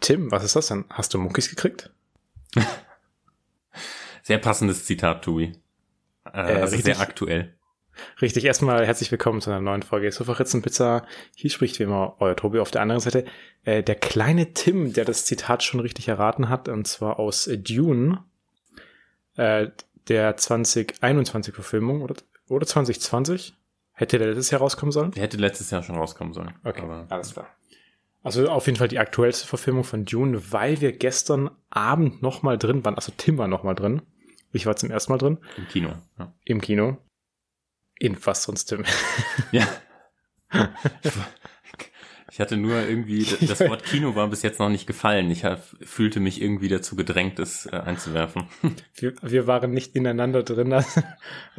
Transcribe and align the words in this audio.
Tim, 0.00 0.30
was 0.30 0.44
ist 0.44 0.56
das 0.56 0.68
denn? 0.68 0.86
Hast 0.88 1.12
du 1.14 1.18
Muckis 1.18 1.50
gekriegt? 1.50 1.90
sehr 4.22 4.38
passendes 4.38 4.86
Zitat, 4.86 5.24
Tobi. 5.24 5.52
Äh, 6.24 6.30
äh, 6.30 6.60
also 6.60 6.76
sehr 6.78 7.00
aktuell. 7.00 7.54
Richtig, 8.22 8.46
erstmal 8.46 8.86
herzlich 8.86 9.10
willkommen 9.10 9.42
zu 9.42 9.50
einer 9.50 9.60
neuen 9.60 9.82
Folge 9.82 10.10
Sofa 10.10 10.32
Pizza. 10.32 11.06
Hier 11.36 11.50
spricht 11.50 11.78
wie 11.78 11.82
immer 11.82 12.16
euer 12.18 12.34
Tobi 12.34 12.60
auf 12.60 12.70
der 12.70 12.80
anderen 12.80 13.00
Seite. 13.00 13.26
Äh, 13.64 13.82
der 13.82 13.94
kleine 13.94 14.54
Tim, 14.54 14.94
der 14.94 15.04
das 15.04 15.26
Zitat 15.26 15.62
schon 15.62 15.80
richtig 15.80 16.08
erraten 16.08 16.48
hat, 16.48 16.68
und 16.68 16.86
zwar 16.86 17.18
aus 17.18 17.50
Dune, 17.58 18.24
äh, 19.36 19.68
der 20.08 20.36
2021 20.36 21.54
Verfilmung 21.54 22.00
oder, 22.00 22.14
oder 22.48 22.66
2020. 22.66 23.54
Hätte 23.92 24.18
der 24.18 24.28
letztes 24.28 24.50
Jahr 24.50 24.62
rauskommen 24.62 24.92
sollen? 24.92 25.10
Der 25.10 25.24
hätte 25.24 25.36
letztes 25.36 25.70
Jahr 25.70 25.82
schon 25.82 25.96
rauskommen 25.96 26.32
sollen. 26.32 26.54
Okay, 26.64 26.80
aber 26.80 27.06
alles 27.10 27.34
klar. 27.34 27.48
Also 28.22 28.48
auf 28.48 28.66
jeden 28.66 28.78
Fall 28.78 28.88
die 28.88 28.98
aktuellste 28.98 29.46
Verfilmung 29.46 29.84
von 29.84 30.04
Dune, 30.04 30.52
weil 30.52 30.80
wir 30.80 30.92
gestern 30.92 31.50
Abend 31.70 32.22
nochmal 32.22 32.58
drin 32.58 32.84
waren. 32.84 32.94
Also 32.94 33.12
Tim 33.16 33.38
war 33.38 33.48
nochmal 33.48 33.74
drin. 33.74 34.02
Ich 34.52 34.66
war 34.66 34.76
zum 34.76 34.90
ersten 34.90 35.12
Mal 35.12 35.18
drin. 35.18 35.38
Im 35.56 35.68
Kino. 35.68 35.92
Ja. 36.18 36.34
Im 36.44 36.60
Kino. 36.60 36.98
In 37.98 38.16
was 38.24 38.42
sonst, 38.42 38.66
Tim? 38.66 38.84
Ja. 39.52 39.66
Ich 42.32 42.40
hatte 42.40 42.56
nur 42.56 42.76
irgendwie, 42.76 43.24
das 43.46 43.60
Wort 43.60 43.84
Kino 43.84 44.14
war 44.14 44.28
bis 44.28 44.42
jetzt 44.42 44.58
noch 44.58 44.68
nicht 44.68 44.86
gefallen. 44.86 45.30
Ich 45.30 45.44
fühlte 45.82 46.20
mich 46.20 46.40
irgendwie 46.40 46.68
dazu 46.68 46.96
gedrängt, 46.96 47.38
es 47.38 47.66
äh, 47.66 47.76
einzuwerfen. 47.76 48.44
Wir, 48.94 49.14
wir 49.22 49.46
waren 49.46 49.72
nicht 49.72 49.96
ineinander 49.96 50.42
drin. 50.42 50.72
Also 50.72 51.02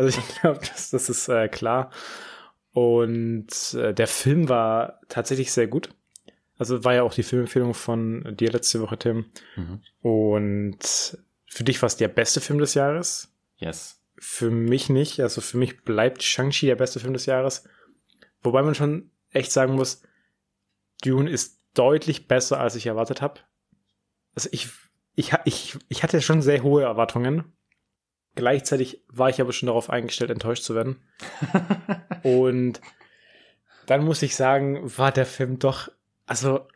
ich 0.07 0.39
glaube, 0.39 0.59
das, 0.59 0.91
das 0.91 1.09
ist 1.09 1.27
äh, 1.27 1.48
klar. 1.49 1.91
Und 2.73 3.73
äh, 3.73 3.93
der 3.93 4.07
Film 4.07 4.48
war 4.48 4.99
tatsächlich 5.09 5.51
sehr 5.51 5.67
gut. 5.67 5.89
Also 6.61 6.83
war 6.83 6.93
ja 6.93 7.01
auch 7.01 7.15
die 7.15 7.23
Filmempfehlung 7.23 7.73
von 7.73 8.38
dir 8.38 8.51
letzte 8.51 8.81
Woche, 8.81 8.95
Tim. 8.95 9.25
Mhm. 9.55 9.81
Und 9.99 11.17
für 11.47 11.63
dich 11.63 11.81
war 11.81 11.87
es 11.87 11.98
der 11.98 12.07
beste 12.07 12.40
Film 12.40 12.59
des 12.59 12.76
Jahres? 12.76 13.34
Yes. 13.57 13.99
Für 14.20 14.51
mich 14.51 14.87
nicht. 14.87 15.20
Also 15.21 15.41
für 15.41 15.57
mich 15.57 15.82
bleibt 15.82 16.21
Shang-Chi 16.21 16.67
der 16.67 16.76
beste 16.76 16.99
Film 16.99 17.13
des 17.13 17.26
Jahres. 17.26 17.67
Wobei 18.43 18.62
man 18.62 18.76
schon 18.76 19.09
echt 19.32 19.51
sagen 19.51 19.73
muss, 19.73 20.04
Dune 21.04 21.32
ist 21.32 21.57
deutlich 21.73 22.27
besser, 22.27 22.59
als 22.59 22.76
ich 22.76 22.85
erwartet 22.85 23.23
habe. 23.23 23.39
Also 24.35 24.48
ich, 24.51 24.70
ich, 25.15 25.34
ich, 25.45 25.79
ich 25.89 26.04
hatte 26.04 26.21
schon 26.21 26.43
sehr 26.43 26.62
hohe 26.62 26.84
Erwartungen. 26.84 27.54
Gleichzeitig 28.35 29.04
war 29.07 29.32
ich 29.32 29.41
aber 29.41 29.51
schon 29.51 29.65
darauf 29.65 29.89
eingestellt, 29.89 30.29
enttäuscht 30.29 30.62
zu 30.62 30.76
werden. 30.76 31.01
Und 32.21 32.82
dann 33.87 34.05
muss 34.05 34.21
ich 34.21 34.35
sagen, 34.35 34.95
war 34.95 35.12
der 35.12 35.26
Film 35.26 35.57
doch 35.57 35.89
also 36.25 36.67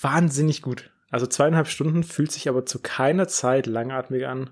wahnsinnig 0.00 0.62
gut. 0.62 0.90
Also 1.10 1.26
zweieinhalb 1.26 1.68
Stunden 1.68 2.02
fühlt 2.02 2.32
sich 2.32 2.48
aber 2.48 2.66
zu 2.66 2.80
keiner 2.80 3.28
Zeit 3.28 3.66
langatmig 3.66 4.26
an. 4.26 4.50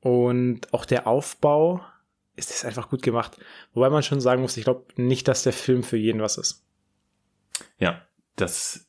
Und 0.00 0.72
auch 0.72 0.84
der 0.84 1.06
Aufbau 1.06 1.84
ist 2.36 2.50
es 2.50 2.64
einfach 2.64 2.88
gut 2.88 3.02
gemacht. 3.02 3.38
Wobei 3.74 3.90
man 3.90 4.02
schon 4.02 4.20
sagen 4.20 4.42
muss, 4.42 4.56
ich 4.56 4.64
glaube 4.64 4.86
nicht, 4.96 5.28
dass 5.28 5.42
der 5.42 5.52
Film 5.52 5.82
für 5.82 5.96
jeden 5.96 6.22
was 6.22 6.38
ist. 6.38 6.64
Ja, 7.78 8.06
das, 8.36 8.88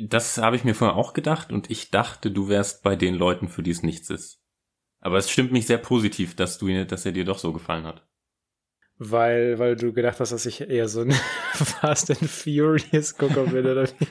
das 0.00 0.38
habe 0.38 0.56
ich 0.56 0.64
mir 0.64 0.74
vorher 0.74 0.96
auch 0.96 1.14
gedacht 1.14 1.50
und 1.50 1.70
ich 1.70 1.90
dachte, 1.90 2.30
du 2.30 2.48
wärst 2.48 2.82
bei 2.82 2.94
den 2.94 3.14
Leuten, 3.14 3.48
für 3.48 3.62
die 3.62 3.70
es 3.70 3.82
nichts 3.82 4.10
ist. 4.10 4.42
Aber 5.00 5.16
es 5.16 5.30
stimmt 5.30 5.50
mich 5.50 5.66
sehr 5.66 5.78
positiv, 5.78 6.36
dass 6.36 6.58
du, 6.58 6.84
dass 6.84 7.06
er 7.06 7.12
dir 7.12 7.24
doch 7.24 7.38
so 7.38 7.54
gefallen 7.54 7.86
hat 7.86 8.06
weil, 9.00 9.58
weil 9.58 9.76
du 9.76 9.92
gedacht 9.94 10.20
hast, 10.20 10.30
dass 10.30 10.44
ich 10.44 10.60
eher 10.60 10.86
so 10.86 11.00
ein 11.00 11.10
Fast 11.54 12.10
and 12.10 12.30
Furious 12.30 13.16
Gucker 13.16 13.44
bin, 13.44 13.66
oder 13.66 13.88
wie? 13.88 14.06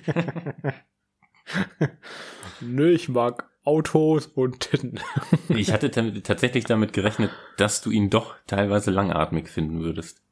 Nö, 2.61 2.89
ich 2.89 3.07
mag 3.07 3.47
Autos 3.63 4.25
und 4.25 4.59
Titten. 4.61 4.99
ich 5.49 5.71
hatte 5.71 5.91
tatsächlich 6.23 6.65
damit 6.65 6.93
gerechnet, 6.93 7.29
dass 7.57 7.81
du 7.81 7.91
ihn 7.91 8.09
doch 8.09 8.35
teilweise 8.47 8.89
langatmig 8.89 9.47
finden 9.47 9.81
würdest. 9.81 10.23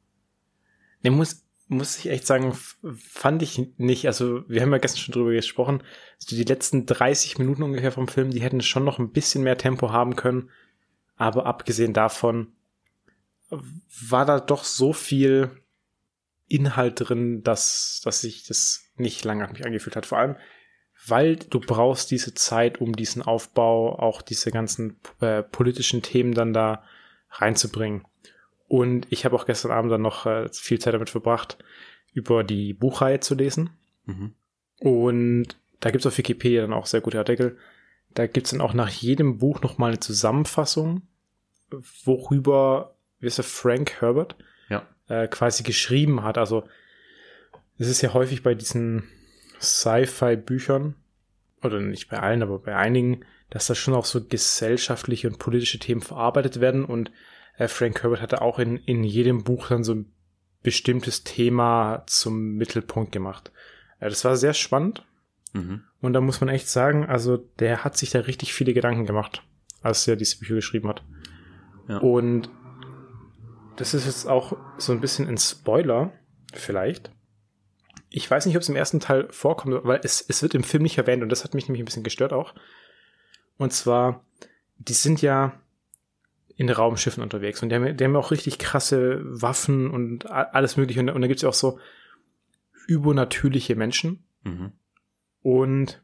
Ne, 1.04 1.12
muss, 1.12 1.46
muss 1.68 1.96
ich 1.96 2.10
echt 2.10 2.26
sagen, 2.26 2.52
fand 2.96 3.42
ich 3.42 3.78
nicht. 3.78 4.06
Also, 4.06 4.42
wir 4.48 4.60
haben 4.60 4.72
ja 4.72 4.78
gestern 4.78 4.98
schon 4.98 5.12
drüber 5.12 5.30
gesprochen. 5.30 5.84
Also 6.20 6.34
die 6.34 6.42
letzten 6.42 6.84
30 6.84 7.38
Minuten 7.38 7.62
ungefähr 7.62 7.92
vom 7.92 8.08
Film, 8.08 8.30
die 8.30 8.42
hätten 8.42 8.60
schon 8.60 8.84
noch 8.84 8.98
ein 8.98 9.12
bisschen 9.12 9.44
mehr 9.44 9.56
Tempo 9.56 9.92
haben 9.92 10.16
können. 10.16 10.50
Aber 11.14 11.46
abgesehen 11.46 11.92
davon, 11.92 12.54
war 13.50 14.26
da 14.26 14.40
doch 14.40 14.64
so 14.64 14.92
viel 14.92 15.50
Inhalt 16.46 16.94
drin, 16.96 17.42
dass, 17.42 18.00
dass 18.04 18.22
sich 18.22 18.44
das 18.44 18.84
nicht 18.96 19.24
langatmig 19.24 19.64
angefühlt 19.64 19.96
hat. 19.96 20.06
Vor 20.06 20.18
allem, 20.18 20.36
weil 21.06 21.36
du 21.36 21.60
brauchst 21.60 22.10
diese 22.10 22.34
Zeit, 22.34 22.80
um 22.80 22.94
diesen 22.94 23.22
Aufbau, 23.22 23.98
auch 23.98 24.22
diese 24.22 24.50
ganzen 24.50 24.98
äh, 25.20 25.42
politischen 25.42 26.02
Themen 26.02 26.34
dann 26.34 26.52
da 26.52 26.82
reinzubringen. 27.30 28.04
Und 28.66 29.06
ich 29.10 29.24
habe 29.24 29.36
auch 29.36 29.46
gestern 29.46 29.70
Abend 29.70 29.92
dann 29.92 30.02
noch 30.02 30.26
äh, 30.26 30.48
viel 30.52 30.78
Zeit 30.78 30.94
damit 30.94 31.10
verbracht, 31.10 31.58
über 32.12 32.44
die 32.44 32.74
Buchreihe 32.74 33.20
zu 33.20 33.34
lesen. 33.34 33.70
Mhm. 34.04 34.34
Und 34.80 35.56
da 35.80 35.90
gibt's 35.90 36.06
auf 36.06 36.18
Wikipedia 36.18 36.62
dann 36.62 36.72
auch 36.72 36.86
sehr 36.86 37.00
gute 37.00 37.18
Artikel. 37.18 37.56
Da 38.10 38.26
gibt's 38.26 38.50
dann 38.50 38.60
auch 38.60 38.74
nach 38.74 38.88
jedem 38.88 39.38
Buch 39.38 39.60
nochmal 39.62 39.90
eine 39.90 40.00
Zusammenfassung, 40.00 41.02
worüber 42.04 42.97
wie 43.20 43.26
ist 43.26 43.38
der, 43.38 43.44
Frank 43.44 44.00
Herbert, 44.00 44.36
ja. 44.68 44.86
äh, 45.08 45.28
quasi 45.28 45.62
geschrieben 45.62 46.22
hat. 46.22 46.38
Also 46.38 46.64
es 47.78 47.88
ist 47.88 48.02
ja 48.02 48.12
häufig 48.14 48.42
bei 48.42 48.54
diesen 48.54 49.04
Sci-Fi-Büchern, 49.60 50.94
oder 51.62 51.80
nicht 51.80 52.08
bei 52.08 52.20
allen, 52.20 52.42
aber 52.42 52.58
bei 52.58 52.76
einigen, 52.76 53.24
dass 53.50 53.66
da 53.66 53.74
schon 53.74 53.94
auch 53.94 54.04
so 54.04 54.24
gesellschaftliche 54.24 55.28
und 55.28 55.38
politische 55.38 55.78
Themen 55.78 56.00
verarbeitet 56.00 56.60
werden. 56.60 56.84
Und 56.84 57.10
äh, 57.56 57.68
Frank 57.68 58.02
Herbert 58.02 58.20
hatte 58.20 58.42
auch 58.42 58.58
in, 58.58 58.76
in 58.76 59.04
jedem 59.04 59.44
Buch 59.44 59.68
dann 59.68 59.84
so 59.84 59.94
ein 59.94 60.12
bestimmtes 60.62 61.24
Thema 61.24 62.04
zum 62.06 62.56
Mittelpunkt 62.56 63.12
gemacht. 63.12 63.52
Äh, 64.00 64.08
das 64.08 64.24
war 64.24 64.36
sehr 64.36 64.54
spannend. 64.54 65.04
Mhm. 65.52 65.82
Und 66.00 66.12
da 66.12 66.20
muss 66.20 66.40
man 66.40 66.50
echt 66.50 66.68
sagen, 66.68 67.06
also 67.06 67.38
der 67.58 67.84
hat 67.84 67.96
sich 67.96 68.10
da 68.10 68.20
richtig 68.20 68.52
viele 68.52 68.74
Gedanken 68.74 69.06
gemacht, 69.06 69.42
als 69.82 70.06
er 70.06 70.16
diese 70.16 70.38
Bücher 70.38 70.54
geschrieben 70.54 70.88
hat. 70.88 71.02
Ja. 71.88 71.98
Und 71.98 72.50
das 73.78 73.94
ist 73.94 74.06
jetzt 74.06 74.26
auch 74.26 74.56
so 74.76 74.92
ein 74.92 75.00
bisschen 75.00 75.28
ein 75.28 75.38
Spoiler, 75.38 76.12
vielleicht. 76.52 77.12
Ich 78.10 78.28
weiß 78.28 78.46
nicht, 78.46 78.56
ob 78.56 78.62
es 78.62 78.68
im 78.68 78.76
ersten 78.76 79.00
Teil 79.00 79.28
vorkommt, 79.30 79.84
weil 79.84 80.00
es, 80.02 80.24
es 80.26 80.42
wird 80.42 80.54
im 80.54 80.64
Film 80.64 80.82
nicht 80.82 80.98
erwähnt 80.98 81.22
und 81.22 81.28
das 81.28 81.44
hat 81.44 81.54
mich 81.54 81.68
nämlich 81.68 81.82
ein 81.82 81.84
bisschen 81.84 82.02
gestört 82.02 82.32
auch. 82.32 82.54
Und 83.56 83.72
zwar, 83.72 84.24
die 84.78 84.94
sind 84.94 85.22
ja 85.22 85.60
in 86.56 86.68
Raumschiffen 86.68 87.22
unterwegs 87.22 87.62
und 87.62 87.68
die 87.68 87.76
haben, 87.76 87.96
die 87.96 88.04
haben 88.04 88.16
auch 88.16 88.32
richtig 88.32 88.58
krasse 88.58 89.20
Waffen 89.24 89.90
und 89.90 90.28
alles 90.28 90.76
mögliche. 90.76 90.98
Und, 91.00 91.10
und 91.10 91.20
da 91.20 91.28
gibt 91.28 91.38
es 91.38 91.42
ja 91.42 91.48
auch 91.48 91.54
so 91.54 91.78
übernatürliche 92.88 93.76
Menschen. 93.76 94.24
Mhm. 94.42 94.72
Und 95.42 96.02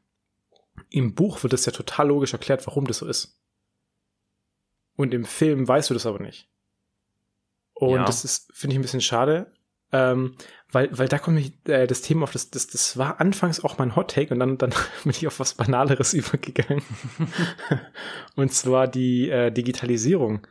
im 0.90 1.14
Buch 1.14 1.42
wird 1.42 1.52
das 1.52 1.66
ja 1.66 1.72
total 1.72 2.08
logisch 2.08 2.34
erklärt, 2.34 2.66
warum 2.68 2.86
das 2.86 2.98
so 2.98 3.06
ist. 3.06 3.40
Und 4.94 5.12
im 5.12 5.24
Film 5.24 5.66
weißt 5.66 5.90
du 5.90 5.94
das 5.94 6.06
aber 6.06 6.20
nicht. 6.20 6.48
Und 7.74 7.96
ja. 7.96 8.04
das 8.04 8.24
ist, 8.24 8.50
finde 8.54 8.74
ich, 8.74 8.78
ein 8.78 8.82
bisschen 8.82 9.00
schade. 9.00 9.52
Ähm, 9.92 10.34
weil, 10.70 10.88
weil 10.98 11.08
da 11.08 11.18
kommt 11.18 11.36
mich 11.36 11.52
äh, 11.66 11.86
das 11.86 12.02
Thema 12.02 12.24
auf, 12.24 12.32
das, 12.32 12.50
das, 12.50 12.66
das 12.66 12.98
war 12.98 13.20
anfangs 13.20 13.62
auch 13.62 13.78
mein 13.78 13.94
Hot 13.94 14.10
Take 14.10 14.34
und 14.34 14.40
dann, 14.40 14.58
dann 14.58 14.70
bin 15.04 15.10
ich 15.10 15.26
auf 15.26 15.38
was 15.38 15.54
Banaleres 15.54 16.14
übergegangen. 16.14 16.82
und 18.36 18.52
zwar 18.52 18.88
die 18.88 19.30
äh, 19.30 19.50
Digitalisierung. 19.50 20.46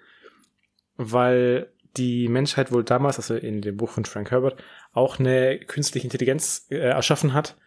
Weil 0.96 1.74
die 1.98 2.28
Menschheit 2.28 2.72
wohl 2.72 2.84
damals, 2.84 3.18
also 3.18 3.36
in 3.36 3.62
dem 3.62 3.78
Buch 3.78 3.90
von 3.90 4.06
Frank 4.06 4.32
Herbert, 4.32 4.64
auch 4.94 5.20
eine 5.20 5.60
künstliche 5.60 6.08
Intelligenz 6.08 6.68
äh, 6.70 6.78
erschaffen 6.78 7.34
hat, 7.34 7.58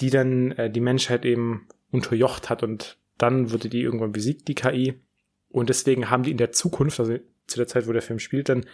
die 0.00 0.10
dann 0.10 0.52
äh, 0.52 0.70
die 0.70 0.80
Menschheit 0.80 1.24
eben 1.24 1.68
unterjocht 1.90 2.50
hat 2.50 2.62
und 2.62 2.98
dann 3.18 3.52
wurde 3.52 3.68
die 3.68 3.82
irgendwann 3.82 4.12
besiegt, 4.12 4.48
die 4.48 4.54
KI. 4.54 5.00
Und 5.48 5.68
deswegen 5.68 6.10
haben 6.10 6.24
die 6.24 6.32
in 6.32 6.36
der 6.36 6.50
Zukunft, 6.50 6.98
also 6.98 7.16
zu 7.46 7.56
der 7.58 7.66
Zeit, 7.66 7.86
wo 7.86 7.92
der 7.92 8.02
Film 8.02 8.18
spielt, 8.18 8.48
dann 8.48 8.66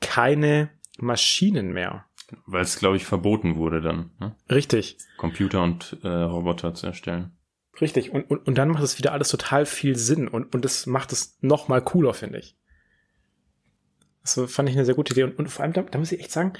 keine 0.00 0.70
Maschinen 0.98 1.72
mehr. 1.72 2.06
Weil 2.46 2.62
es, 2.62 2.78
glaube 2.78 2.96
ich, 2.96 3.04
verboten 3.04 3.56
wurde 3.56 3.80
dann. 3.80 4.10
Ne? 4.18 4.34
Richtig. 4.50 4.98
Computer 5.16 5.62
und 5.62 5.98
äh, 6.02 6.08
Roboter 6.08 6.74
zu 6.74 6.86
erstellen. 6.86 7.36
Richtig. 7.80 8.12
Und, 8.12 8.30
und, 8.30 8.46
und 8.46 8.56
dann 8.56 8.70
macht 8.70 8.82
es 8.82 8.98
wieder 8.98 9.12
alles 9.12 9.28
total 9.28 9.66
viel 9.66 9.96
Sinn 9.96 10.28
und, 10.28 10.54
und 10.54 10.64
das 10.64 10.86
macht 10.86 11.12
es 11.12 11.38
noch 11.40 11.68
mal 11.68 11.82
cooler, 11.82 12.14
finde 12.14 12.38
ich. 12.38 12.56
Das 14.22 14.40
fand 14.46 14.68
ich 14.68 14.74
eine 14.74 14.84
sehr 14.84 14.94
gute 14.94 15.12
Idee. 15.12 15.24
Und, 15.24 15.38
und 15.38 15.48
vor 15.48 15.64
allem, 15.64 15.72
da, 15.74 15.82
da 15.82 15.98
muss 15.98 16.12
ich 16.12 16.20
echt 16.20 16.32
sagen, 16.32 16.54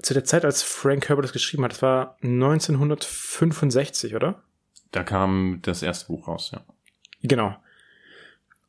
zu 0.00 0.14
der 0.14 0.24
Zeit, 0.24 0.44
als 0.44 0.62
Frank 0.62 1.08
Herbert 1.08 1.24
das 1.26 1.32
geschrieben 1.32 1.64
hat, 1.64 1.72
das 1.72 1.82
war 1.82 2.16
1965, 2.22 4.14
oder? 4.14 4.42
Da 4.90 5.02
kam 5.04 5.60
das 5.62 5.82
erste 5.82 6.06
Buch 6.06 6.28
raus, 6.28 6.50
ja. 6.52 6.64
Genau. 7.22 7.56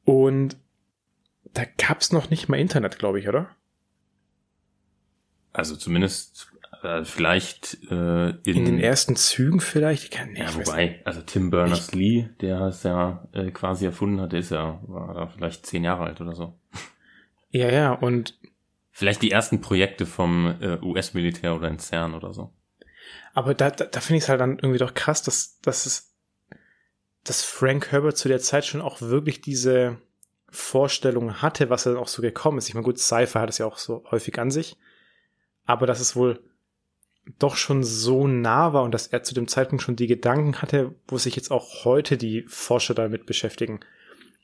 Und 0.03 0.57
da 1.53 1.63
gab's 1.77 2.11
noch 2.11 2.29
nicht 2.29 2.49
mal 2.49 2.59
Internet, 2.59 2.99
glaube 2.99 3.19
ich, 3.19 3.27
oder? 3.27 3.49
Also 5.51 5.75
zumindest 5.75 6.51
äh, 6.81 7.03
vielleicht 7.05 7.77
äh, 7.91 8.29
in, 8.29 8.57
In 8.57 8.65
den 8.65 8.79
ersten 8.79 9.15
Zügen 9.15 9.59
vielleicht? 9.59 10.05
Ich 10.05 10.11
kann, 10.11 10.31
nee, 10.33 10.39
ja, 10.39 10.47
weiß 10.47 10.57
nicht. 10.57 10.67
wobei, 10.67 11.01
also 11.05 11.21
Tim 11.21 11.51
Berners-Lee, 11.51 12.29
der 12.41 12.61
es 12.61 12.83
ja 12.83 13.27
äh, 13.33 13.51
quasi 13.51 13.85
erfunden 13.85 14.19
hat, 14.19 14.33
ist 14.33 14.51
ja, 14.51 14.79
war 14.87 15.13
da 15.13 15.27
vielleicht 15.27 15.65
zehn 15.65 15.83
Jahre 15.83 16.05
alt 16.05 16.21
oder 16.21 16.35
so. 16.35 16.59
Ja, 17.51 17.69
ja, 17.69 17.93
und 17.93 18.35
Vielleicht 18.95 19.23
die 19.23 19.31
ersten 19.31 19.59
Projekte 19.59 20.05
vom 20.05 20.55
äh, 20.61 20.77
US-Militär 20.83 21.55
oder 21.55 21.67
in 21.67 21.79
CERN 21.79 22.13
oder 22.13 22.31
so. 22.31 22.53
Aber 23.33 23.55
da, 23.55 23.71
da, 23.71 23.85
da 23.85 23.99
finde 23.99 24.17
ich 24.19 24.23
es 24.25 24.29
halt 24.29 24.39
dann 24.39 24.59
irgendwie 24.59 24.77
doch 24.77 24.93
krass, 24.93 25.23
dass, 25.23 25.59
dass 25.61 25.87
es, 25.87 26.15
dass 27.23 27.43
Frank 27.43 27.91
Herbert 27.91 28.17
zu 28.17 28.27
der 28.27 28.39
Zeit 28.39 28.65
schon 28.65 28.81
auch 28.81 29.01
wirklich 29.01 29.41
diese 29.41 29.97
Vorstellung 30.53 31.41
hatte, 31.41 31.69
was 31.69 31.85
er 31.85 31.93
dann 31.93 32.01
auch 32.01 32.07
so 32.07 32.21
gekommen 32.21 32.59
ist. 32.59 32.69
Ich 32.69 32.75
meine, 32.75 32.85
gut, 32.85 32.99
Sci-Fi 32.99 33.39
hat 33.39 33.49
es 33.49 33.57
ja 33.57 33.65
auch 33.65 33.77
so 33.77 34.03
häufig 34.11 34.37
an 34.37 34.51
sich. 34.51 34.77
Aber 35.65 35.87
dass 35.87 35.99
es 35.99 36.15
wohl 36.15 36.43
doch 37.39 37.55
schon 37.55 37.83
so 37.83 38.27
nah 38.27 38.71
war 38.73 38.83
und 38.83 38.93
dass 38.93 39.07
er 39.07 39.23
zu 39.23 39.33
dem 39.33 39.47
Zeitpunkt 39.47 39.81
schon 39.81 39.95
die 39.95 40.07
Gedanken 40.07 40.61
hatte, 40.61 40.93
wo 41.07 41.17
sich 41.17 41.35
jetzt 41.35 41.51
auch 41.51 41.85
heute 41.85 42.17
die 42.17 42.43
Forscher 42.47 42.93
damit 42.93 43.25
beschäftigen, 43.25 43.79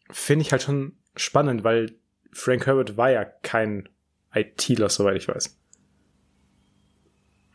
finde 0.10 0.42
ich 0.42 0.52
halt 0.52 0.64
schon 0.64 0.98
spannend, 1.16 1.64
weil 1.64 1.96
Frank 2.32 2.66
Herbert 2.66 2.98
war 2.98 3.12
ja 3.12 3.26
kein 3.26 3.90
ITler, 4.34 4.90
soweit 4.90 5.18
ich 5.18 5.28
weiß. 5.28 5.60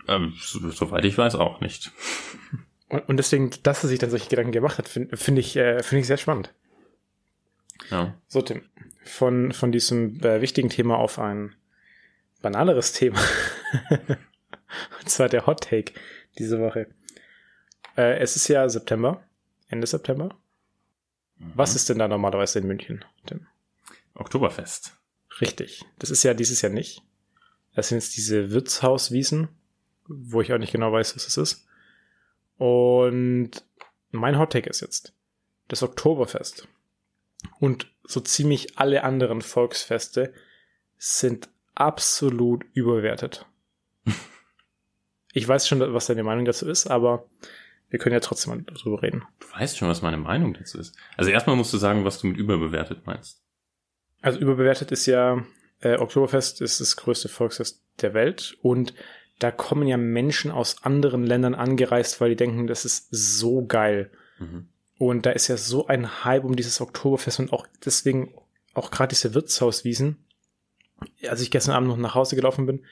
Ähm, 0.07 0.35
so, 0.39 0.71
soweit 0.71 1.05
ich 1.05 1.19
weiß 1.19 1.35
auch 1.35 1.61
nicht. 1.61 1.91
Und, 2.89 3.09
und 3.09 3.17
deswegen, 3.17 3.51
dass 3.63 3.83
er 3.83 3.89
sich 3.89 3.99
dann 3.99 4.11
solche 4.11 4.29
Gedanken 4.29 4.53
gemacht 4.53 4.79
hat, 4.79 4.89
finde 4.89 5.17
find 5.17 5.39
ich, 5.39 5.57
äh, 5.57 5.83
finde 5.83 6.03
ich 6.03 6.07
sehr 6.07 6.19
spannend. 6.19 6.55
Ja. 7.91 8.15
So, 8.29 8.43
Tim, 8.43 8.63
von, 9.05 9.53
von 9.53 9.73
diesem 9.73 10.21
äh, 10.21 10.41
wichtigen 10.41 10.71
Thema 10.71 10.99
auf 10.99 11.19
ein 11.19 11.55
banaleres 12.43 12.93
Thema. 12.93 13.21
Und 15.01 15.09
zwar 15.09 15.29
der 15.29 15.47
Hot 15.47 15.65
Take 15.65 15.93
diese 16.39 16.61
Woche. 16.61 16.89
Äh, 17.97 18.19
es 18.19 18.37
ist 18.37 18.49
ja 18.49 18.69
September, 18.69 19.23
Ende 19.69 19.87
September. 19.87 20.37
Was 21.37 21.75
ist 21.75 21.89
denn 21.89 21.99
da 21.99 22.09
normalerweise 22.09 22.59
in 22.59 22.67
München, 22.67 23.05
Tim? 23.27 23.47
Oktoberfest. 24.15 24.97
Richtig. 25.41 25.85
Das 25.99 26.11
ist 26.11 26.23
ja 26.23 26.35
dieses 26.35 26.63
Jahr 26.63 26.73
nicht. 26.73 27.03
Das 27.75 27.89
sind 27.89 27.99
jetzt 27.99 28.17
diese 28.17 28.51
Wirtshauswiesen, 28.51 29.49
wo 30.07 30.41
ich 30.41 30.53
auch 30.53 30.59
nicht 30.59 30.73
genau 30.73 30.93
weiß, 30.93 31.17
was 31.17 31.27
es 31.27 31.37
ist. 31.37 31.67
Und 32.57 33.51
mein 34.11 34.39
Hottake 34.39 34.71
ist 34.71 34.81
jetzt 34.81 35.13
das 35.69 35.83
Oktoberfest. 35.83 36.69
Und 37.59 37.91
so 38.05 38.21
ziemlich 38.21 38.79
alle 38.79 39.05
anderen 39.05 39.43
Volksfeste 39.43 40.33
sind 40.99 41.49
absolut 41.75 42.65
überwertet. 42.75 43.47
Ich 45.37 45.49
weiß 45.49 45.67
schon, 45.67 45.81
was 45.93 46.07
deine 46.07 46.23
Meinung 46.23 46.45
dazu 46.45 46.65
ist, 46.69 46.87
aber 46.87 47.27
wir 47.91 47.99
können 47.99 48.13
ja 48.13 48.21
trotzdem 48.21 48.55
mal 48.55 48.63
darüber 48.63 49.03
reden. 49.03 49.25
Du 49.41 49.47
weißt 49.53 49.77
schon, 49.77 49.89
was 49.89 50.01
meine 50.01 50.17
Meinung 50.17 50.55
dazu 50.55 50.79
ist. 50.79 50.97
Also 51.17 51.33
erstmal 51.33 51.57
musst 51.57 51.73
du 51.73 51.77
sagen, 51.77 52.05
was 52.05 52.21
du 52.21 52.29
mit 52.29 52.37
überbewertet 52.37 53.05
meinst. 53.05 53.43
Also 54.23 54.39
überbewertet 54.39 54.93
ist 54.93 55.07
ja, 55.07 55.45
äh, 55.81 55.97
Oktoberfest 55.99 56.61
ist 56.61 56.81
das 56.81 56.97
größte 56.97 57.29
Volksfest 57.29 57.83
der 58.01 58.15
Welt 58.15 58.57
und 58.63 58.95
da 59.39 59.51
kommen 59.51 59.89
ja 59.89 59.97
Menschen 59.97 60.51
aus 60.51 60.85
anderen 60.85 61.25
Ländern 61.25 61.55
angereist, 61.55 62.21
weil 62.21 62.31
die 62.31 62.37
denken, 62.37 62.67
das 62.67 62.85
ist 62.85 63.09
so 63.11 63.67
geil. 63.67 64.11
Mhm. 64.39 64.69
Und 64.99 65.27
da 65.27 65.31
ist 65.31 65.49
ja 65.49 65.57
so 65.57 65.87
ein 65.87 66.25
Hype 66.25 66.45
um 66.45 66.57
dieses 66.57 66.81
Oktoberfest 66.81 67.41
und 67.41 67.53
auch 67.53 67.67
deswegen 67.85 68.35
auch 68.75 68.91
gerade 68.91 69.11
diese 69.11 69.35
Wirtshauswiesen. 69.35 70.25
Als 71.29 71.41
ich 71.41 71.51
gestern 71.51 71.75
Abend 71.75 71.89
noch 71.89 71.97
nach 71.97 72.15
Hause 72.15 72.37
gelaufen 72.37 72.67
bin, 72.67 72.85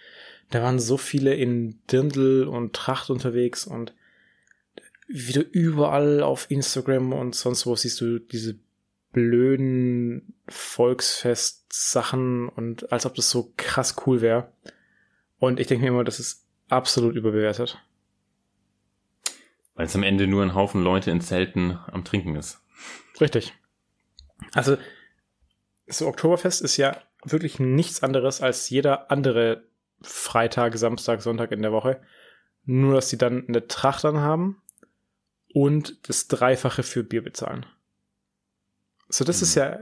da 0.50 0.62
waren 0.62 0.78
so 0.78 0.96
viele 0.96 1.34
in 1.34 1.80
Dirndl 1.90 2.46
und 2.46 2.74
Tracht 2.74 3.10
unterwegs 3.10 3.66
und 3.66 3.94
wie 5.08 5.32
du 5.32 5.40
überall 5.40 6.22
auf 6.22 6.50
Instagram 6.50 7.12
und 7.12 7.34
sonst 7.34 7.66
wo 7.66 7.76
siehst 7.76 8.00
du 8.00 8.18
diese 8.18 8.58
blöden 9.12 10.34
Volksfest-Sachen 10.48 12.48
und 12.48 12.92
als 12.92 13.06
ob 13.06 13.14
das 13.14 13.30
so 13.30 13.52
krass 13.56 13.96
cool 14.06 14.20
wäre. 14.20 14.52
Und 15.38 15.60
ich 15.60 15.66
denke 15.66 15.82
mir 15.82 15.88
immer, 15.88 16.04
das 16.04 16.18
ist 16.18 16.46
absolut 16.68 17.14
überbewertet. 17.14 17.78
Weil 19.74 19.86
es 19.86 19.94
am 19.96 20.02
Ende 20.02 20.26
nur 20.26 20.42
ein 20.42 20.54
Haufen 20.54 20.82
Leute 20.82 21.10
in 21.10 21.20
Zelten 21.20 21.78
am 21.90 22.04
Trinken 22.04 22.36
ist. 22.36 22.60
Richtig. 23.20 23.54
Also, 24.54 24.76
so 25.86 26.06
Oktoberfest 26.06 26.60
ist 26.62 26.76
ja 26.76 26.96
wirklich 27.24 27.58
nichts 27.58 28.02
anderes 28.02 28.40
als 28.42 28.68
jeder 28.70 29.10
andere 29.10 29.64
Freitag, 30.02 30.76
Samstag, 30.76 31.22
Sonntag 31.22 31.52
in 31.52 31.62
der 31.62 31.72
Woche. 31.72 32.02
Nur, 32.64 32.94
dass 32.94 33.08
sie 33.08 33.18
dann 33.18 33.46
eine 33.48 33.66
Tracht 33.68 34.04
an 34.04 34.18
haben 34.18 34.60
und 35.52 36.08
das 36.08 36.28
Dreifache 36.28 36.82
für 36.82 37.04
Bier 37.04 37.22
bezahlen. 37.22 37.66
So, 39.08 39.24
das 39.24 39.38
Mhm. 39.38 39.42
ist 39.42 39.54
ja 39.54 39.78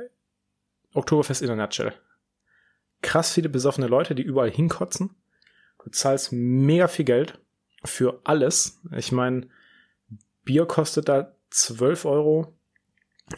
Oktoberfest 0.93 1.43
in 1.43 1.50
a 1.50 1.56
nutshell. 1.56 1.94
Krass 3.02 3.32
viele 3.32 3.48
besoffene 3.48 3.86
Leute, 3.86 4.14
die 4.14 4.22
überall 4.22 4.50
hinkotzen. 4.50 5.14
Du 5.82 5.90
zahlst 5.90 6.32
mega 6.32 6.88
viel 6.88 7.04
Geld 7.06 7.38
für 7.84 8.20
alles. 8.25 8.81
Ich 8.94 9.12
meine, 9.12 9.48
Bier 10.44 10.66
kostet 10.66 11.08
da 11.08 11.34
12 11.50 12.04
Euro. 12.04 12.54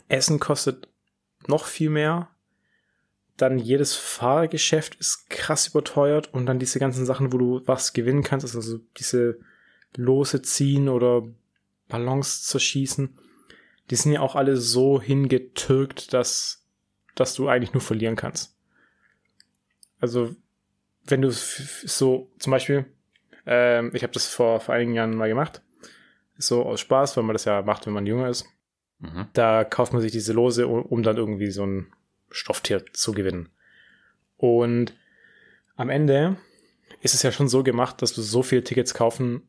Essen 0.08 0.40
kostet 0.40 0.88
noch 1.46 1.66
viel 1.66 1.90
mehr. 1.90 2.28
Dann 3.36 3.58
jedes 3.58 3.94
Fahrgeschäft 3.96 4.94
ist 4.96 5.28
krass 5.30 5.68
überteuert 5.68 6.32
und 6.32 6.46
dann 6.46 6.58
diese 6.58 6.78
ganzen 6.78 7.06
Sachen, 7.06 7.32
wo 7.32 7.38
du 7.38 7.62
was 7.66 7.92
gewinnen 7.92 8.22
kannst, 8.22 8.54
also 8.54 8.78
diese 8.98 9.40
Lose 9.96 10.42
ziehen 10.42 10.88
oder 10.88 11.22
Ballons 11.88 12.44
zerschießen, 12.44 13.18
die 13.90 13.96
sind 13.96 14.12
ja 14.12 14.20
auch 14.20 14.36
alle 14.36 14.56
so 14.56 15.00
hingetürkt, 15.00 16.12
dass, 16.12 16.64
dass 17.14 17.34
du 17.34 17.48
eigentlich 17.48 17.72
nur 17.72 17.80
verlieren 17.80 18.16
kannst. 18.16 18.56
Also, 20.00 20.34
wenn 21.04 21.22
du 21.22 21.30
so, 21.30 22.30
zum 22.38 22.50
Beispiel, 22.50 22.86
ähm, 23.46 23.90
ich 23.94 24.02
habe 24.02 24.12
das 24.12 24.28
vor, 24.28 24.60
vor 24.60 24.74
einigen 24.74 24.94
Jahren 24.94 25.16
mal 25.16 25.28
gemacht, 25.28 25.62
so 26.46 26.64
aus 26.64 26.80
Spaß, 26.80 27.16
weil 27.16 27.24
man 27.24 27.34
das 27.34 27.44
ja 27.44 27.62
macht, 27.62 27.86
wenn 27.86 27.92
man 27.92 28.06
jünger 28.06 28.28
ist. 28.28 28.46
Mhm. 28.98 29.26
Da 29.32 29.64
kauft 29.64 29.92
man 29.92 30.02
sich 30.02 30.12
diese 30.12 30.32
Lose, 30.32 30.66
um, 30.66 31.02
dann 31.02 31.16
irgendwie 31.16 31.50
so 31.50 31.66
ein 31.66 31.92
Stofftier 32.30 32.84
zu 32.92 33.12
gewinnen. 33.12 33.50
Und 34.36 34.94
am 35.76 35.90
Ende 35.90 36.36
ist 37.00 37.14
es 37.14 37.22
ja 37.22 37.32
schon 37.32 37.48
so 37.48 37.62
gemacht, 37.62 38.02
dass 38.02 38.14
du 38.14 38.22
so 38.22 38.42
viele 38.42 38.64
Tickets 38.64 38.94
kaufen 38.94 39.42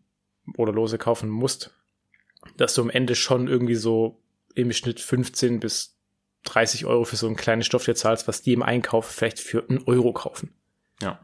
oder 0.57 0.73
Lose 0.73 0.97
kaufen 0.97 1.29
musst, 1.29 1.73
dass 2.57 2.73
du 2.73 2.81
am 2.81 2.89
Ende 2.89 3.15
schon 3.15 3.47
irgendwie 3.47 3.75
so 3.75 4.21
im 4.55 4.71
Schnitt 4.71 4.99
15 4.99 5.59
bis 5.59 5.97
30 6.43 6.85
Euro 6.85 7.05
für 7.05 7.15
so 7.15 7.27
ein 7.27 7.35
kleines 7.35 7.65
Stofftier 7.65 7.95
zahlst, 7.95 8.27
was 8.27 8.41
die 8.41 8.53
im 8.53 8.63
Einkauf 8.63 9.05
vielleicht 9.05 9.39
für 9.39 9.67
einen 9.69 9.83
Euro 9.85 10.13
kaufen. 10.13 10.53
Ja. 11.01 11.19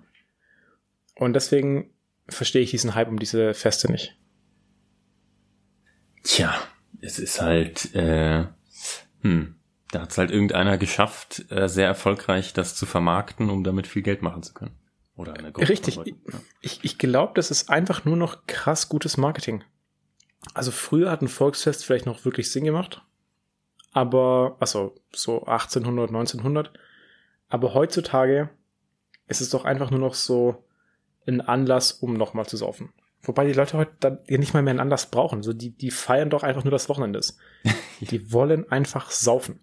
Und 1.16 1.34
deswegen 1.34 1.94
verstehe 2.28 2.62
ich 2.62 2.72
diesen 2.72 2.96
Hype 2.96 3.10
um 3.10 3.20
diese 3.20 3.54
Feste 3.54 3.92
nicht. 3.92 4.16
Tja, 6.24 6.54
es 7.02 7.20
ist 7.20 7.42
halt, 7.42 7.94
äh, 7.96 8.46
hm, 9.22 9.56
da 9.92 10.02
hat's 10.02 10.18
halt 10.18 10.32
irgendeiner 10.32 10.78
geschafft, 10.78 11.46
äh, 11.50 11.68
sehr 11.68 11.88
erfolgreich 11.88 12.54
das 12.54 12.76
zu 12.76 12.86
vermarkten, 12.86 13.50
um 13.50 13.64
damit 13.64 13.88
viel 13.88 14.02
Geld 14.02 14.22
machen 14.22 14.44
zu 14.44 14.54
können. 14.54 14.76
Oder 15.16 15.34
eine 15.34 15.52
Gruppe 15.52 15.68
Richtig. 15.68 15.98
ja. 15.98 16.04
Ich, 16.62 16.84
ich 16.84 16.98
glaube, 16.98 17.34
das 17.36 17.52
ist 17.52 17.70
einfach 17.70 18.06
nur 18.06 18.16
noch 18.16 18.46
krass 18.48 18.88
gutes 18.88 19.18
Marketing. 19.18 19.64
Also 20.54 20.72
früher 20.72 21.12
hat 21.12 21.22
ein 21.22 21.28
Volksfest 21.28 21.84
vielleicht 21.86 22.06
noch 22.06 22.24
wirklich 22.24 22.52
Sinn 22.52 22.64
gemacht. 22.64 23.02
Aber, 23.92 24.56
also 24.60 24.96
so 25.14 25.46
1800, 25.46 26.10
1900. 26.10 26.72
Aber 27.50 27.74
heutzutage 27.74 28.50
ist 29.28 29.42
es 29.42 29.50
doch 29.50 29.66
einfach 29.66 29.92
nur 29.92 30.00
noch 30.00 30.14
so 30.14 30.64
ein 31.28 31.42
Anlass, 31.42 31.92
um 31.92 32.14
nochmal 32.14 32.46
zu 32.46 32.58
saufen. 32.58 32.94
Wobei 33.22 33.46
die 33.46 33.54
Leute 33.54 33.78
heute 33.78 33.92
dann 34.00 34.20
ja 34.28 34.38
nicht 34.38 34.54
mal 34.54 34.64
mehr 34.64 34.72
einen 34.72 34.80
Anlass 34.80 35.12
brauchen. 35.12 35.44
So, 35.44 35.54
die, 35.54 35.72
die 35.72 35.92
feiern 35.92 36.30
doch 36.30 36.44
einfach 36.44 36.64
nur 36.64 36.72
das 36.72 36.90
Wochenende. 36.90 37.20
Die 38.00 38.32
wollen 38.32 38.72
einfach 38.72 39.12
saufen. 39.12 39.60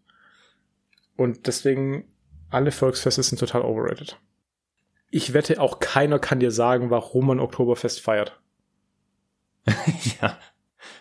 Und 1.16 1.46
deswegen, 1.46 2.04
alle 2.50 2.70
Volksfeste 2.70 3.22
sind 3.22 3.38
total 3.38 3.62
overrated. 3.62 4.20
Ich 5.10 5.32
wette, 5.32 5.58
auch 5.58 5.78
keiner 5.78 6.18
kann 6.18 6.40
dir 6.40 6.50
sagen, 6.50 6.90
warum 6.90 7.28
man 7.28 7.40
Oktoberfest 7.40 8.02
feiert. 8.02 8.38
ja. 10.20 10.38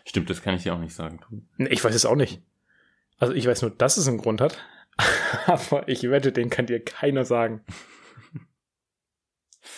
Stimmt, 0.05 0.29
das 0.29 0.41
kann 0.41 0.55
ich 0.55 0.63
dir 0.63 0.73
auch 0.73 0.79
nicht 0.79 0.95
sagen. 0.95 1.19
Nee, 1.57 1.67
Ich 1.69 1.83
weiß 1.83 1.93
es 1.93 2.05
auch 2.05 2.15
nicht. 2.15 2.41
Also 3.17 3.33
ich 3.33 3.47
weiß 3.47 3.61
nur, 3.63 3.71
dass 3.71 3.97
es 3.97 4.07
einen 4.07 4.17
Grund 4.17 4.39
hat. 4.39 4.57
Aber 5.45 5.87
ich 5.89 6.03
wette, 6.09 6.31
den 6.31 6.49
kann 6.49 6.67
dir 6.67 6.83
keiner 6.83 7.25
sagen. 7.25 7.61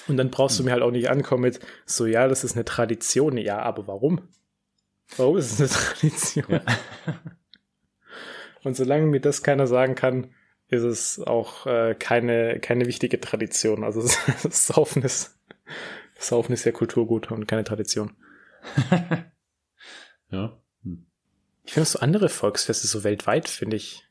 Und 0.08 0.18
dann 0.18 0.32
brauchst 0.32 0.60
du 0.60 0.64
mir 0.64 0.72
halt 0.72 0.84
auch 0.84 0.92
nicht 0.92 1.10
ankommen 1.10 1.44
mit, 1.44 1.60
so 1.86 2.06
ja, 2.06 2.28
das 2.28 2.44
ist 2.44 2.56
eine 2.56 2.66
Tradition. 2.66 3.38
Ja, 3.38 3.60
aber 3.60 3.88
warum? 3.88 4.22
Warum 5.18 5.38
ist 5.38 5.60
es 5.60 5.60
eine 5.60 5.70
Tradition? 5.70 6.46
Ja. 6.50 6.62
Und 8.64 8.76
solange 8.76 9.06
mir 9.06 9.22
das 9.22 9.44
keiner 9.44 9.68
sagen 9.68 9.96
kann, 9.96 10.32
ist 10.70 10.84
es 10.84 11.20
auch 11.20 11.66
äh, 11.66 11.96
keine, 11.98 12.60
keine 12.60 12.86
wichtige 12.86 13.22
Tradition. 13.22 13.84
Also 13.84 14.02
das 14.02 14.18
Saufen 14.68 15.04
ist 15.04 15.38
Saufen 16.20 16.54
ist 16.54 16.66
ja 16.66 16.72
Kulturgut 16.72 17.32
und 17.32 17.48
keine 17.48 17.64
Tradition. 17.64 18.16
ja. 20.32 20.58
Hm. 20.84 21.06
Ich 21.64 21.74
finde 21.74 21.88
so 21.88 22.00
andere 22.00 22.30
Volksfeste 22.30 22.88
so 22.88 23.04
weltweit, 23.04 23.48
finde 23.48 23.78
ich, 23.78 24.08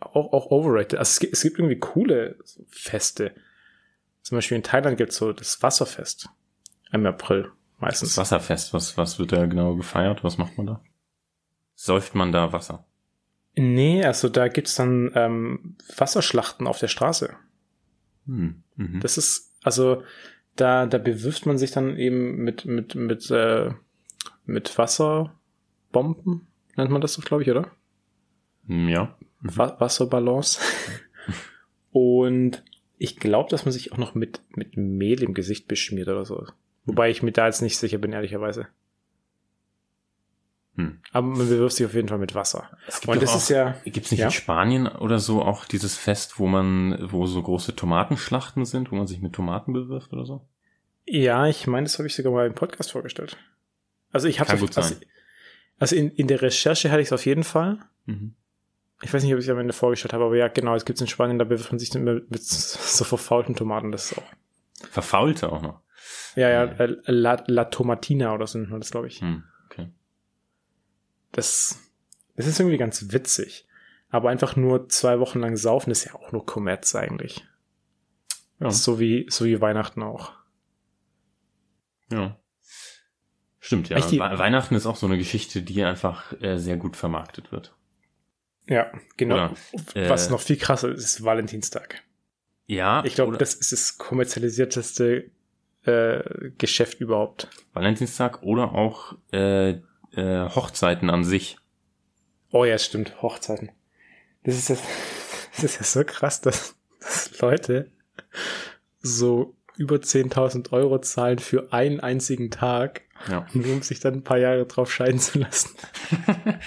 auch, 0.00 0.32
auch 0.32 0.50
overrated. 0.50 0.98
Also 0.98 1.10
es 1.10 1.20
gibt, 1.20 1.32
es 1.32 1.42
gibt 1.42 1.58
irgendwie 1.58 1.78
coole 1.78 2.38
Feste. 2.68 3.34
Zum 4.26 4.38
Beispiel 4.38 4.56
in 4.56 4.64
Thailand 4.64 4.98
gibt 4.98 5.12
es 5.12 5.18
so 5.18 5.32
das 5.32 5.62
Wasserfest. 5.62 6.28
Im 6.90 7.06
April 7.06 7.52
meistens. 7.78 8.16
Das 8.16 8.18
Wasserfest, 8.18 8.74
was, 8.74 8.98
was 8.98 9.20
wird 9.20 9.30
da 9.30 9.46
genau 9.46 9.76
gefeiert? 9.76 10.24
Was 10.24 10.36
macht 10.36 10.58
man 10.58 10.66
da? 10.66 10.80
Säuft 11.76 12.16
man 12.16 12.32
da 12.32 12.52
Wasser? 12.52 12.84
Nee, 13.54 14.04
also 14.04 14.28
da 14.28 14.48
gibt's 14.48 14.74
dann 14.74 15.12
ähm, 15.14 15.76
Wasserschlachten 15.96 16.66
auf 16.66 16.80
der 16.80 16.88
Straße. 16.88 17.36
Hm. 18.26 18.64
Mhm. 18.74 18.98
Das 18.98 19.16
ist, 19.16 19.54
also 19.62 20.02
da, 20.56 20.86
da 20.86 20.98
bewirft 20.98 21.46
man 21.46 21.56
sich 21.56 21.70
dann 21.70 21.96
eben 21.96 22.38
mit, 22.38 22.64
mit, 22.64 22.96
mit, 22.96 23.30
äh, 23.30 23.70
mit 24.44 24.76
Wasserbomben, 24.76 26.48
nennt 26.74 26.90
man 26.90 27.00
das 27.00 27.12
so, 27.12 27.22
glaube 27.22 27.44
ich, 27.44 27.50
oder? 27.52 27.70
Hm, 28.66 28.88
ja. 28.88 29.16
Mhm. 29.40 29.56
Wa 29.56 29.76
Wasserballons. 29.78 30.58
Und 31.92 32.64
ich 32.98 33.16
glaube, 33.16 33.50
dass 33.50 33.64
man 33.64 33.72
sich 33.72 33.92
auch 33.92 33.98
noch 33.98 34.14
mit, 34.14 34.40
mit 34.54 34.76
Mehl 34.76 35.22
im 35.22 35.34
Gesicht 35.34 35.68
beschmiert 35.68 36.08
oder 36.08 36.24
so. 36.24 36.46
Wobei 36.84 37.10
ich 37.10 37.22
mir 37.22 37.32
da 37.32 37.46
jetzt 37.46 37.62
nicht 37.62 37.78
sicher 37.78 37.98
bin, 37.98 38.12
ehrlicherweise. 38.12 38.68
Hm. 40.76 41.00
Aber 41.12 41.26
man 41.26 41.48
bewirft 41.48 41.76
sich 41.76 41.86
auf 41.86 41.94
jeden 41.94 42.08
Fall 42.08 42.18
mit 42.18 42.34
Wasser. 42.34 42.70
Und 43.06 43.22
das 43.22 43.30
auch, 43.30 43.36
ist 43.36 43.48
ja. 43.48 43.76
Gibt 43.84 44.06
es 44.06 44.12
nicht 44.12 44.20
ja? 44.20 44.26
in 44.26 44.32
Spanien 44.32 44.86
oder 44.86 45.18
so 45.18 45.42
auch 45.42 45.64
dieses 45.64 45.96
Fest, 45.96 46.38
wo 46.38 46.46
man, 46.46 47.10
wo 47.10 47.26
so 47.26 47.42
große 47.42 47.74
Tomatenschlachten 47.74 48.64
sind, 48.64 48.92
wo 48.92 48.96
man 48.96 49.06
sich 49.06 49.20
mit 49.20 49.32
Tomaten 49.32 49.72
bewirft 49.72 50.12
oder 50.12 50.26
so? 50.26 50.46
Ja, 51.06 51.46
ich 51.46 51.66
meine, 51.66 51.84
das 51.84 51.98
habe 51.98 52.06
ich 52.08 52.14
sogar 52.14 52.32
mal 52.32 52.46
im 52.46 52.54
Podcast 52.54 52.92
vorgestellt. 52.92 53.36
Also 54.10 54.28
ich 54.28 54.40
habe 54.40 54.50
also, 54.50 54.66
also 55.78 55.96
in, 55.96 56.10
in 56.10 56.26
der 56.26 56.42
Recherche 56.42 56.90
hatte 56.90 57.00
ich 57.00 57.08
es 57.08 57.12
auf 57.12 57.26
jeden 57.26 57.44
Fall. 57.44 57.78
Mhm. 58.06 58.34
Ich 59.02 59.12
weiß 59.12 59.22
nicht, 59.22 59.32
ob 59.34 59.38
ich 59.38 59.46
es 59.46 59.50
am 59.50 59.58
Ende 59.58 59.74
vorgestellt 59.74 60.14
habe, 60.14 60.24
aber 60.24 60.36
ja, 60.36 60.48
genau, 60.48 60.74
es 60.74 60.84
gibt 60.84 60.96
es 60.96 61.02
in 61.02 61.06
Spanien, 61.06 61.38
da 61.38 61.44
bewirft 61.44 61.70
man 61.70 61.78
sich 61.78 61.92
mit, 61.94 62.30
mit 62.30 62.42
so 62.42 63.04
verfaulten 63.04 63.54
Tomaten, 63.54 63.92
das 63.92 64.12
ist 64.12 64.18
auch. 64.18 64.32
Verfaulte 64.90 65.52
auch 65.52 65.62
noch. 65.62 65.80
Ja, 66.34 66.48
ja, 66.48 66.64
äh, 66.64 66.96
La, 67.06 67.42
La 67.46 67.64
Tomatina 67.66 68.34
oder 68.34 68.46
so 68.46 68.58
nennt 68.58 68.70
man 68.70 68.80
das, 68.80 68.90
glaube 68.90 69.08
ich. 69.08 69.20
Hm, 69.20 69.42
okay. 69.66 69.90
Das, 71.32 71.78
das 72.36 72.46
ist 72.46 72.58
irgendwie 72.58 72.78
ganz 72.78 73.12
witzig. 73.12 73.66
Aber 74.08 74.30
einfach 74.30 74.56
nur 74.56 74.88
zwei 74.88 75.18
Wochen 75.18 75.40
lang 75.40 75.56
saufen 75.56 75.90
ist 75.90 76.04
ja 76.04 76.14
auch 76.14 76.32
nur 76.32 76.46
Kommerz 76.46 76.94
eigentlich. 76.94 77.44
Ja. 78.60 78.70
So 78.70 79.00
wie, 79.00 79.26
so 79.28 79.44
wie 79.44 79.60
Weihnachten 79.60 80.02
auch. 80.02 80.32
Ja. 82.10 82.38
Stimmt, 83.58 83.88
ja. 83.88 83.98
Die, 84.00 84.20
Weihnachten 84.20 84.74
ist 84.74 84.86
auch 84.86 84.96
so 84.96 85.06
eine 85.06 85.18
Geschichte, 85.18 85.62
die 85.62 85.82
einfach 85.82 86.32
äh, 86.40 86.56
sehr 86.56 86.76
gut 86.76 86.96
vermarktet 86.96 87.50
wird. 87.50 87.74
Ja, 88.68 88.90
genau. 89.16 89.36
Oder, 89.36 90.08
Was 90.08 90.26
äh, 90.26 90.30
noch 90.30 90.40
viel 90.40 90.56
krasser 90.56 90.90
ist, 90.90 91.04
ist 91.04 91.24
Valentinstag. 91.24 92.02
Ja. 92.66 93.04
Ich 93.04 93.14
glaube, 93.14 93.36
das 93.36 93.54
ist 93.54 93.72
das 93.72 93.98
kommerzialisierteste 93.98 95.30
äh, 95.84 96.50
Geschäft 96.58 97.00
überhaupt. 97.00 97.48
Valentinstag 97.72 98.42
oder 98.42 98.72
auch 98.72 99.14
äh, 99.32 99.70
äh, 99.70 100.48
Hochzeiten 100.48 101.10
an 101.10 101.24
sich. 101.24 101.58
Oh 102.50 102.64
ja, 102.64 102.78
stimmt, 102.78 103.22
Hochzeiten. 103.22 103.70
Das 104.42 104.56
ist, 104.56 104.70
das, 104.70 104.82
das 105.54 105.64
ist 105.64 105.76
ja 105.76 105.84
so 105.84 106.04
krass, 106.04 106.40
dass, 106.40 106.74
dass 107.00 107.38
Leute 107.40 107.90
so 109.00 109.54
über 109.76 109.96
10.000 109.96 110.72
Euro 110.72 110.98
zahlen 111.00 111.38
für 111.38 111.72
einen 111.72 112.00
einzigen 112.00 112.50
Tag, 112.50 113.02
ja. 113.30 113.46
nur 113.52 113.74
um 113.74 113.82
sich 113.82 114.00
dann 114.00 114.14
ein 114.14 114.24
paar 114.24 114.38
Jahre 114.38 114.66
drauf 114.66 114.92
scheiden 114.92 115.20
zu 115.20 115.38
lassen. 115.38 115.70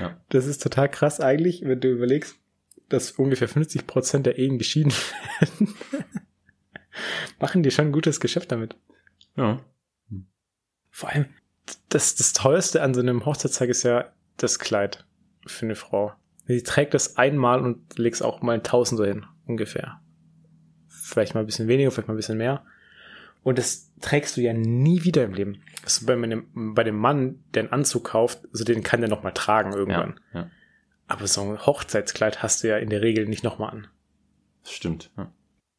ja. 0.00 0.20
Das 0.28 0.46
ist 0.46 0.62
total 0.62 0.88
krass 0.88 1.20
eigentlich, 1.20 1.62
wenn 1.64 1.80
du 1.80 1.88
überlegst, 1.88 2.36
dass 2.88 3.12
ungefähr 3.12 3.48
50 3.48 3.86
Prozent 3.86 4.26
der 4.26 4.38
Ehen 4.38 4.58
geschieden 4.58 4.92
werden 5.40 5.74
machen 7.38 7.62
die 7.62 7.70
schon 7.70 7.86
ein 7.86 7.92
gutes 7.92 8.20
Geschäft 8.20 8.52
damit. 8.52 8.76
Ja. 9.36 9.60
Vor 10.90 11.08
allem, 11.10 11.26
das, 11.88 12.14
das 12.14 12.32
teuerste 12.32 12.82
an 12.82 12.94
so 12.94 13.00
einem 13.00 13.24
Hochzeitstag 13.24 13.68
ist 13.68 13.82
ja 13.82 14.12
das 14.36 14.58
Kleid 14.58 15.06
für 15.46 15.66
eine 15.66 15.74
Frau. 15.74 16.12
Die 16.48 16.62
trägt 16.62 16.94
das 16.94 17.16
einmal 17.16 17.60
und 17.60 17.98
legst 17.98 18.22
auch 18.22 18.42
mal 18.42 18.52
ein 18.52 18.62
Tausender 18.62 19.06
hin, 19.06 19.26
ungefähr. 19.46 20.00
Vielleicht 20.88 21.34
mal 21.34 21.40
ein 21.40 21.46
bisschen 21.46 21.68
weniger, 21.68 21.90
vielleicht 21.90 22.08
mal 22.08 22.14
ein 22.14 22.18
bisschen 22.18 22.38
mehr. 22.38 22.64
Und 23.42 23.58
das 23.58 23.92
trägst 24.04 24.36
du 24.36 24.42
ja 24.42 24.52
nie 24.52 25.04
wieder 25.04 25.24
im 25.24 25.32
Leben. 25.32 25.62
Das 25.82 25.98
ist 25.98 26.06
bei, 26.06 26.14
dem, 26.14 26.74
bei 26.74 26.84
dem 26.84 26.96
Mann, 26.96 27.42
der 27.54 27.64
einen 27.64 27.72
Anzug 27.72 28.04
kauft, 28.04 28.40
also 28.52 28.64
den 28.64 28.82
kann 28.82 29.00
der 29.00 29.08
noch 29.08 29.22
mal 29.22 29.32
tragen 29.32 29.72
irgendwann. 29.72 30.20
Ja, 30.32 30.40
ja. 30.40 30.50
Aber 31.06 31.26
so 31.26 31.42
ein 31.42 31.66
Hochzeitskleid 31.66 32.42
hast 32.42 32.62
du 32.62 32.68
ja 32.68 32.78
in 32.78 32.90
der 32.90 33.02
Regel 33.02 33.26
nicht 33.26 33.44
noch 33.44 33.58
mal 33.58 33.68
an. 33.68 33.86
Stimmt. 34.64 35.10
Ja. 35.16 35.32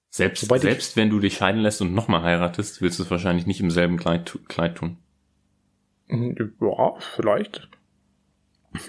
Selbst, 0.10 0.48
selbst 0.48 0.96
wenn 0.96 1.10
du 1.10 1.20
dich 1.20 1.38
scheiden 1.38 1.62
lässt 1.62 1.82
und 1.82 1.94
nochmal 1.94 2.24
heiratest, 2.24 2.82
willst 2.82 3.00
du 3.00 3.04
es 3.04 3.12
wahrscheinlich 3.12 3.46
nicht 3.46 3.60
im 3.60 3.70
selben 3.70 3.98
Kleid, 3.98 4.40
Kleid 4.48 4.76
tun. 4.76 4.98
Ja, 6.08 6.94
vielleicht. 7.00 7.70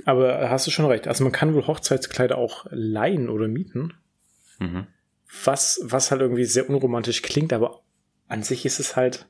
Aber 0.05 0.49
hast 0.49 0.66
du 0.66 0.71
schon 0.71 0.87
recht. 0.87 1.09
Also 1.09 1.25
man 1.25 1.33
kann 1.33 1.55
wohl 1.55 1.66
Hochzeitskleider 1.66 2.38
auch 2.38 2.66
leihen 2.71 3.28
oder 3.28 3.49
mieten. 3.49 3.95
Mhm. 4.59 4.87
Was, 5.45 5.81
was 5.83 6.11
halt 6.11 6.21
irgendwie 6.21 6.45
sehr 6.45 6.69
unromantisch 6.69 7.23
klingt, 7.23 7.52
aber 7.52 7.83
an 8.28 8.42
sich 8.42 8.64
ist 8.66 8.80
es 8.80 8.97
halt 8.97 9.26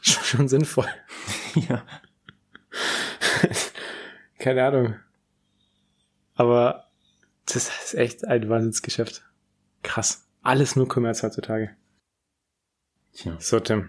schon, 0.00 0.24
schon 0.24 0.48
sinnvoll. 0.48 0.88
ja. 1.54 1.84
Keine 4.38 4.64
Ahnung. 4.64 4.94
Aber 6.34 6.90
das 7.46 7.68
ist 7.84 7.94
echt 7.94 8.26
ein 8.26 8.48
Wahnsinnsgeschäft. 8.48 9.24
Krass. 9.82 10.28
Alles 10.42 10.76
nur 10.76 10.88
Kommerz 10.88 11.22
heutzutage. 11.22 11.76
Tja. 13.12 13.36
So, 13.40 13.58
Tim. 13.60 13.88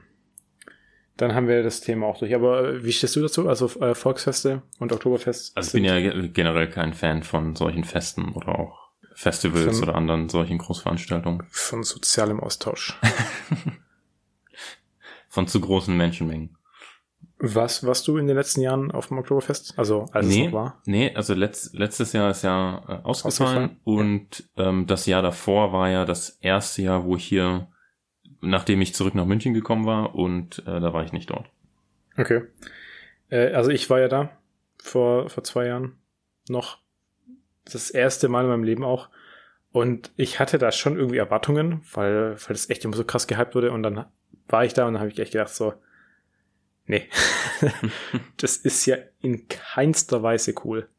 Dann 1.17 1.35
haben 1.35 1.47
wir 1.47 1.63
das 1.63 1.81
Thema 1.81 2.07
auch 2.07 2.17
durch. 2.17 2.33
Aber 2.33 2.63
äh, 2.63 2.83
wie 2.83 2.93
stehst 2.93 3.15
du 3.15 3.21
dazu? 3.21 3.47
Also 3.47 3.67
äh, 3.81 3.93
Volksfeste 3.93 4.63
und 4.79 4.93
Oktoberfest? 4.93 5.55
Also 5.55 5.67
ich 5.67 5.73
bin 5.73 5.83
ja 5.83 5.99
generell 6.27 6.69
kein 6.69 6.93
Fan 6.93 7.23
von 7.23 7.55
solchen 7.55 7.83
Festen 7.83 8.33
oder 8.33 8.57
auch 8.57 8.89
Festivals 9.13 9.79
von, 9.79 9.89
oder 9.89 9.95
anderen 9.97 10.29
solchen 10.29 10.57
Großveranstaltungen. 10.57 11.43
Von 11.49 11.83
sozialem 11.83 12.39
Austausch. 12.39 12.97
von 15.29 15.47
zu 15.47 15.61
großen 15.61 15.95
Menschenmengen. 15.95 16.57
Was 17.41 17.85
warst 17.85 18.05
du 18.07 18.17
in 18.17 18.27
den 18.27 18.35
letzten 18.35 18.59
Jahren 18.59 18.91
auf 18.91 19.07
dem 19.07 19.17
Oktoberfest? 19.17 19.75
Also 19.77 20.07
als 20.11 20.27
nee, 20.27 20.41
es 20.41 20.45
noch 20.47 20.53
war? 20.53 20.81
Nee, 20.85 21.15
also 21.15 21.33
letzt, 21.33 21.73
letztes 21.73 22.11
Jahr 22.11 22.31
ist 22.31 22.43
ja 22.43 22.79
äh, 22.79 23.05
ausgefallen, 23.05 23.23
ausgefallen, 23.23 23.79
und 23.85 24.49
ähm, 24.57 24.87
das 24.87 25.05
Jahr 25.05 25.21
davor 25.21 25.71
war 25.71 25.89
ja 25.89 26.03
das 26.03 26.31
erste 26.41 26.81
Jahr, 26.81 27.05
wo 27.05 27.15
ich 27.15 27.23
hier, 27.23 27.69
nachdem 28.41 28.81
ich 28.81 28.93
zurück 28.93 29.15
nach 29.15 29.25
München 29.25 29.53
gekommen 29.53 29.85
war 29.85 30.15
und 30.15 30.59
äh, 30.67 30.81
da 30.81 30.91
war 30.91 31.05
ich 31.05 31.13
nicht 31.13 31.29
dort. 31.29 31.49
Okay. 32.17 32.41
Äh, 33.29 33.53
also 33.53 33.69
ich 33.69 33.89
war 33.89 34.01
ja 34.01 34.09
da 34.09 34.31
vor, 34.77 35.29
vor 35.29 35.43
zwei 35.45 35.67
Jahren 35.67 35.97
noch 36.49 36.79
das 37.63 37.89
erste 37.89 38.27
Mal 38.27 38.43
in 38.43 38.49
meinem 38.49 38.63
Leben 38.63 38.83
auch 38.83 39.07
und 39.71 40.11
ich 40.17 40.41
hatte 40.41 40.57
da 40.57 40.73
schon 40.73 40.97
irgendwie 40.97 41.17
Erwartungen, 41.17 41.83
weil, 41.93 42.31
weil 42.31 42.49
das 42.49 42.69
echt 42.69 42.83
immer 42.83 42.97
so 42.97 43.05
krass 43.05 43.27
gehypt 43.27 43.55
wurde 43.55 43.71
und 43.71 43.83
dann 43.83 44.05
war 44.49 44.65
ich 44.65 44.73
da 44.73 44.85
und 44.85 44.93
dann 44.93 45.01
habe 45.01 45.11
ich 45.11 45.19
echt 45.19 45.31
gedacht 45.31 45.53
so, 45.53 45.73
Nee. 46.89 47.07
das 48.37 48.57
ist 48.57 48.87
ja 48.87 48.97
in 49.21 49.47
keinster 49.47 50.23
Weise 50.23 50.55
cool. 50.65 50.89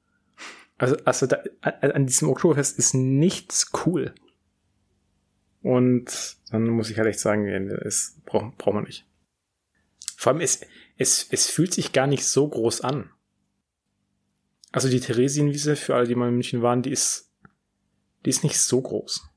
Also, 0.79 0.97
also 1.05 1.27
da, 1.27 1.43
an 1.63 2.07
diesem 2.07 2.29
Oktoberfest 2.29 2.79
ist 2.79 2.95
nichts 2.95 3.73
cool. 3.85 4.15
Und 5.63 6.37
dann 6.53 6.69
muss 6.69 6.91
ich 6.91 6.97
halt 6.97 7.09
echt 7.09 7.19
sagen, 7.19 7.49
es 7.49 8.21
braucht, 8.25 8.57
braucht 8.57 8.75
man 8.77 8.85
nicht. 8.85 9.05
Vor 10.17 10.33
allem, 10.33 10.41
es, 10.41 10.61
es, 10.97 11.27
es 11.33 11.49
fühlt 11.49 11.75
sich 11.75 11.93
gar 11.93 12.07
nicht 12.07 12.25
so 12.25 12.49
groß 12.49 12.83
an. 12.83 13.11
Also 14.71 14.89
die 14.89 15.01
Theresienwiese, 15.01 15.75
für 15.75 15.97
alle, 15.97 16.07
die 16.07 16.15
mal 16.15 16.29
in 16.29 16.35
München 16.35 16.63
waren, 16.63 16.83
die 16.83 16.93
ist, 16.93 17.33
die 18.25 18.31
ist 18.31 18.45
nicht 18.45 18.61
so 18.61 18.81
groß. 18.81 19.29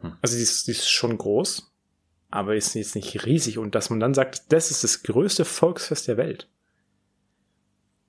Hm. 0.00 0.16
Also 0.22 0.36
die 0.36 0.42
ist, 0.42 0.66
die 0.66 0.70
ist 0.70 0.88
schon 0.88 1.18
groß, 1.18 1.69
aber 2.30 2.54
ist 2.54 2.74
jetzt 2.74 2.94
nicht 2.94 3.26
riesig 3.26 3.58
und 3.58 3.74
dass 3.74 3.90
man 3.90 4.00
dann 4.00 4.14
sagt, 4.14 4.52
das 4.52 4.70
ist 4.70 4.84
das 4.84 5.02
größte 5.02 5.44
Volksfest 5.44 6.08
der 6.08 6.16
Welt. 6.16 6.48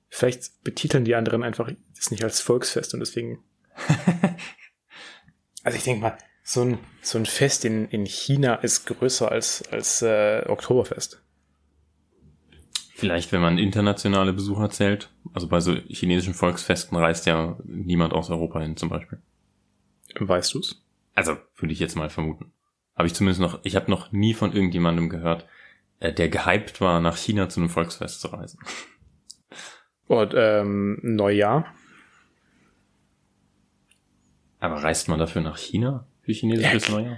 Vielleicht 0.10 0.64
betiteln 0.64 1.06
die 1.06 1.16
anderen 1.16 1.44
einfach 1.44 1.72
das 1.96 2.12
nicht 2.12 2.24
als 2.24 2.42
Volksfest 2.42 2.94
und 2.94 3.00
deswegen. 3.00 3.44
also 5.64 5.78
ich 5.78 5.84
denke 5.84 6.02
mal, 6.02 6.18
so 6.44 6.62
ein, 6.64 6.80
so 7.02 7.18
ein 7.18 7.26
Fest 7.26 7.66
in, 7.66 7.88
in 7.88 8.06
China 8.06 8.56
ist 8.56 8.86
größer 8.86 9.32
als, 9.32 9.64
als 9.72 10.02
äh, 10.02 10.44
Oktoberfest. 10.48 11.24
Vielleicht, 12.94 13.32
wenn 13.32 13.42
man 13.42 13.58
internationale 13.58 14.34
Besucher 14.34 14.70
zählt. 14.70 15.10
Also 15.34 15.48
bei 15.48 15.60
so 15.60 15.74
chinesischen 15.88 16.34
Volksfesten 16.34 16.98
reist 16.98 17.26
ja 17.26 17.58
niemand 17.64 18.14
aus 18.14 18.30
Europa 18.30 18.60
hin 18.60 18.78
zum 18.78 18.90
Beispiel. 18.90 19.20
Weißt 20.20 20.54
du's? 20.54 20.84
Also 21.16 21.38
würde 21.56 21.74
ich 21.74 21.80
jetzt 21.80 21.96
mal 21.96 22.10
vermuten. 22.10 22.52
Habe 22.96 23.08
ich 23.08 23.14
zumindest 23.14 23.42
noch, 23.42 23.60
ich 23.64 23.76
habe 23.76 23.90
noch 23.90 24.12
nie 24.12 24.34
von 24.34 24.54
irgendjemandem 24.54 25.10
gehört, 25.10 25.48
äh, 26.00 26.14
der 26.14 26.30
gehypt 26.30 26.82
war, 26.82 27.00
nach 27.00 27.18
China 27.18 27.50
zu 27.50 27.60
einem 27.60 27.70
Volksfest 27.70 28.22
zu 28.22 28.28
reisen. 28.28 28.60
Und 30.08 30.34
ähm, 30.36 31.00
Neujahr. 31.02 31.66
Aber 34.60 34.84
reist 34.84 35.08
man 35.08 35.20
dafür 35.20 35.42
nach 35.42 35.58
China 35.58 36.08
für 36.22 36.34
chinesisches 36.34 36.88
Ja, 36.88 36.94
Neujahr? 36.94 37.18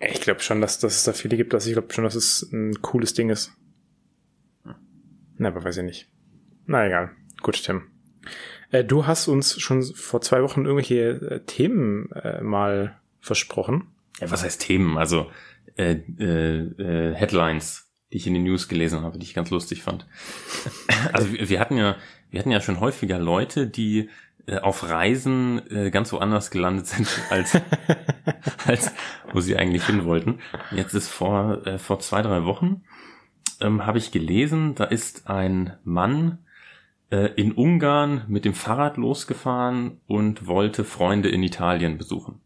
Ich 0.00 0.20
glaube 0.20 0.40
schon, 0.40 0.60
dass, 0.60 0.78
dass 0.78 0.96
es 0.96 1.04
da 1.04 1.12
viele 1.12 1.36
gibt. 1.36 1.52
Dass 1.52 1.66
ich 1.66 1.72
glaube 1.72 1.92
schon, 1.92 2.04
dass 2.04 2.14
es 2.14 2.50
ein 2.52 2.80
cooles 2.80 3.14
Ding 3.14 3.30
ist. 3.30 3.52
Na, 5.36 5.48
aber 5.48 5.64
weiß 5.64 5.78
ich 5.78 5.84
nicht. 5.84 6.08
Na 6.66 6.86
egal. 6.86 7.10
Gut, 7.42 7.62
Tim. 7.62 7.90
Äh, 8.70 8.84
du 8.84 9.06
hast 9.06 9.28
uns 9.28 9.60
schon 9.60 9.82
vor 9.82 10.20
zwei 10.20 10.42
Wochen 10.42 10.64
irgendwelche 10.64 11.10
äh, 11.10 11.40
Themen 11.44 12.10
äh, 12.12 12.40
mal 12.40 13.00
versprochen. 13.20 13.91
Ja, 14.20 14.30
was 14.30 14.42
heißt 14.42 14.60
Themen? 14.60 14.98
Also 14.98 15.30
äh, 15.76 15.96
äh, 16.18 16.58
äh, 16.60 17.14
Headlines, 17.14 17.90
die 18.12 18.18
ich 18.18 18.26
in 18.26 18.34
den 18.34 18.44
News 18.44 18.68
gelesen 18.68 19.02
habe, 19.02 19.18
die 19.18 19.24
ich 19.24 19.34
ganz 19.34 19.50
lustig 19.50 19.82
fand. 19.82 20.06
Also 21.12 21.32
wir, 21.32 21.48
wir 21.48 21.58
hatten 21.58 21.76
ja, 21.76 21.96
wir 22.30 22.38
hatten 22.38 22.52
ja 22.52 22.60
schon 22.60 22.78
häufiger 22.78 23.18
Leute, 23.18 23.66
die 23.66 24.08
äh, 24.46 24.58
auf 24.58 24.88
Reisen 24.88 25.60
äh, 25.70 25.90
ganz 25.90 26.12
woanders 26.12 26.50
gelandet 26.50 26.86
sind, 26.86 27.08
als, 27.30 27.58
als 28.66 28.92
wo 29.32 29.40
sie 29.40 29.56
eigentlich 29.56 29.86
hin 29.86 30.04
wollten. 30.04 30.38
Jetzt 30.70 30.94
ist 30.94 31.08
vor, 31.08 31.66
äh, 31.66 31.78
vor 31.78 31.98
zwei, 31.98 32.22
drei 32.22 32.44
Wochen 32.44 32.82
ähm, 33.60 33.86
habe 33.86 33.98
ich 33.98 34.10
gelesen, 34.10 34.74
da 34.74 34.84
ist 34.84 35.28
ein 35.28 35.76
Mann 35.84 36.38
äh, 37.10 37.32
in 37.34 37.52
Ungarn 37.52 38.24
mit 38.28 38.44
dem 38.44 38.54
Fahrrad 38.54 38.96
losgefahren 38.96 40.00
und 40.06 40.46
wollte 40.46 40.84
Freunde 40.84 41.28
in 41.28 41.42
Italien 41.42 41.98
besuchen. 41.98 42.40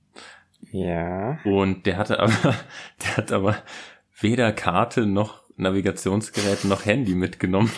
Ja. 0.84 1.38
Und 1.44 1.86
der 1.86 1.96
hatte 1.98 2.20
aber, 2.20 2.32
der 3.02 3.16
hat 3.16 3.32
aber 3.32 3.56
weder 4.20 4.52
Karte 4.52 5.06
noch 5.06 5.42
Navigationsgerät 5.56 6.64
noch 6.64 6.84
Handy 6.84 7.14
mitgenommen. 7.14 7.70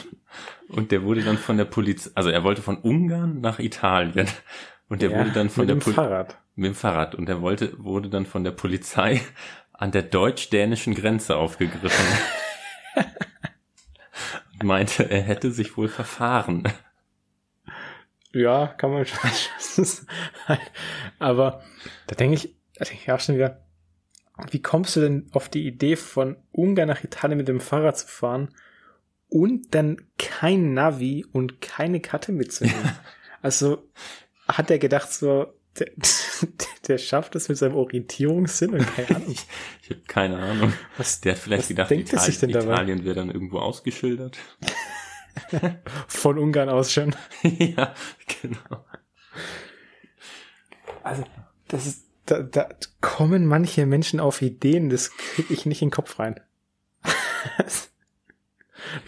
Und 0.68 0.90
der 0.92 1.02
wurde 1.04 1.22
dann 1.22 1.38
von 1.38 1.56
der 1.56 1.64
Polizei, 1.64 2.10
also 2.14 2.28
er 2.30 2.44
wollte 2.44 2.60
von 2.62 2.76
Ungarn 2.78 3.40
nach 3.40 3.58
Italien. 3.58 4.28
Und 4.88 5.02
der 5.02 5.10
ja, 5.10 5.18
wurde 5.18 5.32
dann 5.32 5.48
von 5.50 5.62
mit 5.62 5.68
der 5.70 5.76
dem 5.76 5.80
Poli- 5.82 5.94
Fahrrad. 5.94 6.38
mit 6.56 6.66
dem 6.68 6.74
Fahrrad. 6.74 7.14
Und 7.14 7.28
er 7.28 7.40
wollte, 7.40 7.72
wurde 7.82 8.08
dann 8.10 8.26
von 8.26 8.42
der 8.44 8.50
Polizei 8.52 9.20
an 9.72 9.92
der 9.92 10.02
deutsch-dänischen 10.02 10.94
Grenze 10.94 11.36
aufgegriffen. 11.36 12.04
Und 14.60 14.64
meinte, 14.66 15.08
er 15.08 15.22
hätte 15.22 15.52
sich 15.52 15.76
wohl 15.76 15.88
verfahren. 15.88 16.64
Ja, 18.32 18.66
kann 18.66 18.90
man 18.90 19.06
schon. 19.06 19.86
Aber 21.18 21.62
da 22.08 22.14
denke 22.16 22.34
ich, 22.34 22.54
ich 22.80 23.10
auch 23.10 23.20
schon 23.20 23.34
wieder, 23.34 23.64
wie 24.50 24.62
kommst 24.62 24.96
du 24.96 25.00
denn 25.00 25.28
auf 25.32 25.48
die 25.48 25.66
Idee, 25.66 25.96
von 25.96 26.36
Ungarn 26.52 26.88
nach 26.88 27.02
Italien 27.02 27.38
mit 27.38 27.48
dem 27.48 27.60
Fahrrad 27.60 27.98
zu 27.98 28.06
fahren 28.06 28.54
und 29.28 29.74
dann 29.74 29.96
kein 30.16 30.74
Navi 30.74 31.26
und 31.32 31.60
keine 31.60 32.00
Karte 32.00 32.32
mitzunehmen? 32.32 32.90
Also 33.40 33.88
hat 34.48 34.68
er 34.68 34.80
gedacht, 34.80 35.12
so, 35.12 35.46
der, 35.78 35.92
der 36.88 36.98
schafft 36.98 37.36
es 37.36 37.48
mit 37.48 37.56
seinem 37.56 37.76
Orientierungssinn 37.76 38.74
und 38.74 38.96
keine 38.96 39.16
Ahnung. 39.16 39.28
Ich, 39.32 39.46
ich 39.82 39.90
habe 39.90 40.00
keine 40.08 40.38
Ahnung. 40.38 40.72
Was, 40.96 41.20
Der 41.20 41.34
hat 41.34 41.38
vielleicht 41.38 41.62
was 41.62 41.68
gedacht, 41.68 41.90
denkt 41.90 42.12
er 42.12 42.18
sich 42.18 42.40
denn 42.40 42.50
dabei? 42.50 42.72
Italien 42.72 43.04
wäre 43.04 43.14
dann 43.14 43.30
irgendwo 43.30 43.60
ausgeschildert. 43.60 44.38
Von 46.08 46.36
Ungarn 46.36 46.68
aus 46.68 46.92
schon. 46.92 47.14
ja, 47.44 47.94
genau. 48.42 48.84
Also, 51.04 51.24
das 51.68 51.86
ist, 51.86 52.07
da, 52.28 52.42
da 52.42 52.68
kommen 53.00 53.46
manche 53.46 53.86
Menschen 53.86 54.20
auf 54.20 54.42
Ideen, 54.42 54.90
das 54.90 55.16
kriege 55.16 55.54
ich 55.54 55.66
nicht 55.66 55.82
in 55.82 55.88
den 55.88 55.94
Kopf 55.94 56.18
rein. 56.18 56.40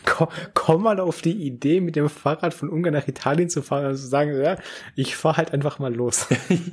komm, 0.05 0.29
komm 0.55 0.83
mal 0.83 1.01
auf 1.01 1.23
die 1.23 1.47
Idee, 1.47 1.81
mit 1.81 1.97
dem 1.97 2.09
Fahrrad 2.09 2.55
von 2.55 2.69
Ungarn 2.69 2.95
nach 2.95 3.09
Italien 3.09 3.51
zu 3.51 3.63
fahren 3.63 3.87
und 3.87 3.97
zu 3.97 4.07
sagen, 4.07 4.41
ja, 4.41 4.59
ich 4.97 5.17
fahr 5.17 5.37
halt 5.37 5.53
einfach 5.53 5.79
mal 5.79 5.95
los. 5.95 6.27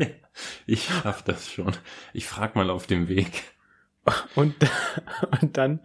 ich 0.66 0.86
schaff 0.86 1.24
das 1.24 1.52
schon. 1.52 1.74
Ich 2.14 2.28
frag 2.28 2.56
mal 2.56 2.70
auf 2.70 2.88
dem 2.88 3.10
Weg. 3.10 3.44
Und, 4.36 4.56
und 5.42 5.58
dann, 5.58 5.82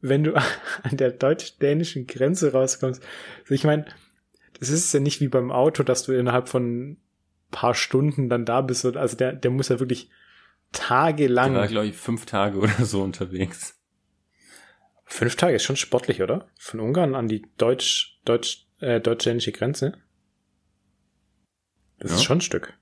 wenn 0.00 0.22
du 0.22 0.34
an 0.34 0.96
der 0.96 1.10
deutsch-dänischen 1.10 2.06
Grenze 2.06 2.52
rauskommst, 2.52 3.02
also 3.42 3.54
ich 3.54 3.64
meine, 3.64 3.86
das 4.60 4.68
ist 4.68 4.94
ja 4.94 5.00
nicht 5.00 5.20
wie 5.20 5.28
beim 5.28 5.50
Auto, 5.50 5.82
dass 5.82 6.04
du 6.04 6.12
innerhalb 6.12 6.48
von 6.48 6.98
paar 7.52 7.74
Stunden 7.74 8.28
dann 8.28 8.44
da 8.44 8.60
bist. 8.62 8.84
Und 8.84 8.96
Also 8.96 9.16
der, 9.16 9.32
der 9.32 9.52
muss 9.52 9.68
ja 9.68 9.78
wirklich 9.78 10.10
Ich 10.72 10.78
tagelang. 10.80 11.54
war, 11.54 11.68
glaube 11.68 11.86
ich, 11.86 11.96
fünf 11.96 12.26
Tage 12.26 12.58
oder 12.58 12.84
so 12.84 13.02
unterwegs. 13.02 13.78
Fünf 15.04 15.36
Tage 15.36 15.54
ist 15.56 15.62
schon 15.62 15.76
sportlich, 15.76 16.22
oder? 16.22 16.48
Von 16.58 16.80
Ungarn 16.80 17.14
an 17.14 17.28
die 17.28 17.46
deutsch, 17.58 18.18
deutsch, 18.24 18.66
äh, 18.80 19.00
deutsch-dänische 19.00 19.52
Grenze. 19.52 19.92
Das 21.98 22.10
Ja. 22.10 22.16
ist 22.16 22.24
schon 22.24 22.38
ein 22.38 22.42
Stück. 22.42 22.74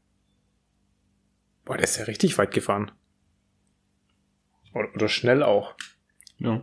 Boah, 1.64 1.76
der 1.76 1.84
ist 1.84 1.98
ja 1.98 2.04
richtig 2.04 2.38
weit 2.38 2.52
gefahren. 2.52 2.92
Oder, 4.72 4.94
oder 4.94 5.08
schnell 5.08 5.42
auch. 5.42 5.74
Ja. 6.38 6.62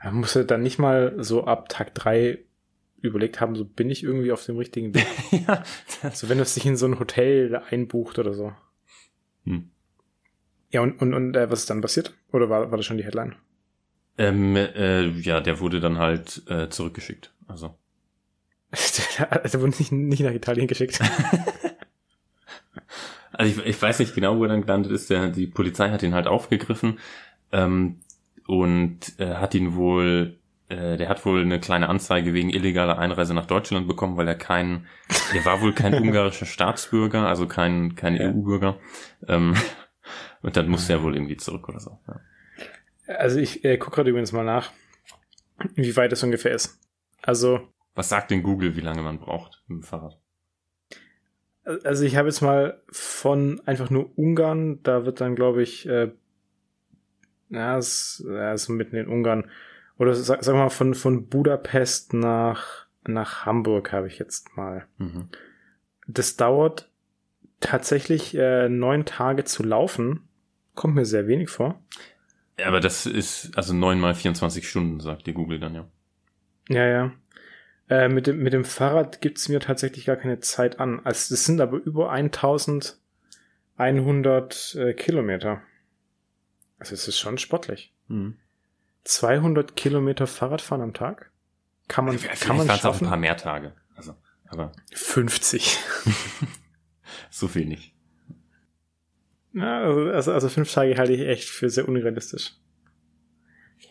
Er 0.00 0.12
muss 0.12 0.34
ja 0.34 0.42
dann 0.44 0.62
nicht 0.62 0.78
mal 0.78 1.14
so 1.22 1.44
ab 1.44 1.68
Tag 1.68 1.94
drei 1.94 2.44
überlegt 3.00 3.40
haben, 3.40 3.54
so 3.54 3.64
bin 3.64 3.90
ich 3.90 4.02
irgendwie 4.02 4.32
auf 4.32 4.44
dem 4.44 4.56
richtigen 4.56 4.94
Weg. 4.94 5.06
ja. 5.46 5.62
So 6.12 6.28
wenn 6.28 6.40
es 6.40 6.54
sich 6.54 6.66
in 6.66 6.76
so 6.76 6.86
ein 6.86 6.98
Hotel 6.98 7.56
einbucht 7.70 8.18
oder 8.18 8.34
so. 8.34 8.52
hm. 9.44 9.70
Ja, 10.70 10.82
und, 10.82 11.00
und, 11.00 11.14
und 11.14 11.34
äh, 11.34 11.50
was 11.50 11.60
ist 11.60 11.70
dann 11.70 11.80
passiert? 11.80 12.14
Oder 12.30 12.50
war, 12.50 12.70
war 12.70 12.76
das 12.76 12.84
schon 12.84 12.98
die 12.98 13.04
Headline? 13.04 13.36
ähm, 14.18 14.56
äh, 14.56 15.06
ja, 15.06 15.40
der 15.40 15.60
wurde 15.60 15.80
dann 15.80 15.98
halt 15.98 16.42
äh, 16.48 16.68
zurückgeschickt. 16.68 17.32
Also. 17.46 17.74
also 19.30 19.60
wurde 19.60 19.76
nicht, 19.78 19.92
nicht 19.92 20.20
nach 20.20 20.32
Italien 20.32 20.66
geschickt. 20.66 21.00
Also 23.30 23.60
ich, 23.60 23.66
ich 23.68 23.80
weiß 23.80 24.00
nicht 24.00 24.16
genau, 24.16 24.36
wo 24.36 24.42
er 24.42 24.48
dann 24.48 24.62
gelandet 24.62 24.90
ist. 24.90 25.10
Der, 25.10 25.28
die 25.28 25.46
Polizei 25.46 25.90
hat 25.90 26.02
ihn 26.02 26.12
halt 26.12 26.26
aufgegriffen 26.26 26.98
ähm, 27.52 28.00
und 28.48 28.98
äh, 29.20 29.34
hat 29.34 29.54
ihn 29.54 29.76
wohl, 29.76 30.37
äh, 30.68 30.96
der 30.96 31.08
hat 31.08 31.24
wohl 31.24 31.40
eine 31.40 31.60
kleine 31.60 31.88
Anzeige 31.88 32.34
wegen 32.34 32.50
illegaler 32.50 32.98
Einreise 32.98 33.34
nach 33.34 33.46
Deutschland 33.46 33.88
bekommen, 33.88 34.16
weil 34.16 34.28
er 34.28 34.34
kein, 34.34 34.86
der 35.34 35.44
war 35.44 35.60
wohl 35.60 35.72
kein 35.72 35.94
ungarischer 36.02 36.46
Staatsbürger, 36.46 37.26
also 37.26 37.46
kein, 37.46 37.94
kein 37.94 38.16
Ja. 38.16 38.30
EU-Bürger. 38.30 38.78
Ähm, 39.26 39.54
und 40.42 40.56
dann 40.56 40.68
musste 40.68 40.92
er 40.94 41.02
wohl 41.02 41.14
irgendwie 41.14 41.36
zurück 41.36 41.68
oder 41.68 41.80
so. 41.80 41.98
Ja. 42.06 42.20
Also 43.16 43.38
ich 43.38 43.64
äh, 43.64 43.78
gucke 43.78 43.96
gerade 43.96 44.10
übrigens 44.10 44.32
mal 44.32 44.44
nach, 44.44 44.72
wie 45.74 45.96
weit 45.96 46.12
es 46.12 46.22
ungefähr 46.22 46.52
ist. 46.54 46.78
Also, 47.22 47.60
Was 47.94 48.10
sagt 48.10 48.30
denn 48.30 48.42
Google, 48.42 48.76
wie 48.76 48.80
lange 48.82 49.02
man 49.02 49.18
braucht 49.18 49.62
mit 49.66 49.78
dem 49.78 49.82
Fahrrad? 49.82 50.18
also 51.84 52.04
ich 52.04 52.16
habe 52.16 52.28
jetzt 52.28 52.40
mal 52.40 52.82
von 52.90 53.60
einfach 53.66 53.90
nur 53.90 54.16
Ungarn, 54.18 54.82
da 54.82 55.04
wird 55.04 55.20
dann, 55.20 55.36
glaube 55.36 55.62
ich, 55.62 55.86
äh, 55.86 56.12
ja, 57.50 57.76
es 57.78 58.24
ja, 58.26 58.52
ist 58.52 58.68
mitten 58.68 58.96
in 58.96 59.08
Ungarn. 59.08 59.50
Oder 59.98 60.14
sag, 60.14 60.44
sag 60.44 60.54
mal, 60.54 60.70
von, 60.70 60.94
von 60.94 61.28
Budapest 61.28 62.14
nach, 62.14 62.86
nach 63.06 63.44
Hamburg 63.44 63.92
habe 63.92 64.06
ich 64.06 64.18
jetzt 64.18 64.56
mal. 64.56 64.86
Mhm. 64.98 65.28
Das 66.06 66.36
dauert 66.36 66.88
tatsächlich 67.60 68.36
äh, 68.36 68.68
neun 68.68 69.04
Tage 69.04 69.44
zu 69.44 69.62
laufen. 69.62 70.28
Kommt 70.74 70.94
mir 70.94 71.04
sehr 71.04 71.26
wenig 71.26 71.50
vor. 71.50 71.82
Ja, 72.58 72.66
aber 72.66 72.80
das 72.80 73.06
ist 73.06 73.56
also 73.56 73.74
neun 73.74 74.00
mal 74.00 74.14
24 74.14 74.68
Stunden, 74.68 75.00
sagt 75.00 75.26
dir 75.26 75.34
Google 75.34 75.60
dann 75.60 75.74
ja. 75.74 75.88
Ja, 76.68 76.86
ja. 76.86 77.12
Äh, 77.88 78.08
mit, 78.08 78.26
dem, 78.26 78.42
mit 78.42 78.52
dem 78.52 78.64
Fahrrad 78.64 79.20
gibt's 79.20 79.48
mir 79.48 79.60
tatsächlich 79.60 80.04
gar 80.04 80.16
keine 80.16 80.40
Zeit 80.40 80.78
an. 80.78 81.00
Also 81.04 81.34
das 81.34 81.44
sind 81.44 81.60
aber 81.60 81.78
über 81.78 82.10
1100 82.10 84.74
äh, 84.74 84.92
Kilometer. 84.92 85.62
Also 86.78 86.94
es 86.94 87.08
ist 87.08 87.18
schon 87.18 87.38
sportlich. 87.38 87.94
Mhm. 88.08 88.36
200 89.04 89.76
Kilometer 89.76 90.26
Fahrradfahren 90.26 90.82
am 90.82 90.94
Tag? 90.94 91.30
Kann 91.88 92.04
man, 92.04 92.18
Vielleicht 92.18 92.42
kann 92.42 92.56
man 92.56 92.68
waren's 92.68 92.84
auch 92.84 92.90
ein 92.90 92.92
schaffen? 92.94 93.08
paar 93.08 93.16
mehr 93.16 93.36
Tage. 93.36 93.72
Also, 93.96 94.14
aber 94.46 94.72
50. 94.92 95.78
so 97.30 97.48
viel 97.48 97.64
nicht. 97.66 97.94
Ja, 99.54 99.80
also, 99.80 100.10
also, 100.10 100.32
also 100.32 100.48
fünf 100.48 100.72
Tage 100.72 100.96
halte 100.98 101.12
ich 101.14 101.20
echt 101.22 101.48
für 101.48 101.70
sehr 101.70 101.88
unrealistisch. 101.88 102.52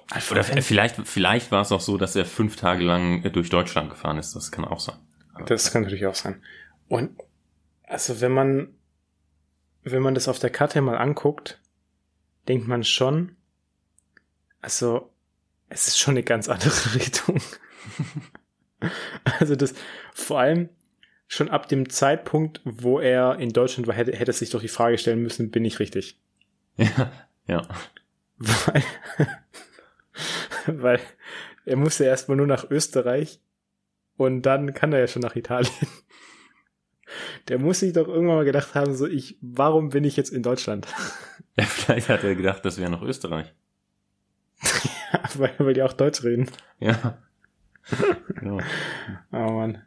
Einfach 0.09 0.31
Oder 0.31 0.43
vielleicht, 0.43 0.95
vielleicht 1.07 1.51
war 1.51 1.61
es 1.61 1.71
auch 1.71 1.81
so, 1.81 1.97
dass 1.97 2.15
er 2.15 2.25
fünf 2.25 2.55
Tage 2.55 2.83
lang 2.83 3.23
durch 3.33 3.49
Deutschland 3.49 3.89
gefahren 3.89 4.17
ist. 4.17 4.35
Das 4.35 4.51
kann 4.51 4.63
auch 4.63 4.79
sein. 4.79 4.97
Das 5.45 5.71
kann 5.71 5.81
natürlich 5.83 6.05
auch 6.05 6.15
sein. 6.15 6.41
Und 6.87 7.11
also 7.83 8.21
wenn 8.21 8.31
man, 8.31 8.75
wenn 9.83 10.01
man 10.01 10.13
das 10.13 10.27
auf 10.27 10.39
der 10.39 10.49
Karte 10.49 10.81
mal 10.81 10.97
anguckt, 10.97 11.59
denkt 12.47 12.67
man 12.67 12.83
schon, 12.83 13.36
also 14.61 15.11
es 15.69 15.87
ist 15.87 15.99
schon 15.99 16.13
eine 16.13 16.23
ganz 16.23 16.49
andere 16.49 16.71
Richtung. 16.95 17.41
also 19.39 19.55
das, 19.55 19.73
vor 20.13 20.39
allem 20.39 20.69
schon 21.27 21.49
ab 21.49 21.67
dem 21.67 21.89
Zeitpunkt, 21.89 22.61
wo 22.63 22.99
er 22.99 23.37
in 23.39 23.49
Deutschland 23.49 23.87
war, 23.87 23.95
hätte, 23.95 24.13
hätte 24.15 24.31
sich 24.33 24.49
doch 24.49 24.61
die 24.61 24.67
Frage 24.67 24.97
stellen 24.97 25.21
müssen, 25.21 25.51
bin 25.51 25.65
ich 25.65 25.79
richtig? 25.79 26.19
Ja, 26.77 27.11
ja. 27.47 27.67
Weil, 28.37 28.83
weil 30.67 30.99
er 31.65 31.75
muss 31.75 31.97
ja 31.97 32.05
erstmal 32.05 32.37
nur 32.37 32.47
nach 32.47 32.69
Österreich 32.69 33.39
und 34.15 34.43
dann 34.43 34.73
kann 34.73 34.93
er 34.93 34.99
ja 34.99 35.07
schon 35.07 35.21
nach 35.21 35.35
Italien. 35.35 35.71
Der 37.47 37.57
muss 37.57 37.79
sich 37.79 37.93
doch 37.93 38.07
irgendwann 38.07 38.37
mal 38.37 38.45
gedacht 38.45 38.75
haben, 38.75 38.95
so 38.95 39.07
ich, 39.07 39.37
warum 39.41 39.89
bin 39.89 40.03
ich 40.03 40.17
jetzt 40.17 40.29
in 40.29 40.43
Deutschland? 40.43 40.87
Ja, 41.55 41.63
vielleicht 41.63 42.09
hat 42.09 42.23
er 42.23 42.35
gedacht, 42.35 42.63
das 42.65 42.77
wäre 42.77 42.91
noch 42.91 43.01
Österreich. 43.01 43.53
ja, 45.13 45.21
weil, 45.35 45.53
weil 45.57 45.73
die 45.73 45.83
auch 45.83 45.93
Deutsch 45.93 46.23
reden. 46.23 46.49
Ja. 46.79 47.17
genau. 48.35 48.59
Oh 49.31 49.51
Mann. 49.51 49.83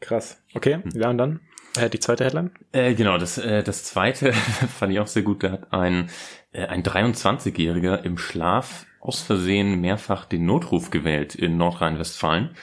Krass. 0.00 0.42
Okay, 0.54 0.80
ja 0.94 1.10
und 1.10 1.18
dann? 1.18 1.40
Äh, 1.76 1.90
die 1.90 2.00
zweite 2.00 2.24
Headline? 2.24 2.50
Äh, 2.72 2.94
genau, 2.94 3.18
das, 3.18 3.38
äh, 3.38 3.62
das 3.62 3.84
zweite 3.84 4.32
fand 4.78 4.92
ich 4.92 5.00
auch 5.00 5.06
sehr 5.06 5.22
gut. 5.22 5.42
Da 5.42 5.52
hat 5.52 5.72
ein, 5.72 6.10
äh, 6.52 6.66
ein 6.66 6.82
23-Jähriger 6.82 8.02
im 8.02 8.18
Schlaf 8.18 8.86
aus 9.00 9.20
Versehen 9.22 9.80
mehrfach 9.80 10.24
den 10.24 10.44
Notruf 10.44 10.90
gewählt 10.90 11.34
in 11.34 11.56
Nordrhein-Westfalen. 11.56 12.54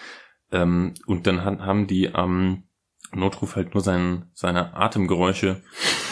Ähm, 0.52 0.94
und 1.06 1.28
dann 1.28 1.44
haben 1.44 1.88
die 1.88 2.14
am 2.14 2.65
Notruf 3.16 3.56
halt 3.56 3.74
nur 3.74 3.82
sein, 3.84 4.30
seine 4.34 4.76
Atemgeräusche 4.76 5.62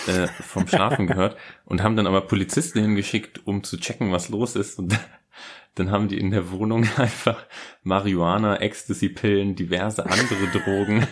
äh, 0.08 0.28
vom 0.28 0.68
Schlafen 0.68 1.08
gehört 1.08 1.38
und 1.66 1.84
haben 1.84 1.96
dann 1.96 2.08
aber 2.08 2.22
Polizisten 2.22 2.82
hingeschickt, 2.82 3.46
um 3.46 3.64
zu 3.64 3.78
checken, 3.78 4.12
was 4.12 4.30
los 4.30 4.56
ist. 4.56 4.80
Und 4.80 4.98
dann 5.76 5.92
haben 5.92 6.08
die 6.08 6.18
in 6.20 6.32
der 6.32 6.52
Wohnung 6.52 6.88
einfach 6.98 7.46
Marihuana, 7.84 8.58
Ecstasy-Pillen, 8.62 9.56
diverse 9.56 10.06
andere 10.06 10.48
Drogen, 10.48 11.08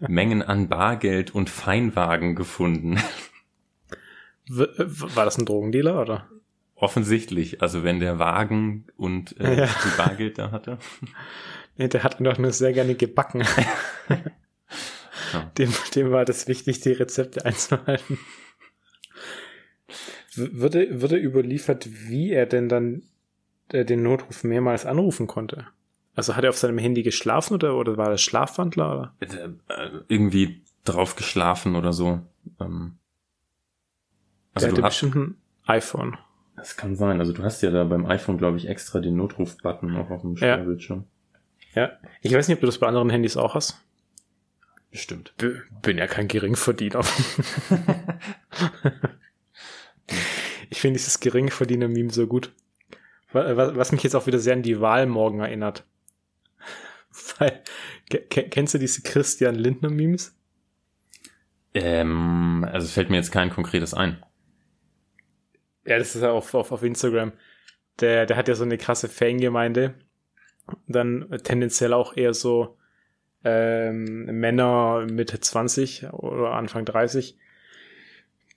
Mengen 0.00 0.42
an 0.42 0.68
Bargeld 0.68 1.34
und 1.34 1.50
Feinwagen 1.50 2.34
gefunden. 2.36 2.98
W 4.48 4.66
war 4.76 5.24
das 5.24 5.38
ein 5.38 5.46
Drogendealer 5.46 6.00
oder? 6.00 6.28
Offensichtlich, 6.76 7.62
also 7.62 7.82
wenn 7.84 8.00
der 8.00 8.18
Wagen 8.18 8.84
und 8.96 9.40
äh, 9.40 9.60
Ja. 9.60 9.66
die 9.66 9.96
Bargeld 9.96 10.38
da 10.38 10.50
hatte. 10.50 10.78
Nee, 11.78 11.88
der 11.88 12.04
hat 12.04 12.20
doch 12.20 12.38
nur 12.38 12.52
sehr 12.52 12.72
gerne 12.72 12.94
gebacken. 12.94 13.44
Ja. 15.32 15.50
dem, 15.58 15.72
dem 15.94 16.10
war 16.10 16.24
das 16.24 16.48
wichtig, 16.48 16.80
die 16.80 16.92
Rezepte 16.92 17.44
einzuhalten. 17.44 18.18
Würde, 20.34 21.00
würde 21.00 21.16
überliefert, 21.16 21.88
wie 22.08 22.30
er 22.30 22.46
denn 22.46 22.68
dann 22.68 23.02
äh, 23.72 23.84
den 23.84 24.02
Notruf 24.02 24.44
mehrmals 24.44 24.84
anrufen 24.84 25.26
konnte? 25.26 25.66
Also 26.14 26.36
hat 26.36 26.44
er 26.44 26.50
auf 26.50 26.58
seinem 26.58 26.78
Handy 26.78 27.02
geschlafen 27.02 27.54
oder, 27.54 27.76
oder 27.76 27.96
war 27.96 28.10
das 28.10 28.22
Schlafwandler? 28.22 29.14
Oder? 29.20 29.50
Äh, 29.68 29.88
irgendwie 30.08 30.62
drauf 30.84 31.16
geschlafen 31.16 31.74
oder 31.76 31.92
so. 31.92 32.20
Ähm, 32.60 32.96
also 34.54 34.68
du 34.68 34.72
hatte 34.72 34.82
hast, 34.82 35.00
bestimmt 35.00 35.16
ein 35.16 35.36
iPhone. 35.66 36.16
das 36.56 36.76
kann 36.76 36.96
sein. 36.96 37.18
Also 37.20 37.32
du 37.32 37.42
hast 37.42 37.62
ja 37.62 37.70
da 37.70 37.84
beim 37.84 38.06
iPhone, 38.06 38.38
glaube 38.38 38.56
ich, 38.58 38.68
extra 38.68 39.00
den 39.00 39.16
Notruf-Button 39.16 39.96
auch 39.96 40.10
auf 40.10 40.20
dem 40.22 40.32
Ja. 40.32 40.54
Steuerbildschirm. 40.54 41.04
Ja. 41.74 41.90
Ich 42.22 42.32
weiß 42.32 42.48
nicht, 42.48 42.56
ob 42.56 42.60
du 42.60 42.66
das 42.66 42.78
bei 42.78 42.86
anderen 42.86 43.10
Handys 43.10 43.36
auch 43.36 43.54
hast. 43.54 43.82
Bestimmt. 44.96 45.34
B 45.36 45.50
bin 45.82 45.98
ja 45.98 46.06
kein 46.06 46.26
Geringverdiener. 46.26 47.00
ich 50.70 50.80
finde 50.80 50.96
dieses 50.98 51.20
Geringverdiener-Meme 51.20 52.10
so 52.10 52.26
gut. 52.26 52.50
Wa- 53.32 53.76
Was 53.76 53.92
mich 53.92 54.02
jetzt 54.04 54.14
auch 54.14 54.26
wieder 54.26 54.38
sehr 54.38 54.54
an 54.54 54.62
die 54.62 54.80
Wahl 54.80 55.04
morgen 55.04 55.40
erinnert. 55.40 55.84
Weil, 57.38 57.62
ke- 58.08 58.22
ke- 58.22 58.48
kennst 58.48 58.72
du 58.72 58.78
diese 58.78 59.02
Christian 59.02 59.54
Lindner-Memes? 59.56 60.34
Ähm, 61.74 62.66
also 62.72 62.86
es 62.86 62.92
fällt 62.92 63.10
mir 63.10 63.16
jetzt 63.16 63.32
kein 63.32 63.50
konkretes 63.50 63.92
ein. 63.92 64.24
Ja, 65.84 65.98
das 65.98 66.14
ist 66.16 66.22
ja 66.22 66.30
auf, 66.30 66.54
auf, 66.54 66.72
auf 66.72 66.82
Instagram. 66.82 67.32
Der, 68.00 68.24
der 68.24 68.38
hat 68.38 68.48
ja 68.48 68.54
so 68.54 68.64
eine 68.64 68.78
krasse 68.78 69.10
Fangemeinde. 69.10 69.92
Dann 70.88 71.28
tendenziell 71.44 71.92
auch 71.92 72.16
eher 72.16 72.32
so 72.32 72.78
ähm, 73.44 74.24
Männer 74.40 75.06
Mitte 75.10 75.40
20 75.40 76.12
oder 76.12 76.52
Anfang 76.52 76.84
30, 76.84 77.38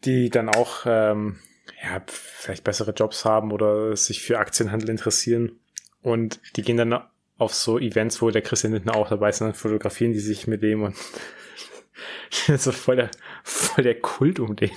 die 0.06 0.30
dann 0.30 0.50
auch 0.50 0.86
ähm, 0.86 1.40
ja, 1.84 2.02
vielleicht 2.08 2.64
bessere 2.64 2.92
Jobs 2.92 3.26
haben 3.26 3.52
oder 3.52 3.96
sich 3.96 4.22
für 4.22 4.40
Aktienhandel 4.40 4.90
interessieren. 4.90 5.60
Und 6.02 6.40
die 6.56 6.62
gehen 6.62 6.78
dann 6.78 7.02
auf 7.38 7.54
so 7.54 7.80
Events, 7.80 8.22
wo 8.22 8.30
der 8.32 8.42
Christian 8.42 8.74
Lindner 8.74 8.96
auch 8.96 9.10
dabei 9.10 9.30
ist, 9.30 9.42
und 9.42 9.48
dann 9.48 9.56
fotografieren 9.56 10.14
die 10.14 10.20
sich 10.20 10.48
mit 10.48 10.62
dem 10.62 10.84
und 10.84 10.96
so 12.58 12.72
voll 12.72 12.98
der, 12.98 13.12
voll 13.44 13.84
der 13.84 14.00
Kult 14.00 14.40
um 14.40 14.56
den. 14.56 14.72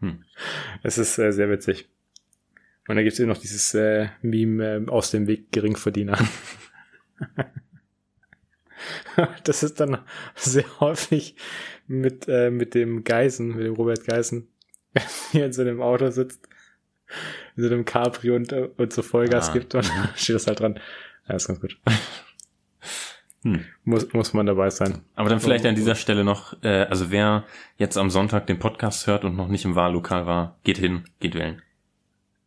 Hm. 0.00 0.24
Es 0.82 0.98
ist 0.98 1.18
äh, 1.18 1.32
sehr 1.32 1.50
witzig. 1.50 1.88
Und 2.88 2.96
da 2.96 3.02
gibt 3.02 3.12
es 3.14 3.20
eben 3.20 3.28
noch 3.28 3.38
dieses 3.38 3.74
äh, 3.74 4.08
Meme 4.22 4.84
äh, 4.86 4.90
aus 4.90 5.10
dem 5.10 5.26
Weg 5.26 5.52
Geringverdiener. 5.52 6.18
das 9.44 9.62
ist 9.62 9.80
dann 9.80 9.98
sehr 10.34 10.64
häufig 10.80 11.36
mit, 11.86 12.26
äh, 12.28 12.50
mit 12.50 12.74
dem 12.74 13.04
Geisen, 13.04 13.56
mit 13.56 13.66
dem 13.66 13.74
Robert 13.74 14.04
Geisen, 14.04 14.48
der 15.32 15.46
in 15.46 15.52
so 15.52 15.62
einem 15.62 15.80
Auto 15.82 16.10
sitzt, 16.10 16.48
in 17.56 17.64
so 17.64 17.68
einem 17.68 17.84
Cabrio 17.84 18.36
und, 18.36 18.52
und 18.52 18.92
so 18.92 19.02
Vollgas 19.02 19.50
Ah. 19.50 19.52
gibt 19.52 19.74
und 19.74 19.90
steht 20.16 20.36
das 20.36 20.46
halt 20.46 20.60
dran. 20.60 20.80
Ja, 21.28 21.36
ist 21.36 21.46
ganz 21.46 21.60
gut. 21.60 21.78
Hm. 23.44 23.64
Muss, 23.84 24.12
muss 24.12 24.32
man 24.34 24.46
dabei 24.46 24.70
sein. 24.70 25.00
Aber 25.16 25.28
dann 25.28 25.40
vielleicht 25.40 25.66
an 25.66 25.74
dieser 25.74 25.96
Stelle 25.96 26.22
noch, 26.22 26.62
äh, 26.62 26.84
also 26.84 27.10
wer 27.10 27.44
jetzt 27.76 27.96
am 27.98 28.08
Sonntag 28.08 28.46
den 28.46 28.58
Podcast 28.60 29.06
hört 29.08 29.24
und 29.24 29.36
noch 29.36 29.48
nicht 29.48 29.64
im 29.64 29.74
Wahllokal 29.74 30.26
war, 30.26 30.58
geht 30.62 30.78
hin, 30.78 31.04
geht 31.18 31.34
wählen. 31.34 31.60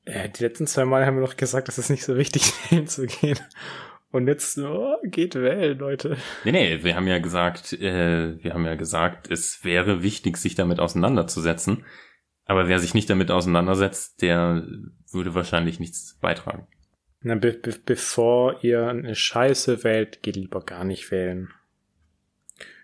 Äh, 0.05 0.29
die 0.29 0.43
letzten 0.43 0.67
zwei 0.67 0.85
Mal 0.85 1.05
haben 1.05 1.15
wir 1.15 1.21
noch 1.21 1.35
gesagt, 1.35 1.67
dass 1.67 1.77
es 1.77 1.89
nicht 1.89 2.05
so 2.05 2.15
wichtig 2.15 2.43
ist, 2.47 2.55
hinzugehen. 2.67 3.39
Und 4.15 4.27
jetzt, 4.27 4.57
oh, 4.59 4.95
geht 5.03 5.35
wählen, 5.35 5.77
Leute. 5.77 6.15
Nee, 6.45 6.53
nee, 6.53 6.83
wir 6.83 6.95
haben 6.95 7.05
ja 7.05 7.19
gesagt, 7.19 7.73
äh, 7.73 8.41
wir 8.41 8.53
haben 8.53 8.65
ja 8.65 8.75
gesagt, 8.75 9.29
es 9.29 9.65
wäre 9.65 10.03
wichtig, 10.03 10.37
sich 10.37 10.55
damit 10.55 10.79
auseinanderzusetzen. 10.79 11.83
Aber 12.45 12.69
wer 12.69 12.79
sich 12.79 12.93
nicht 12.93 13.09
damit 13.09 13.29
auseinandersetzt, 13.29 14.21
der 14.21 14.65
würde 15.11 15.35
wahrscheinlich 15.35 15.81
nichts 15.81 16.17
beitragen. 16.21 16.65
Na, 17.23 17.35
be 17.35 17.59
be 17.61 17.75
bevor 17.85 18.63
ihr 18.63 18.87
eine 18.87 19.15
Scheiße 19.15 19.83
wählt, 19.83 20.23
geht 20.23 20.37
lieber 20.37 20.61
gar 20.61 20.85
nicht 20.85 21.11
wählen. 21.11 21.49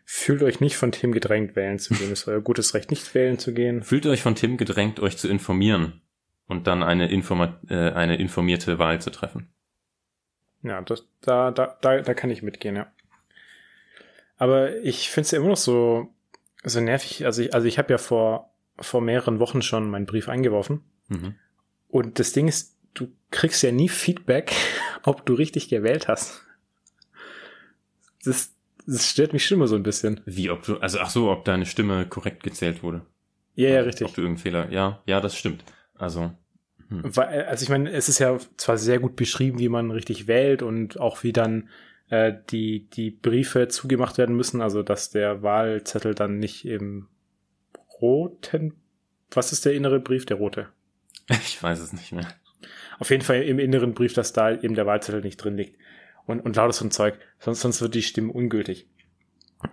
Fühlt 0.04 0.44
euch 0.44 0.60
nicht 0.60 0.76
von 0.76 0.92
Tim 0.92 1.14
gedrängt, 1.14 1.56
wählen 1.56 1.80
zu 1.80 1.94
gehen. 1.94 2.12
Es 2.12 2.24
ist 2.24 2.28
euer 2.28 2.42
gutes 2.42 2.74
Recht, 2.74 2.92
nicht 2.92 3.16
wählen 3.16 3.40
zu 3.40 3.54
gehen. 3.54 3.84
Fühlt 3.84 4.06
euch 4.06 4.22
von 4.22 4.36
Tim 4.36 4.58
gedrängt, 4.58 5.00
euch 5.00 5.16
zu 5.16 5.30
informieren 5.30 6.02
und 6.48 6.68
dann 6.68 6.84
eine, 6.84 7.10
Informa 7.10 7.62
äh, 7.70 7.92
eine 7.92 8.18
informierte 8.18 8.80
Wahl 8.80 9.00
zu 9.00 9.12
treffen. 9.12 9.54
Ja, 10.64 10.82
das, 10.82 11.06
da, 11.22 11.52
da, 11.52 11.78
da, 11.82 12.02
da 12.02 12.14
kann 12.14 12.30
ich 12.30 12.44
mitgehen, 12.44 12.76
ja. 12.76 12.92
Aber 14.38 14.76
ich 14.78 15.10
finde 15.10 15.26
es 15.26 15.32
ja 15.32 15.40
immer 15.40 15.50
noch 15.50 15.58
so, 15.58 16.14
so 16.64 16.80
nervig. 16.82 17.26
Also 17.26 17.42
ich, 17.44 17.54
also 17.54 17.68
ich 17.68 17.78
habe 17.78 17.92
ja 17.92 17.98
vor, 17.98 18.52
vor 18.80 19.02
mehreren 19.02 19.40
Wochen 19.40 19.62
schon 19.62 19.90
meinen 19.90 20.06
Brief 20.06 20.30
eingeworfen. 20.30 20.84
Mhm. 21.10 21.36
Und 21.88 22.20
das 22.20 22.34
Ding 22.34 22.48
ist, 22.48 22.78
du 22.94 23.12
kriegst 23.30 23.62
ja 23.64 23.72
nie 23.72 23.90
Feedback, 23.90 24.52
ob 25.04 25.26
du 25.26 25.34
richtig 25.34 25.70
gewählt 25.70 26.08
hast. 26.08 26.44
Das, 28.24 28.54
das 28.86 29.10
stört 29.10 29.34
mich 29.34 29.46
schon 29.46 29.58
immer 29.58 29.68
so 29.68 29.76
ein 29.76 29.84
bisschen. 29.84 30.22
Wie, 30.26 30.50
ob 30.50 30.64
du, 30.64 30.78
also 30.78 31.00
ach 31.00 31.10
so, 31.10 31.32
ob 31.32 31.46
deine 31.46 31.66
Stimme 31.66 32.06
korrekt 32.08 32.44
gezählt 32.44 32.84
wurde. 32.84 33.06
Ja, 33.56 33.70
ja, 33.70 33.82
Ob 33.82 33.88
richtig. 33.88 34.14
du 34.14 34.22
irgendeinen 34.22 34.38
Fehler, 34.38 34.72
ja, 34.72 35.02
ja, 35.06 35.20
das 35.20 35.36
stimmt. 35.36 35.64
Also, 35.96 36.32
hm. 36.92 37.16
Weil, 37.16 37.46
also 37.46 37.64
ich 37.64 37.70
meine, 37.70 37.90
es 37.90 38.10
ist 38.10 38.20
ja 38.20 38.38
zwar 38.58 38.78
sehr 38.78 39.00
gut 39.00 39.16
beschrieben, 39.16 39.60
wie 39.60 39.70
man 39.70 39.92
richtig 39.92 40.28
wählt 40.28 40.62
und 40.62 41.00
auch 41.00 41.24
wie 41.24 41.32
dann 41.32 41.70
äh, 42.10 42.34
die, 42.50 42.90
die 42.90 43.12
Briefe 43.12 43.70
zugemacht 43.70 44.18
werden 44.18 44.36
müssen, 44.36 44.62
also 44.62 44.84
dass 44.84 45.10
der 45.10 45.42
Wahlzettel 45.42 46.14
dann 46.14 46.38
nicht 46.38 46.66
im 46.66 47.08
roten, 48.02 48.74
was 49.32 49.54
ist 49.54 49.66
der 49.66 49.74
innere 49.74 50.02
Brief? 50.02 50.26
Der 50.26 50.38
rote. 50.38 50.68
ich 51.30 51.64
weiß 51.64 51.80
es 51.80 51.94
nicht 51.94 52.12
mehr. 52.12 52.28
Auf 53.00 53.10
jeden 53.10 53.24
Fall 53.24 53.42
im 53.44 53.58
inneren 53.58 53.94
Brief, 53.94 54.14
dass 54.14 54.34
da 54.34 54.52
eben 54.52 54.76
der 54.76 54.86
Wahlzettel 54.86 55.22
nicht 55.22 55.38
drin 55.38 55.56
liegt. 55.56 55.80
Und, 56.26 56.42
und 56.42 56.56
lauter 56.56 56.74
so 56.74 56.86
ein 56.86 56.92
Zeug. 56.92 57.18
Sonst, 57.40 57.62
sonst 57.62 57.82
wird 57.82 57.96
die 57.96 58.04
Stimme 58.04 58.32
ungültig. 58.32 58.88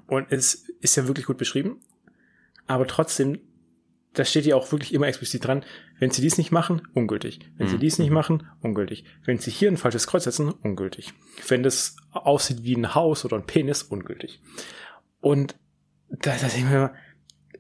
Und 0.06 0.30
es 0.30 0.68
ist 0.80 0.96
ja 0.96 1.06
wirklich 1.06 1.26
gut 1.26 1.36
beschrieben. 1.36 1.80
Aber 2.66 2.86
trotzdem, 2.86 3.40
da 4.14 4.24
steht 4.24 4.46
ja 4.46 4.56
auch 4.56 4.72
wirklich 4.72 4.92
immer 4.94 5.06
explizit 5.06 5.46
dran, 5.46 5.64
wenn 5.98 6.10
sie 6.10 6.22
dies 6.22 6.38
nicht 6.38 6.50
machen, 6.50 6.82
ungültig. 6.94 7.40
Wenn 7.56 7.68
sie 7.68 7.76
Mhm. 7.76 7.80
dies 7.80 7.98
nicht 7.98 8.10
machen, 8.10 8.46
ungültig. 8.60 9.04
Wenn 9.24 9.38
sie 9.38 9.50
hier 9.50 9.70
ein 9.70 9.76
falsches 9.76 10.06
Kreuz 10.06 10.24
setzen, 10.24 10.50
ungültig. 10.50 11.12
Wenn 11.46 11.62
das 11.62 11.96
aussieht 12.12 12.62
wie 12.62 12.74
ein 12.74 12.94
Haus 12.94 13.24
oder 13.24 13.36
ein 13.36 13.46
Penis, 13.46 13.82
ungültig. 13.82 14.40
Und 15.20 15.56
da, 16.08 16.32
da 16.32 16.48
denke 16.48 16.56
ich 16.56 16.64
mir 16.64 16.76
immer, 16.76 16.94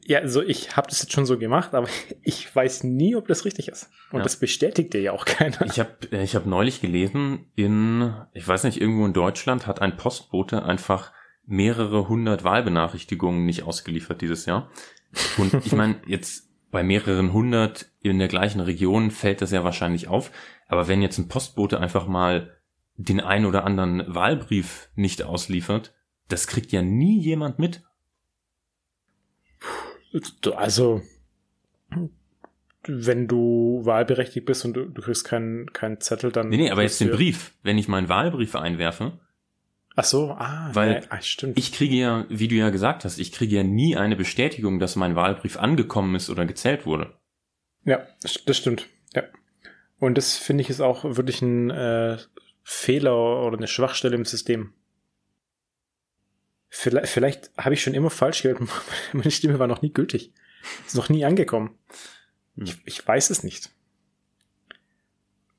ja, 0.06 0.20
also 0.20 0.42
ich 0.42 0.74
habe 0.74 0.88
das 0.88 1.02
jetzt 1.02 1.12
schon 1.12 1.26
so 1.26 1.38
gemacht, 1.38 1.74
aber 1.74 1.86
ich 2.22 2.54
weiß 2.54 2.84
nie, 2.84 3.14
ob 3.14 3.28
das 3.28 3.44
richtig 3.44 3.68
ist. 3.68 3.90
Und 4.10 4.18
Ja. 4.20 4.24
das 4.24 4.36
bestätigt 4.40 4.94
dir 4.94 5.02
ja 5.02 5.12
auch 5.12 5.26
keiner. 5.26 5.60
Ich 5.66 5.78
habe 5.78 5.90
ich 6.10 6.34
hab 6.34 6.46
neulich 6.46 6.80
gelesen, 6.80 7.50
in, 7.56 8.14
ich 8.32 8.48
weiß 8.48 8.64
nicht, 8.64 8.80
irgendwo 8.80 9.04
in 9.04 9.12
Deutschland 9.12 9.66
hat 9.66 9.82
ein 9.82 9.96
Postbote 9.96 10.62
einfach 10.64 11.12
mehrere 11.48 12.08
hundert 12.08 12.44
Wahlbenachrichtigungen 12.44 13.46
nicht 13.46 13.62
ausgeliefert 13.64 14.20
dieses 14.20 14.46
Jahr. 14.46 14.70
Und 15.38 15.54
ich 15.54 15.72
meine, 15.72 15.96
jetzt 16.06 16.48
bei 16.70 16.82
mehreren 16.82 17.32
hundert 17.32 17.90
in 18.02 18.18
der 18.18 18.28
gleichen 18.28 18.60
Region 18.60 19.10
fällt 19.10 19.40
das 19.40 19.50
ja 19.50 19.64
wahrscheinlich 19.64 20.08
auf. 20.08 20.30
Aber 20.68 20.86
wenn 20.86 21.02
jetzt 21.02 21.18
ein 21.18 21.28
Postbote 21.28 21.80
einfach 21.80 22.06
mal 22.06 22.54
den 22.96 23.20
ein 23.20 23.46
oder 23.46 23.64
anderen 23.64 24.14
Wahlbrief 24.14 24.90
nicht 24.94 25.22
ausliefert, 25.22 25.94
das 26.28 26.46
kriegt 26.46 26.72
ja 26.72 26.82
nie 26.82 27.18
jemand 27.18 27.58
mit. 27.58 27.82
Also, 30.54 31.00
wenn 32.86 33.26
du 33.26 33.80
wahlberechtigt 33.84 34.44
bist 34.44 34.64
und 34.66 34.74
du, 34.74 34.84
du 34.86 35.00
kriegst 35.00 35.24
keinen 35.24 35.72
keinen 35.72 36.00
Zettel, 36.00 36.30
dann. 36.32 36.50
Nee, 36.50 36.58
nee, 36.58 36.70
aber 36.70 36.82
jetzt 36.82 37.00
den 37.00 37.10
Brief. 37.10 37.54
Wenn 37.62 37.78
ich 37.78 37.88
meinen 37.88 38.10
Wahlbrief 38.10 38.54
einwerfe. 38.54 39.18
Ach 40.00 40.04
so, 40.04 40.30
ah, 40.30 40.70
weil 40.74 40.92
ja, 40.92 41.00
ah, 41.08 41.20
stimmt. 41.20 41.58
ich 41.58 41.72
kriege 41.72 41.96
ja, 41.96 42.24
wie 42.28 42.46
du 42.46 42.54
ja 42.54 42.70
gesagt 42.70 43.04
hast, 43.04 43.18
ich 43.18 43.32
kriege 43.32 43.56
ja 43.56 43.64
nie 43.64 43.96
eine 43.96 44.14
Bestätigung, 44.14 44.78
dass 44.78 44.94
mein 44.94 45.16
Wahlbrief 45.16 45.56
angekommen 45.56 46.14
ist 46.14 46.30
oder 46.30 46.46
gezählt 46.46 46.86
wurde. 46.86 47.18
Ja, 47.82 48.06
das 48.22 48.56
stimmt. 48.56 48.86
Ja. 49.12 49.24
Und 49.98 50.16
das 50.16 50.36
finde 50.36 50.62
ich 50.62 50.70
ist 50.70 50.80
auch 50.80 51.02
wirklich 51.02 51.42
ein 51.42 51.70
äh, 51.70 52.16
Fehler 52.62 53.42
oder 53.42 53.56
eine 53.56 53.66
Schwachstelle 53.66 54.14
im 54.14 54.24
System. 54.24 54.72
Vielleicht, 56.68 57.08
vielleicht 57.08 57.50
habe 57.58 57.74
ich 57.74 57.82
schon 57.82 57.94
immer 57.94 58.10
falsch 58.10 58.42
gehört. 58.42 58.60
Meine 59.12 59.32
Stimme 59.32 59.58
war 59.58 59.66
noch 59.66 59.82
nie 59.82 59.92
gültig. 59.92 60.32
Ist 60.86 60.94
noch 60.94 61.08
nie 61.08 61.24
angekommen. 61.24 61.76
Hm. 62.54 62.66
Ich, 62.66 62.76
ich 62.84 63.08
weiß 63.08 63.30
es 63.30 63.42
nicht. 63.42 63.70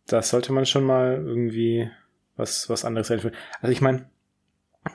Da 0.06 0.22
sollte 0.22 0.54
man 0.54 0.66
schon 0.66 0.86
mal 0.86 1.16
irgendwie 1.16 1.92
was, 2.38 2.70
was 2.70 2.86
anderes 2.86 3.12
einführen. 3.12 3.36
Also 3.60 3.74
ich 3.74 3.82
meine, 3.82 4.10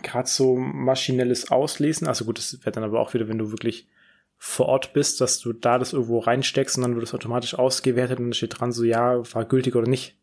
gerade 0.03 0.29
so 0.29 0.57
maschinelles 0.57 1.51
Auslesen, 1.51 2.07
also 2.07 2.25
gut, 2.25 2.39
das 2.39 2.65
wird 2.65 2.77
dann 2.77 2.85
aber 2.85 3.01
auch 3.01 3.15
wieder, 3.15 3.29
wenn 3.29 3.39
du 3.39 3.51
wirklich 3.51 3.89
vor 4.37 4.67
Ort 4.67 4.93
bist, 4.93 5.21
dass 5.21 5.39
du 5.41 5.53
da 5.53 5.79
das 5.79 5.93
irgendwo 5.93 6.19
reinsteckst 6.19 6.77
und 6.77 6.83
dann 6.83 6.95
wird 6.95 7.05
es 7.05 7.15
automatisch 7.15 7.55
ausgewertet 7.55 8.19
und 8.19 8.27
dann 8.27 8.35
steht 8.35 8.59
dran 8.59 8.73
so, 8.73 8.85
ja, 8.85 9.23
war 9.33 9.45
gültig 9.45 9.75
oder 9.75 9.89
nicht. 9.89 10.19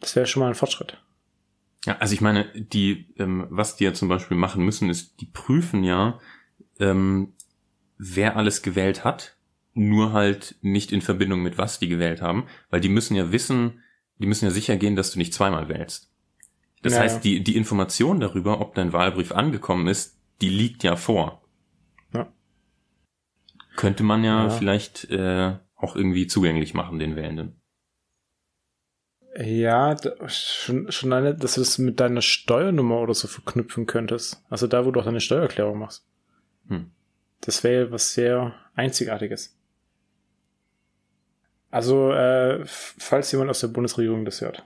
Das 0.00 0.16
wäre 0.16 0.26
schon 0.26 0.40
mal 0.40 0.48
ein 0.48 0.54
Fortschritt. 0.54 1.02
Ja, 1.84 1.96
also 1.98 2.14
ich 2.14 2.20
meine, 2.20 2.46
die, 2.54 3.12
ähm, 3.18 3.46
was 3.50 3.76
die 3.76 3.84
ja 3.84 3.94
zum 3.94 4.08
Beispiel 4.08 4.36
machen 4.36 4.64
müssen, 4.64 4.90
ist, 4.90 5.20
die 5.20 5.26
prüfen 5.26 5.84
ja, 5.84 6.18
ähm, 6.80 7.34
wer 7.98 8.36
alles 8.36 8.62
gewählt 8.62 9.04
hat, 9.04 9.36
nur 9.74 10.12
halt 10.12 10.56
nicht 10.60 10.92
in 10.92 11.02
Verbindung 11.02 11.42
mit 11.42 11.58
was 11.58 11.78
die 11.78 11.88
gewählt 11.88 12.20
haben, 12.20 12.46
weil 12.70 12.80
die 12.80 12.88
müssen 12.88 13.14
ja 13.14 13.32
wissen, 13.32 13.82
die 14.18 14.26
müssen 14.26 14.46
ja 14.46 14.50
sicher 14.50 14.76
gehen, 14.76 14.96
dass 14.96 15.12
du 15.12 15.18
nicht 15.18 15.34
zweimal 15.34 15.68
wählst. 15.68 16.10
Das 16.82 16.94
Ja, 16.94 17.00
heißt, 17.00 17.24
die, 17.24 17.42
die 17.42 17.56
Information 17.56 18.20
darüber, 18.20 18.60
ob 18.60 18.74
dein 18.74 18.92
Wahlbrief 18.92 19.32
angekommen 19.32 19.88
ist, 19.88 20.16
die 20.40 20.48
liegt 20.48 20.82
ja 20.84 20.96
vor. 20.96 21.42
Ja. 22.14 22.32
Könnte 23.76 24.02
man 24.04 24.22
ja, 24.24 24.44
Ja. 24.44 24.50
vielleicht 24.50 25.10
äh, 25.10 25.56
auch 25.76 25.96
irgendwie 25.96 26.26
zugänglich 26.26 26.74
machen, 26.74 26.98
den 26.98 27.16
Wählenden. 27.16 27.60
Ja, 29.36 29.96
schon, 30.28 30.90
schon 30.90 31.12
eine, 31.12 31.34
dass 31.34 31.54
du 31.54 31.60
das 31.60 31.78
mit 31.78 32.00
deiner 32.00 32.22
Steuernummer 32.22 32.98
oder 33.00 33.14
so 33.14 33.28
verknüpfen 33.28 33.86
könntest. 33.86 34.42
Also 34.48 34.66
da, 34.66 34.84
wo 34.84 34.90
du 34.90 35.00
auch 35.00 35.04
deine 35.04 35.20
Steuererklärung 35.20 35.78
machst. 35.78 36.04
Hm. 36.68 36.90
Das 37.40 37.62
wäre 37.62 37.92
was 37.92 38.14
sehr 38.14 38.54
Einzigartiges. 38.74 39.56
Also, 41.70 42.12
äh, 42.12 42.64
falls 42.64 43.30
jemand 43.30 43.50
aus 43.50 43.60
der 43.60 43.68
Bundesregierung 43.68 44.24
das 44.24 44.40
hört, 44.40 44.64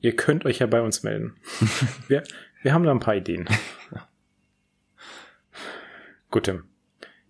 ihr 0.00 0.16
könnt 0.16 0.44
euch 0.44 0.58
ja 0.58 0.66
bei 0.66 0.80
uns 0.80 1.02
melden. 1.02 1.34
wir, 2.08 2.22
wir 2.62 2.72
haben 2.72 2.84
da 2.84 2.90
ein 2.90 3.00
paar 3.00 3.16
Ideen. 3.16 3.48
Gut, 6.30 6.44
Tim. 6.44 6.64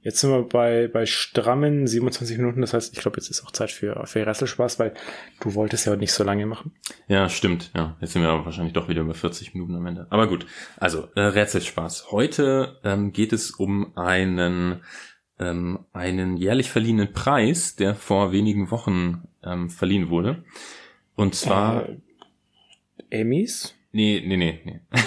Jetzt 0.02 0.20
sind 0.20 0.30
wir 0.30 0.42
bei, 0.42 0.88
bei 0.88 1.04
strammen 1.04 1.86
27 1.86 2.38
Minuten. 2.38 2.62
Das 2.62 2.72
heißt, 2.72 2.94
ich 2.94 3.00
glaube, 3.00 3.18
jetzt 3.18 3.28
ist 3.28 3.44
auch 3.44 3.50
Zeit 3.50 3.70
für, 3.70 4.06
für 4.06 4.26
Resselspaß, 4.26 4.78
weil 4.78 4.94
du 5.40 5.54
wolltest 5.54 5.86
ja 5.86 5.94
nicht 5.94 6.12
so 6.12 6.24
lange 6.24 6.46
machen. 6.46 6.72
Ja, 7.06 7.28
stimmt. 7.28 7.70
Ja, 7.76 7.96
jetzt 8.00 8.14
sind 8.14 8.22
wir 8.22 8.30
aber 8.30 8.46
wahrscheinlich 8.46 8.72
doch 8.72 8.88
wieder 8.88 9.02
über 9.02 9.14
40 9.14 9.52
Minuten 9.52 9.74
am 9.74 9.84
Ende. 9.84 10.06
Aber 10.08 10.26
gut, 10.26 10.46
also 10.78 11.08
äh, 11.16 11.20
Rätselspaß. 11.20 12.12
Heute 12.12 12.78
ähm, 12.82 13.12
geht 13.12 13.34
es 13.34 13.50
um 13.50 13.96
einen 13.96 14.80
ähm, 15.38 15.80
einen 15.92 16.36
jährlich 16.36 16.70
verliehenen 16.70 17.12
Preis, 17.12 17.76
der 17.76 17.94
vor 17.94 18.32
wenigen 18.32 18.70
Wochen 18.70 19.28
ähm, 19.42 19.68
verliehen 19.70 20.08
wurde. 20.08 20.44
Und 21.14 21.34
zwar, 21.34 21.88
Äh, 21.88 21.96
Emmys? 23.10 23.74
nee, 23.92 24.22
nee, 24.24 24.36
nee, 24.36 24.60
nee. 24.64 24.80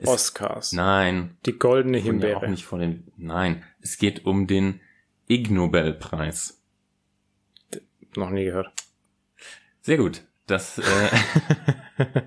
Es- 0.00 0.08
Oscars. 0.08 0.72
Nein, 0.72 1.36
Die 1.46 1.52
goldene 1.58 1.98
wurden 2.04 2.20
ja 2.20 2.28
auch 2.36 2.40
Himbeere. 2.40 2.50
nicht 2.50 2.64
vor 2.64 2.78
den. 2.80 3.12
Nein, 3.16 3.62
es 3.80 3.96
geht 3.96 4.26
um 4.26 4.46
den 4.46 4.80
Ig 5.28 5.50
Nobelpreis. 5.50 6.60
Noch 8.16 8.30
nie 8.30 8.44
gehört. 8.44 8.72
Sehr 9.82 9.96
gut. 9.96 10.22
Das, 10.46 10.78
äh, 10.78 10.82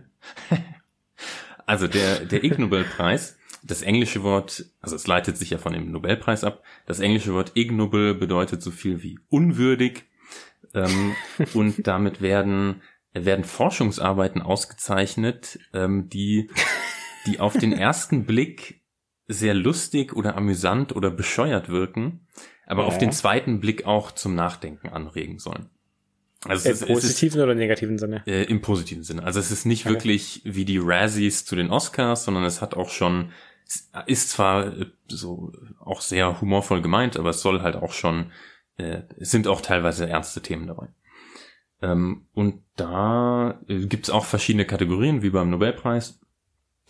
also 1.66 1.88
der, 1.88 2.22
der 2.26 2.44
Ig 2.44 2.58
Nobelpreis, 2.58 3.38
das 3.64 3.82
englische 3.82 4.24
Wort, 4.24 4.66
also 4.82 4.96
es 4.96 5.06
leitet 5.08 5.38
sich 5.38 5.50
ja 5.50 5.58
von 5.58 5.74
dem 5.74 5.92
Nobelpreis 5.92 6.44
ab, 6.44 6.64
das 6.86 7.00
englische 7.00 7.34
Wort 7.34 7.52
Ig 7.56 7.72
Nobel 7.74 8.16
bedeutet 8.16 8.62
so 8.62 8.72
viel 8.72 9.04
wie 9.04 9.20
unwürdig 9.30 10.06
ähm, 10.74 11.16
und 11.54 11.86
damit 11.86 12.22
werden, 12.22 12.82
werden 13.14 13.46
Forschungsarbeiten 13.46 14.42
ausgezeichnet, 14.42 15.60
ähm, 15.74 16.10
die, 16.10 16.50
die 17.26 17.40
auf 17.40 17.58
den 17.58 17.72
ersten 17.78 18.26
Blick 18.26 18.82
sehr 19.28 19.54
lustig 19.54 20.16
oder 20.16 20.36
amüsant 20.38 20.96
oder 20.96 21.12
bescheuert 21.12 21.70
wirken, 21.70 22.28
aber 22.66 22.86
auf 22.86 22.94
Ja. 22.94 23.00
den 23.00 23.12
zweiten 23.12 23.60
Blick 23.60 23.86
auch 23.86 24.12
zum 24.12 24.36
Nachdenken 24.36 24.90
anregen 24.90 25.40
sollen. 25.40 25.70
Also 26.46 26.70
Im 26.70 26.76
es 26.76 26.82
ist, 26.82 26.88
positiven 26.88 27.42
oder 27.42 27.56
negativen 27.56 27.98
Sinne? 27.98 28.24
äh, 28.28 28.44
Im 28.44 28.62
positiven 28.62 29.04
Sinne. 29.04 29.24
Also 29.24 29.40
es 29.40 29.52
ist 29.52 29.66
nicht 29.66 29.86
Okay. 29.86 29.94
wirklich 29.96 30.42
wie 30.46 30.66
die 30.66 30.78
Razzies 30.78 31.46
zu 31.46 31.56
den 31.56 31.72
Oscars, 31.72 32.24
sondern 32.26 32.44
es 32.44 32.62
hat 32.62 32.76
auch 32.76 32.90
schon, 32.90 33.32
ist 34.06 34.30
zwar 34.30 34.68
äh, 34.68 34.86
so 35.08 35.52
auch 35.80 36.00
sehr 36.02 36.40
humorvoll 36.40 36.82
gemeint, 36.82 37.18
aber 37.18 37.32
es 37.32 37.42
soll 37.42 37.62
halt 37.64 37.76
auch 37.76 37.92
schon, 37.92 38.32
äh, 38.78 39.02
es 39.20 39.32
sind 39.32 39.48
auch 39.48 39.62
teilweise 39.62 40.08
ernste 40.08 40.42
Themen 40.42 40.68
dabei. 40.68 40.88
Ähm, 41.82 42.26
und 42.34 42.64
da 42.76 43.60
äh, 43.68 43.86
gibt's 43.86 44.10
auch 44.10 44.26
verschiedene 44.26 44.66
Kategorien, 44.66 45.22
wie 45.22 45.30
beim 45.30 45.50
Nobelpreis. 45.50 46.20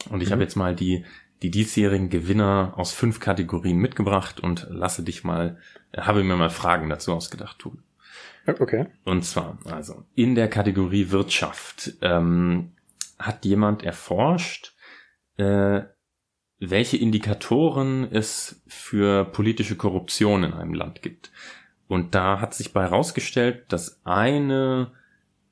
Und 0.09 0.21
ich 0.21 0.29
Mhm. 0.29 0.33
habe 0.33 0.43
jetzt 0.43 0.55
mal 0.55 0.75
die, 0.75 1.05
die 1.41 1.51
diesjährigen 1.51 2.09
Gewinner 2.09 2.73
aus 2.77 2.93
fünf 2.93 3.19
Kategorien 3.19 3.77
mitgebracht 3.77 4.39
und 4.39 4.67
lasse 4.69 5.03
dich 5.03 5.23
mal, 5.23 5.57
äh, 5.91 6.01
habe 6.01 6.23
mir 6.23 6.35
mal 6.35 6.49
Fragen 6.49 6.89
dazu 6.89 7.13
ausgedacht, 7.13 7.59
tun. 7.59 7.83
Okay. 8.47 8.85
Und 9.03 9.25
zwar, 9.25 9.57
also 9.65 10.05
in 10.15 10.35
der 10.35 10.49
Kategorie 10.49 11.11
Wirtschaft 11.11 11.93
ähm, 12.01 12.71
hat 13.19 13.43
jemand 13.43 13.83
erforscht, 13.83 14.73
äh, 15.35 15.81
welche 16.59 16.97
Indikatoren 16.97 18.07
es 18.09 18.63
für 18.67 19.25
politische 19.25 19.75
Korruption 19.75 20.43
in 20.43 20.53
einem 20.53 20.73
Land 20.73 21.01
gibt. 21.01 21.31
Und 21.87 22.15
da 22.15 22.41
hat 22.41 22.53
sich 22.53 22.73
bei 22.73 22.83
herausgestellt, 22.83 23.65
dass 23.69 24.01
eine 24.03 24.91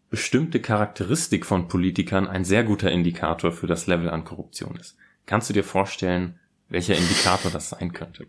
bestimmte 0.09 0.61
Charakteristik 0.61 1.45
von 1.45 1.67
Politikern 1.67 2.27
ein 2.27 2.45
sehr 2.45 2.63
guter 2.63 2.91
Indikator 2.91 3.51
für 3.51 3.67
das 3.67 3.87
Level 3.87 4.09
an 4.09 4.23
Korruption 4.23 4.75
ist. 4.75 4.97
Kannst 5.25 5.49
du 5.49 5.53
dir 5.53 5.63
vorstellen, 5.63 6.39
welcher 6.69 6.95
Indikator 6.95 7.51
das 7.51 7.69
sein 7.69 7.93
könnte? 7.93 8.27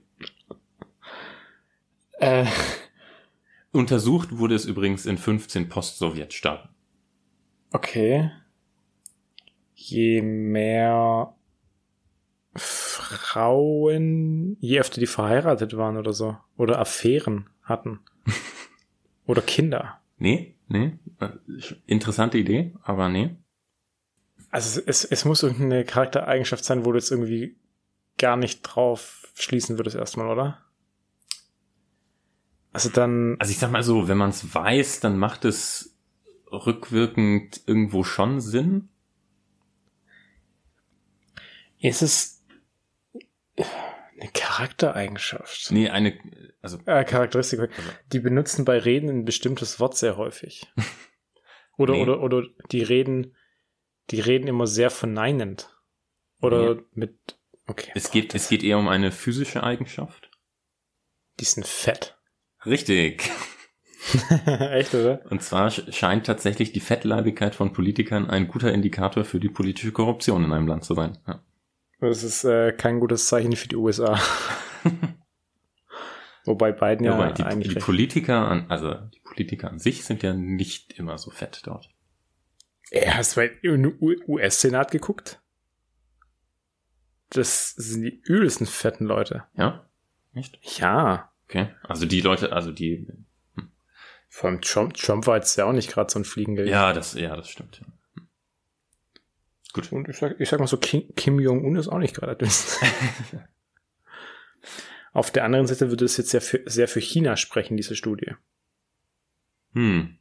Äh, 2.19 2.47
Untersucht 3.73 4.39
wurde 4.39 4.55
es 4.55 4.65
übrigens 4.65 5.05
in 5.05 5.19
15 5.19 5.69
Post-Sowjet-Staaten. 5.69 6.69
okay. 7.73 8.31
Je 9.75 10.23
mehr 10.23 11.35
Frauen, 12.55 14.57
je 14.61 14.81
öfter 14.81 15.01
die 15.01 15.07
verheiratet 15.07 15.77
waren 15.77 15.99
oder 15.99 16.15
so. 16.15 16.39
Oder 16.57 16.79
Affären 16.79 17.51
hatten. 17.67 18.01
oder 19.27 19.43
Kinder. 19.43 20.01
Nee, 20.19 20.57
nee. 20.69 20.99
Äh, 21.21 21.29
Interessante 21.87 22.39
Idee, 22.39 22.75
aber 22.83 23.09
nee. 23.09 23.37
Also 24.51 24.81
es, 24.87 25.05
es 25.05 25.25
muss 25.25 25.43
irgendeine 25.43 25.85
Charaktereigenschaft 25.85 26.65
sein, 26.65 26.85
wo 26.85 26.93
du 26.93 26.99
jetzt 26.99 27.11
irgendwie 27.11 27.57
gar 28.17 28.37
nicht 28.37 28.63
drauf 28.63 29.29
schließen 29.35 29.79
würdest 29.79 29.97
erstmal, 29.97 30.29
oder? 30.29 30.63
Also 32.73 32.89
dann, 32.89 33.37
Also 33.39 33.51
ich 33.53 33.59
sag 33.59 33.71
mal 33.71 33.83
so, 33.83 34.09
wenn 34.09 34.17
man 34.17 34.31
es 34.31 34.55
weiß, 34.55 35.01
dann 35.01 35.19
macht 35.19 35.45
es 35.45 35.97
rückwirkend 36.51 37.63
irgendwo 37.67 38.05
schon 38.05 38.41
Sinn. 38.41 38.89
ist 41.79 42.03
es 42.03 42.43
eine 44.21 44.31
Charaktereigenschaft. 44.33 45.71
Nee, 45.71 45.89
eine, 45.89 46.19
also 46.63 46.79
Äh, 46.87 47.05
Charakteristik. 47.05 47.71
Die 48.13 48.19
benutzen 48.21 48.65
bei 48.65 48.79
Reden 48.79 49.09
ein 49.11 49.25
bestimmtes 49.25 49.79
Wort 49.81 49.97
sehr 49.97 50.17
häufig. 50.17 50.67
Oder, 51.79 51.93
Nee. 51.93 52.03
oder, 52.05 52.23
oder 52.23 52.43
die 52.73 52.83
reden, 52.83 53.37
die 54.11 54.21
reden 54.21 54.49
immer 54.49 54.67
sehr 54.67 54.89
verneinend. 54.89 55.69
Oder 56.41 56.77
Nee. 56.77 56.83
mit, 56.95 57.39
okay. 57.67 57.93
es 57.95 58.11
geht, 58.11 58.35
es 58.35 58.49
geht 58.49 58.63
eher 58.65 58.79
um 58.79 58.89
eine 58.89 59.13
physische 59.13 59.63
Eigenschaft. 59.63 60.31
Die 61.39 61.45
sind 61.45 61.67
fett. 61.67 62.17
Richtig. 62.65 63.31
Echt, 64.47 64.95
oder? 64.95 65.21
Und 65.29 65.43
zwar 65.43 65.71
scheint 65.71 66.25
tatsächlich 66.25 66.73
die 66.73 66.81
Fettleibigkeit 66.81 67.55
von 67.55 67.75
Politikern 67.75 68.31
ein 68.31 68.49
guter 68.49 68.73
Indikator 68.73 69.25
für 69.27 69.39
die 69.41 69.51
politische 69.51 69.93
Korruption 69.93 70.45
in 70.45 70.53
einem 70.53 70.69
Land 70.69 70.85
zu 70.85 70.95
sein. 70.95 71.19
Ja. 71.27 71.43
Das 72.01 72.23
ist 72.23 72.45
äh, 72.45 72.73
kein 72.73 73.01
gutes 73.01 73.29
Zeichen 73.29 73.57
für 73.57 73.69
die 73.69 73.77
USA. 73.77 74.19
Wobei 76.45 76.73
beiden 76.73 77.05
ja, 77.05 77.15
Wobei 77.17 77.33
die, 77.33 77.43
eigentlich. 77.43 77.75
die 77.75 77.81
Politiker 77.81 78.49
an, 78.49 78.67
also 78.69 78.95
die 78.95 79.21
Politiker 79.21 79.69
an 79.71 79.79
sich 79.79 80.05
sind 80.05 80.23
ja 80.23 80.33
nicht 80.33 80.93
immer 80.99 81.19
so 81.19 81.31
fett 81.31 81.63
dort. 81.65 81.91
Ey, 82.91 83.09
hast 83.09 83.37
du 83.37 83.41
mal 83.41 83.51
in 83.63 83.97
US-Senat 84.01 84.91
geguckt? 84.93 85.41
Das 87.31 87.71
sind 87.71 88.03
die 88.03 88.21
übelsten 88.25 88.67
fetten 88.67 89.07
Leute. 89.07 89.45
Ja? 89.57 89.89
Nicht? 90.33 90.61
Ja. 90.79 91.33
Okay. 91.49 91.71
Also 91.83 92.07
die 92.07 92.21
Leute, 92.21 92.53
also 92.53 92.71
die, 92.71 93.09
Vor 94.29 94.51
allem 94.51 94.61
Trump, 94.61 94.95
Trump 94.95 95.27
war 95.27 95.37
jetzt 95.37 95.57
ja 95.57 95.65
auch 95.65 95.73
nicht 95.73 95.91
gerade 95.91 96.13
so 96.13 96.21
ein 96.21 96.25
Fliegengeld. 96.25 96.69
ja, 96.69 96.93
das, 96.93 97.15
ja, 97.15 97.35
das 97.35 97.49
stimmt. 97.49 97.81
ja. 97.81 97.87
Gut. 99.77 99.93
Und 99.93 100.09
ich 100.09 100.17
sag, 100.17 100.41
ich 100.41 100.49
sag 100.49 100.59
mal 100.59 100.67
so, 100.67 100.79
Kim, 100.79 101.15
Kim 101.17 101.39
Jong-un 101.39 101.77
ist 101.77 101.89
auch 101.89 101.99
nicht 101.99 102.15
gerade 102.15 102.35
dünn. 102.35 102.51
Auf 105.13 105.31
der 105.31 105.45
anderen 105.45 105.67
Seite 105.67 105.91
würde 105.91 106.07
es 106.07 106.17
jetzt 106.17 106.31
sehr 106.31 106.41
für, 106.41 106.63
sehr 106.65 106.89
für 106.89 107.01
China 107.01 107.37
sprechen, 107.37 107.77
diese 107.77 107.95
Studie. 107.95 108.33
Hm. 109.75 110.17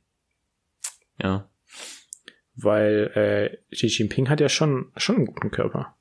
Ja. 1.21 1.49
Weil 2.55 3.61
äh, 3.71 3.75
Xi 3.75 3.87
Jinping 3.87 4.27
hat 4.29 4.41
ja 4.41 4.49
schon, 4.49 4.91
schon 4.97 5.15
einen 5.15 5.25
guten 5.25 5.51
Körper. 5.51 5.95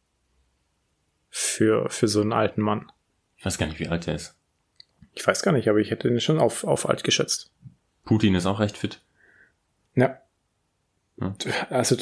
Für, 1.31 1.89
für 1.91 2.09
so 2.09 2.23
einen 2.23 2.33
alten 2.33 2.61
Mann. 2.61 2.91
Ich 3.37 3.47
weiß 3.47 3.57
gar 3.57 3.67
nicht, 3.67 3.79
wie 3.79 3.89
alt 3.89 4.09
er 4.09 4.17
ist. 4.17 4.37
Ich 5.13 5.25
weiß 5.25 5.43
gar 5.43 5.53
nicht, 5.53 5.69
aber 5.69 5.79
ich 5.79 5.93
hätte 5.93 6.09
ihn 6.09 6.21
schon 6.21 6.41
auf, 6.41 6.65
auf 6.65 6.89
alt 6.89 7.05
geschätzt. 7.05 7.53
Putin 8.05 8.35
ist 8.35 8.47
auch 8.47 8.59
recht 8.59 8.77
fit. 8.77 9.01
Ja. 9.95 10.21
Ja. 11.21 11.37
Also, 11.71 11.97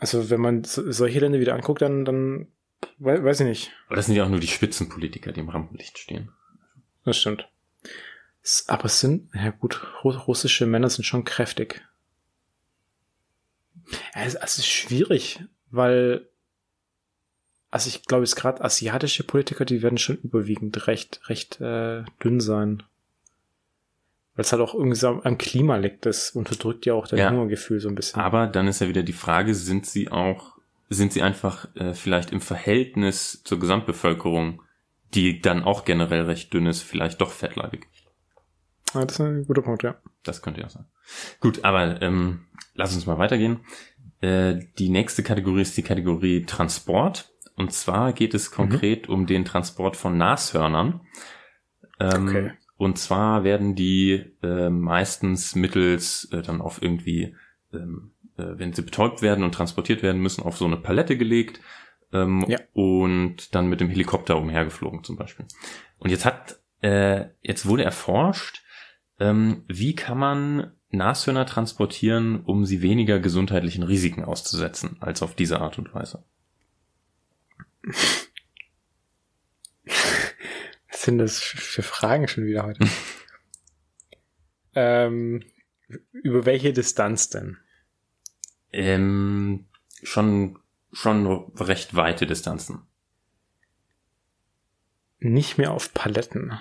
also 0.00 0.30
wenn 0.30 0.40
man 0.40 0.64
so, 0.64 0.90
solche 0.92 1.20
Länder 1.20 1.40
wieder 1.40 1.54
anguckt, 1.54 1.82
dann, 1.82 2.04
dann 2.04 2.46
wei- 2.98 3.22
weiß 3.22 3.40
ich 3.40 3.46
nicht. 3.46 3.70
Aber 3.86 3.96
das 3.96 4.06
sind 4.06 4.14
ja 4.16 4.24
auch 4.24 4.28
nur 4.28 4.40
die 4.40 4.46
Spitzenpolitiker, 4.46 5.32
die 5.32 5.40
im 5.40 5.48
Rampenlicht 5.48 5.98
stehen. 5.98 6.30
Das 7.04 7.16
stimmt. 7.18 7.48
Aber 8.66 8.84
es 8.86 9.00
sind, 9.00 9.30
ja 9.34 9.50
gut, 9.50 9.74
Ru- 10.02 10.16
russische 10.16 10.66
Männer 10.66 10.88
sind 10.90 11.04
schon 11.04 11.24
kräftig. 11.24 11.82
Es, 14.14 14.34
es 14.34 14.58
ist 14.58 14.66
schwierig, 14.66 15.40
weil, 15.70 16.28
also 17.70 17.88
ich 17.88 18.04
glaube, 18.04 18.24
es 18.24 18.36
gerade 18.36 18.62
asiatische 18.64 19.24
Politiker, 19.24 19.64
die 19.64 19.82
werden 19.82 19.98
schon 19.98 20.16
überwiegend 20.18 20.86
recht, 20.86 21.20
recht 21.28 21.60
äh, 21.60 22.04
dünn 22.22 22.40
sein. 22.40 22.82
Weil 24.38 24.44
es 24.44 24.52
halt 24.52 24.62
auch 24.62 24.72
irgendwie 24.72 24.94
so 24.94 25.08
am 25.08 25.36
Klima 25.36 25.78
liegt, 25.78 26.06
das 26.06 26.30
unterdrückt 26.30 26.86
ja 26.86 26.94
auch 26.94 27.08
dein 27.08 27.18
Ja. 27.18 27.30
Hungergefühl 27.32 27.80
so 27.80 27.88
ein 27.88 27.96
bisschen. 27.96 28.20
Aber 28.22 28.46
dann 28.46 28.68
ist 28.68 28.80
ja 28.80 28.86
wieder 28.86 29.02
die 29.02 29.12
Frage, 29.12 29.52
sind 29.52 29.84
sie 29.84 30.12
auch, 30.12 30.58
sind 30.88 31.12
sie 31.12 31.22
einfach 31.22 31.66
äh, 31.74 31.92
vielleicht 31.92 32.30
im 32.30 32.40
Verhältnis 32.40 33.42
zur 33.42 33.58
Gesamtbevölkerung, 33.58 34.62
die 35.12 35.40
dann 35.40 35.64
auch 35.64 35.84
generell 35.84 36.22
recht 36.22 36.52
dünn 36.54 36.66
ist, 36.66 36.82
vielleicht 36.82 37.20
doch 37.20 37.32
fettleibig? 37.32 37.88
Ja, 38.94 39.04
das 39.04 39.14
ist 39.18 39.20
ein 39.26 39.44
guter 39.44 39.62
Punkt, 39.62 39.82
ja. 39.82 39.96
Das 40.22 40.40
könnte 40.40 40.60
ja 40.60 40.68
sein. 40.68 40.84
Gut, 41.40 41.64
aber 41.64 42.00
ähm, 42.00 42.46
lass 42.74 42.94
uns 42.94 43.06
mal 43.06 43.18
weitergehen. 43.18 43.58
Äh, 44.20 44.60
die 44.78 44.88
nächste 44.88 45.24
Kategorie 45.24 45.62
ist 45.62 45.76
die 45.76 45.82
Kategorie 45.82 46.46
Transport. 46.46 47.32
Und 47.56 47.72
zwar 47.72 48.12
geht 48.12 48.34
es 48.34 48.52
konkret 48.52 49.08
um 49.08 49.26
den 49.26 49.44
Transport 49.44 49.96
von 49.96 50.16
Nashörnern. 50.16 51.00
Ähm, 51.98 52.28
Okay. 52.28 52.52
Und 52.78 52.96
zwar 52.96 53.42
werden 53.44 53.74
die 53.74 54.24
äh, 54.42 54.70
meistens 54.70 55.54
mittels 55.56 56.28
äh, 56.32 56.42
dann 56.42 56.60
auf 56.62 56.80
irgendwie, 56.80 57.34
ähm, 57.74 58.12
äh, 58.38 58.44
wenn 58.56 58.72
sie 58.72 58.82
betäubt 58.82 59.20
werden 59.20 59.42
und 59.44 59.52
transportiert 59.52 60.02
werden 60.02 60.22
müssen, 60.22 60.44
auf 60.44 60.56
so 60.56 60.64
eine 60.64 60.76
Palette 60.76 61.18
gelegt 61.18 61.60
ähm, 62.12 62.44
Ja. 62.48 62.58
und 62.72 63.54
dann 63.54 63.68
mit 63.68 63.80
dem 63.80 63.90
Helikopter 63.90 64.38
umhergeflogen 64.38 65.02
zum 65.02 65.16
Beispiel. 65.16 65.44
Und 65.98 66.10
jetzt 66.10 66.24
hat, 66.24 66.60
äh, 66.80 67.26
jetzt 67.42 67.66
wurde 67.66 67.82
erforscht, 67.82 68.62
ähm, 69.18 69.64
wie 69.66 69.96
kann 69.96 70.18
man 70.18 70.72
Nashörner 70.90 71.46
transportieren, 71.46 72.40
um 72.44 72.64
sie 72.64 72.80
weniger 72.80 73.18
gesundheitlichen 73.18 73.82
Risiken 73.82 74.24
auszusetzen, 74.24 74.96
als 75.00 75.20
auf 75.22 75.34
diese 75.34 75.60
Art 75.60 75.78
und 75.78 75.92
Weise? 75.92 76.22
Was 80.98 81.04
sind 81.04 81.18
das 81.18 81.38
für 81.38 81.84
Fragen 81.84 82.26
schon 82.26 82.44
wieder 82.46 82.64
heute? 82.64 82.84
ähm, 84.74 85.44
über 86.10 86.44
welche 86.44 86.72
Distanz 86.72 87.30
denn? 87.30 87.56
Ähm, 88.72 89.68
schon, 90.02 90.58
schon 90.92 91.28
recht 91.54 91.94
weite 91.94 92.26
Distanzen. 92.26 92.82
Nicht 95.20 95.56
mehr 95.56 95.70
auf 95.70 95.94
Paletten. 95.94 96.58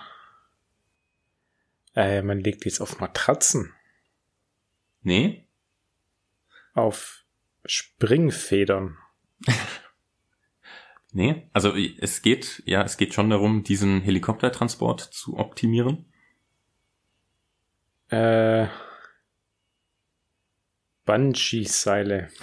Äh, 1.95 2.21
man 2.21 2.39
legt 2.39 2.63
jetzt 2.65 2.80
auf 2.80 3.00
Matratzen, 3.00 3.73
Nee? 5.02 5.47
auf 6.73 7.23
Springfedern. 7.65 9.00
Nee? 11.17 11.49
Also 11.51 11.73
es 11.75 12.21
geht, 12.21 12.62
ja, 12.67 12.84
es 12.84 12.95
geht 12.95 13.15
schon 13.15 13.32
darum, 13.32 13.63
diesen 13.63 14.01
Helikoptertransport 14.01 15.01
zu 15.01 15.36
optimieren. 15.38 16.06
Äh, 18.10 18.67
Bungee-Seile. 21.06 22.30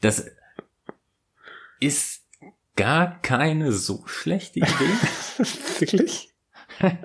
Das 0.00 0.30
ist 1.80 2.24
gar 2.76 3.20
keine 3.20 3.72
so 3.72 4.06
schlechte 4.06 4.60
Idee. 4.60 4.68
Wirklich? 5.78 6.32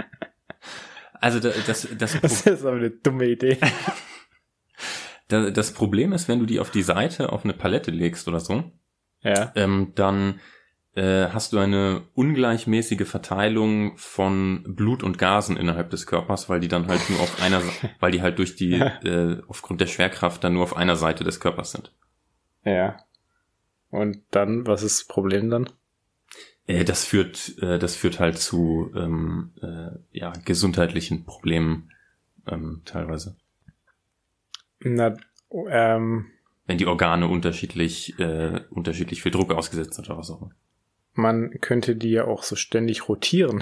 Also 1.14 1.40
da- 1.40 1.54
das, 1.66 1.88
das, 1.98 2.20
Das 2.20 2.42
ist 2.46 2.66
aber 2.66 2.76
eine 2.78 2.90
dumme 2.92 3.26
Idee. 3.28 3.58
Da- 5.30 5.50
Das 5.52 5.74
Problem 5.74 6.12
ist, 6.14 6.28
wenn 6.28 6.40
du 6.40 6.46
die 6.46 6.60
auf 6.60 6.70
die 6.70 6.84
Seite 6.84 7.32
auf 7.32 7.44
eine 7.46 7.54
Palette 7.54 7.92
legst 7.92 8.28
oder 8.28 8.40
so, 8.42 8.72
Ja. 9.24 9.52
ähm, 9.56 9.94
dann 9.96 10.40
äh, 10.96 11.30
hast 11.30 11.54
du 11.54 11.58
eine 11.58 12.04
ungleichmäßige 12.14 13.08
Verteilung 13.08 13.98
von 13.98 14.64
Blut 14.68 15.02
und 15.02 15.18
Gasen 15.18 15.58
innerhalb 15.58 15.90
des 15.90 16.06
Körpers, 16.06 16.50
weil 16.50 16.60
die 16.60 16.68
dann 16.68 16.88
halt 16.88 17.10
nur 17.10 17.20
auf 17.20 17.42
einer, 17.42 17.62
weil 18.00 18.12
die 18.12 18.22
halt 18.22 18.38
durch 18.38 18.56
die, 18.56 18.74
äh, 18.74 19.42
aufgrund 19.48 19.82
der 19.82 19.88
Schwerkraft 19.88 20.44
dann 20.44 20.54
nur 20.54 20.64
auf 20.64 20.78
einer 20.78 20.96
Seite 20.96 21.24
des 21.24 21.40
Körpers 21.40 21.72
sind. 21.72 21.92
Ja. 22.64 22.98
Und 23.90 24.24
dann, 24.32 24.68
was 24.68 24.84
ist 24.84 25.02
das 25.02 25.08
Problem 25.08 25.50
dann? 25.50 25.70
Äh, 26.68 26.84
das 26.84 27.06
führt, 27.06 27.58
äh, 27.62 27.80
das 27.80 27.96
führt 27.96 28.20
halt 28.20 28.38
zu 28.38 28.92
ähm, 28.96 29.52
äh, 29.62 29.98
ja, 30.12 30.32
gesundheitlichen 30.46 31.26
Problemen 31.26 31.92
ähm, 32.48 32.82
teilweise. 32.86 33.36
Na, 34.80 35.16
ähm, 35.70 36.33
Wenn 36.66 36.78
die 36.78 36.86
Organe 36.88 37.28
unterschiedlich, 37.28 38.18
äh, 38.20 38.62
unterschiedlich 38.70 39.22
viel 39.22 39.32
Druck 39.32 39.52
ausgesetzt 39.54 39.96
sind 39.96 40.10
oder 40.10 40.18
was 40.20 40.30
auch 40.32 40.42
immer. 40.42 40.52
man 41.14 41.52
könnte 41.62 41.96
die 41.96 42.12
ja 42.12 42.26
auch 42.26 42.44
so 42.44 42.56
ständig 42.56 43.08
rotieren. 43.10 43.62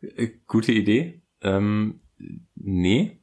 Äh, 0.00 0.28
Gute 0.46 0.72
Idee. 0.72 1.22
Ähm, 1.40 2.00
nee, 2.54 3.20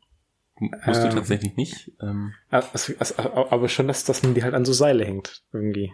musst 0.60 1.04
du 1.04 1.08
Ähm. 1.08 1.14
tatsächlich 1.16 1.56
nicht. 1.56 1.92
Ähm, 2.02 2.34
Also, 2.50 2.94
also, 3.00 3.16
aber 3.18 3.68
schon, 3.70 3.88
dass, 3.88 4.06
dass 4.06 4.24
man 4.24 4.34
die 4.34 4.44
halt 4.44 4.54
an 4.54 4.66
so 4.66 4.74
Seile 4.74 5.06
hängt, 5.06 5.44
irgendwie. 5.52 5.92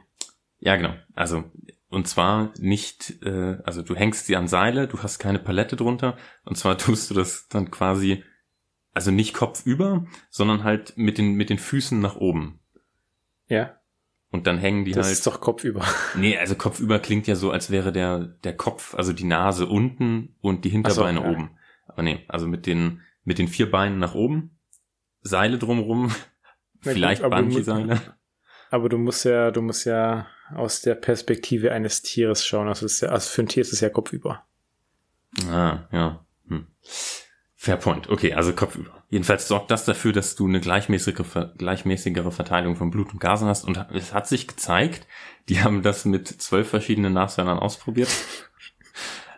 ja, 0.60 0.76
genau. 0.76 0.94
Also, 1.16 1.44
und 1.90 2.08
zwar 2.08 2.54
nicht, 2.60 3.22
äh, 3.24 3.58
also 3.64 3.82
du 3.82 3.96
hängst 3.96 4.28
sie 4.28 4.36
an 4.36 4.48
Seile, 4.48 4.88
du 4.88 5.00
hast 5.02 5.18
keine 5.20 5.40
Palette 5.40 5.76
drunter, 5.76 6.18
und 6.46 6.58
zwar 6.58 6.78
tust 6.78 7.10
du 7.10 7.16
das 7.16 7.48
dann 7.48 7.72
quasi, 7.72 8.24
also 8.94 9.12
nicht 9.12 9.34
kopfüber, 9.34 10.06
sondern 10.30 10.64
halt 10.64 10.94
mit 10.98 11.18
den, 11.18 11.34
mit 11.34 11.50
den 11.50 11.60
Füßen 11.60 12.00
nach 12.00 12.16
oben. 12.16 12.60
Ja. 13.48 13.78
Und 14.32 14.48
dann 14.48 14.58
hängen 14.58 14.86
die 14.86 14.92
Das 14.92 15.08
halt. 15.08 15.14
ist 15.14 15.28
doch 15.28 15.42
kopfüber. 15.42 15.86
Nee, 16.16 16.38
also 16.38 16.56
kopfüber 16.56 17.00
klingt 17.00 17.28
ja 17.28 17.36
so, 17.36 17.52
als 17.52 17.70
wäre 17.70 17.92
der, 17.92 18.20
der 18.20 18.56
Kopf, 18.56 18.96
also 18.96 19.14
die 19.14 19.26
Nase 19.26 19.68
unten 19.68 20.36
und 20.42 20.66
die 20.66 20.70
Hinterbeine 20.70 21.20
so, 21.20 21.26
ja. 21.26 21.32
oben. 21.32 21.58
Aber 21.88 22.04
nee, 22.04 22.24
also 22.28 22.48
mit 22.48 22.66
den, 22.66 23.02
mit 23.24 23.38
den 23.40 23.48
vier 23.48 23.70
Beinen 23.70 24.00
nach 24.00 24.16
oben, 24.16 24.58
Seile 25.22 25.58
drumrum, 25.58 26.14
Na 26.84 26.94
vielleicht 26.94 27.22
Bungee-Seile. 27.22 28.02
Aber 28.72 28.88
du 28.88 28.98
musst 28.98 29.26
ja, 29.26 29.52
du 29.52 29.62
musst 29.62 29.86
ja 29.86 30.28
aus 30.56 30.82
der 30.82 30.96
Perspektive 30.96 31.74
eines 31.74 32.02
Tieres 32.02 32.46
schauen. 32.46 32.70
Also, 32.70 32.86
ist 32.86 33.02
ja, 33.02 33.10
also 33.10 33.30
für 33.30 33.42
ein 33.42 33.48
Tier 33.48 33.62
ist 33.62 33.74
es 33.74 33.82
ja 33.82 33.90
kopfüber. 33.90 34.46
Ah, 35.50 35.88
ja. 35.92 36.26
Hm. 36.48 36.68
Fair 37.64 37.78
point. 37.78 38.10
Okay, 38.10 38.34
also 38.34 38.54
kopfüber. 38.54 39.04
Jedenfalls 39.12 39.48
sorgt 39.48 39.70
das 39.70 39.86
dafür, 39.86 40.14
dass 40.14 40.34
du 40.34 40.48
eine 40.48 40.60
gleichmäßigere, 40.60 41.54
gleichmäßigere 41.60 42.32
Verteilung 42.32 42.76
von 42.76 42.90
Blut 42.90 43.14
und 43.14 43.20
Gasen 43.20 43.48
hast. 43.48 43.66
Und 43.66 43.78
es 43.94 44.16
hat 44.16 44.28
sich 44.28 44.48
gezeigt, 44.48 45.06
die 45.48 45.62
haben 45.62 45.84
das 45.84 46.04
mit 46.06 46.28
zwölf 46.28 46.68
verschiedenen 46.68 47.14
Nashörnern 47.14 47.60
ausprobiert. 47.60 48.10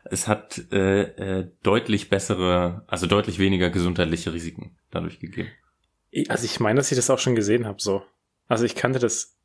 es 0.06 0.30
hat 0.30 0.72
äh, 0.72 1.02
äh, 1.02 1.52
deutlich 1.64 2.10
bessere, 2.10 2.86
also 2.88 3.08
deutlich 3.08 3.40
weniger 3.40 3.70
gesundheitliche 3.70 4.32
Risiken 4.32 4.78
dadurch 4.90 5.20
gegeben. 5.20 5.50
Also 6.30 6.46
ich 6.46 6.62
meine, 6.62 6.78
dass 6.78 6.94
ich 6.94 6.96
das 6.96 7.10
auch 7.10 7.20
schon 7.20 7.36
gesehen 7.36 7.68
habe, 7.68 7.82
so. 7.82 8.06
Also 8.48 8.64
ich 8.64 8.76
kannte 8.76 9.00
das 9.00 9.36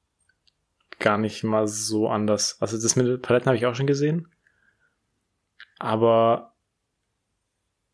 gar 1.00 1.18
nicht 1.18 1.42
mal 1.42 1.66
so 1.66 2.08
anders. 2.08 2.58
Also 2.60 2.80
das 2.80 2.94
mit 2.94 3.22
Paletten 3.22 3.46
habe 3.46 3.56
ich 3.56 3.66
auch 3.66 3.74
schon 3.74 3.88
gesehen. 3.88 4.28
Aber 5.80 6.54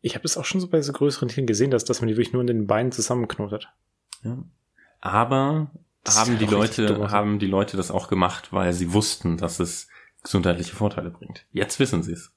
ich 0.05 0.13
habe 0.13 0.21
das 0.21 0.37
auch 0.37 0.45
schon 0.45 0.61
so 0.61 0.67
bei 0.67 0.79
so 0.83 0.93
größeren 0.93 1.29
Tieren 1.29 1.47
gesehen, 1.47 1.71
dass, 1.71 1.83
dass 1.83 1.99
man 1.99 2.07
die 2.07 2.15
wirklich 2.15 2.31
nur 2.31 2.41
in 2.41 2.47
den 2.47 2.67
Beinen 2.67 2.91
zusammenknotet. 2.91 3.69
Ja. 4.23 4.37
Aber 5.01 5.71
das 6.03 6.19
haben 6.19 6.37
die 6.37 6.45
Leute, 6.45 7.09
haben 7.09 7.39
die 7.39 7.47
Leute 7.47 7.75
das 7.75 7.89
auch 7.89 8.07
gemacht, 8.07 8.53
weil 8.53 8.71
sie 8.71 8.93
wussten, 8.93 9.37
dass 9.37 9.59
es 9.59 9.87
gesundheitliche 10.21 10.75
Vorteile 10.75 11.09
bringt. 11.09 11.47
Jetzt 11.51 11.79
wissen 11.79 12.03
sie 12.03 12.11
es. 12.11 12.31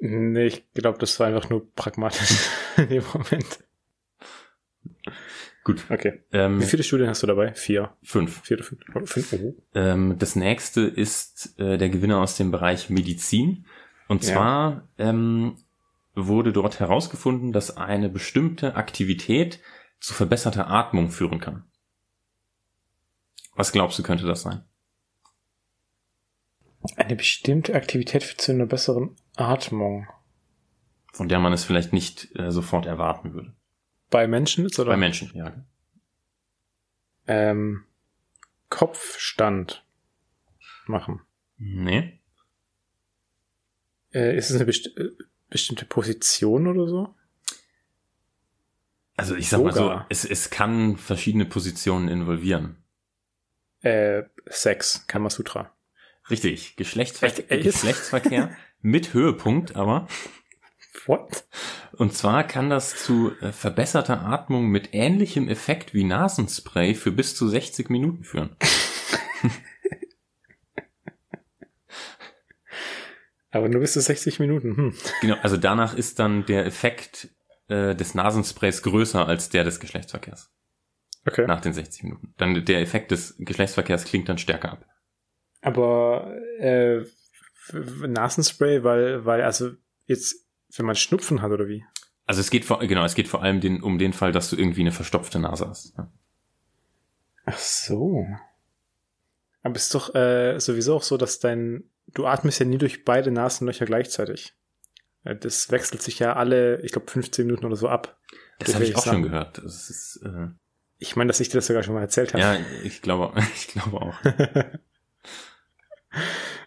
Nee, 0.00 0.46
ich 0.46 0.72
glaube, 0.72 0.98
das 0.98 1.20
war 1.20 1.28
einfach 1.28 1.50
nur 1.50 1.72
pragmatisch 1.74 2.48
in 2.76 2.88
dem 2.88 3.04
Moment. 3.12 3.60
Gut. 5.62 5.84
Okay. 5.88 6.24
Ähm, 6.32 6.60
Wie 6.60 6.66
viele 6.66 6.82
Studien 6.82 7.08
hast 7.08 7.22
du 7.22 7.28
dabei? 7.28 7.54
Vier. 7.54 7.92
Fünf. 8.02 8.42
Vier 8.42 8.56
oder 8.56 8.64
fünf. 8.64 8.82
Oh, 8.92 9.06
fünf. 9.06 9.32
Oh. 9.34 9.54
Ähm, 9.74 10.16
das 10.18 10.34
nächste 10.34 10.80
ist 10.80 11.60
äh, 11.60 11.78
der 11.78 11.90
Gewinner 11.90 12.18
aus 12.18 12.36
dem 12.36 12.50
Bereich 12.50 12.90
Medizin. 12.90 13.66
Und 14.08 14.24
zwar 14.24 14.88
ja. 14.98 15.10
ähm, 15.10 15.54
wurde 16.14 16.52
dort 16.52 16.80
herausgefunden, 16.80 17.52
dass 17.52 17.76
eine 17.76 18.08
bestimmte 18.08 18.74
Aktivität 18.74 19.60
zu 20.00 20.14
verbesserter 20.14 20.68
Atmung 20.68 21.10
führen 21.10 21.40
kann. 21.40 21.64
Was 23.54 23.72
glaubst 23.72 23.98
du, 23.98 24.02
könnte 24.02 24.26
das 24.26 24.42
sein? 24.42 24.64
Eine 26.96 27.16
bestimmte 27.16 27.74
Aktivität 27.74 28.22
zu 28.22 28.52
einer 28.52 28.66
besseren 28.66 29.16
Atmung. 29.36 30.08
Von 31.12 31.28
der 31.28 31.38
man 31.38 31.52
es 31.52 31.64
vielleicht 31.64 31.92
nicht 31.92 32.34
äh, 32.36 32.50
sofort 32.50 32.86
erwarten 32.86 33.34
würde. 33.34 33.54
Bei 34.08 34.26
Menschen 34.26 34.64
jetzt, 34.64 34.78
oder? 34.78 34.90
Bei 34.90 34.96
Menschen, 34.96 35.30
ja. 35.34 35.64
Ähm, 37.26 37.84
Kopfstand 38.70 39.84
machen. 40.86 41.20
Nee. 41.58 42.20
Äh, 44.12 44.36
ist 44.36 44.50
es 44.50 44.56
eine 44.56 44.64
besti 44.64 44.88
äh, 44.90 45.10
bestimmte 45.50 45.84
Position 45.84 46.66
oder 46.66 46.86
so? 46.86 47.14
Also 49.16 49.34
ich 49.34 49.48
sag 49.50 49.58
Yoga. 49.58 49.70
mal 49.70 49.76
so, 49.76 50.04
es, 50.08 50.24
es 50.24 50.48
kann 50.48 50.96
verschiedene 50.96 51.44
Positionen 51.44 52.08
involvieren. 52.08 52.76
Äh, 53.82 54.22
Sex, 54.46 55.06
Kamasutra. 55.06 55.72
Richtig, 56.30 56.76
Geschlechtsver 56.76 57.28
Geschlechtsverkehr 57.28 58.56
mit 58.80 59.12
Höhepunkt, 59.12 59.76
aber. 59.76 60.06
What? 61.06 61.44
Und 61.92 62.14
zwar 62.14 62.44
kann 62.44 62.70
das 62.70 62.96
zu 62.96 63.32
äh, 63.40 63.52
verbesserter 63.52 64.22
Atmung 64.22 64.68
mit 64.68 64.90
ähnlichem 64.92 65.48
Effekt 65.48 65.92
wie 65.92 66.04
Nasenspray 66.04 66.94
für 66.94 67.12
bis 67.12 67.34
zu 67.34 67.48
60 67.48 67.90
Minuten 67.90 68.24
führen. 68.24 68.56
Aber 73.50 73.68
nur 73.68 73.80
bis 73.80 73.94
zu 73.94 74.00
60 74.00 74.38
Minuten. 74.38 74.76
Hm. 74.76 74.94
Genau, 75.20 75.36
also 75.42 75.56
danach 75.56 75.94
ist 75.94 76.18
dann 76.18 76.46
der 76.46 76.66
Effekt 76.66 77.28
äh, 77.68 77.94
des 77.94 78.14
Nasensprays 78.14 78.82
größer 78.82 79.26
als 79.26 79.48
der 79.48 79.64
des 79.64 79.80
Geschlechtsverkehrs. 79.80 80.50
Okay. 81.26 81.46
Nach 81.46 81.60
den 81.60 81.72
60 81.72 82.04
Minuten. 82.04 82.34
Dann 82.36 82.64
der 82.64 82.80
Effekt 82.80 83.10
des 83.10 83.34
Geschlechtsverkehrs 83.38 84.04
klingt 84.04 84.28
dann 84.28 84.38
stärker 84.38 84.72
ab. 84.72 84.86
Aber 85.62 86.34
äh, 86.58 87.04
Nasenspray, 87.72 88.82
weil, 88.84 89.24
weil, 89.24 89.42
also 89.42 89.72
jetzt, 90.06 90.46
wenn 90.76 90.86
man 90.86 90.96
Schnupfen 90.96 91.42
hat 91.42 91.50
oder 91.50 91.68
wie? 91.68 91.84
Also 92.26 92.40
es 92.40 92.50
geht 92.50 92.64
vor, 92.64 92.78
genau, 92.78 93.04
es 93.04 93.14
geht 93.14 93.28
vor 93.28 93.42
allem 93.42 93.60
den, 93.60 93.82
um 93.82 93.98
den 93.98 94.12
Fall, 94.12 94.32
dass 94.32 94.48
du 94.50 94.56
irgendwie 94.56 94.80
eine 94.80 94.92
verstopfte 94.92 95.38
Nase 95.38 95.68
hast. 95.68 95.94
Ja. 95.98 96.10
Ach 97.44 97.58
so. 97.58 98.26
Aber 99.62 99.76
es 99.76 99.84
ist 99.84 99.94
doch 99.94 100.14
äh, 100.14 100.58
sowieso 100.58 100.96
auch 100.96 101.02
so, 101.02 101.16
dass 101.16 101.40
dein 101.40 101.84
du 102.14 102.26
atmest 102.26 102.60
ja 102.60 102.66
nie 102.66 102.78
durch 102.78 103.04
beide 103.04 103.30
Nasenlöcher 103.30 103.86
gleichzeitig. 103.86 104.54
Das 105.22 105.70
wechselt 105.70 106.02
sich 106.02 106.18
ja 106.18 106.34
alle, 106.34 106.80
ich 106.80 106.92
glaube, 106.92 107.10
15 107.10 107.46
Minuten 107.46 107.66
oder 107.66 107.76
so 107.76 107.88
ab. 107.88 108.18
Das 108.58 108.74
habe 108.74 108.84
ich 108.84 108.96
auch 108.96 109.04
sagen. 109.04 109.16
schon 109.18 109.30
gehört. 109.30 109.58
Ist, 109.58 110.20
äh 110.24 110.48
ich 110.98 111.16
meine, 111.16 111.28
dass 111.28 111.40
ich 111.40 111.48
dir 111.48 111.58
das 111.58 111.66
sogar 111.66 111.82
schon 111.82 111.94
mal 111.94 112.02
erzählt 112.02 112.34
habe. 112.34 112.42
Ja, 112.42 112.58
ich 112.84 113.02
glaube, 113.02 113.32
ich 113.54 113.68
glaube 113.68 114.00
auch. 114.00 114.14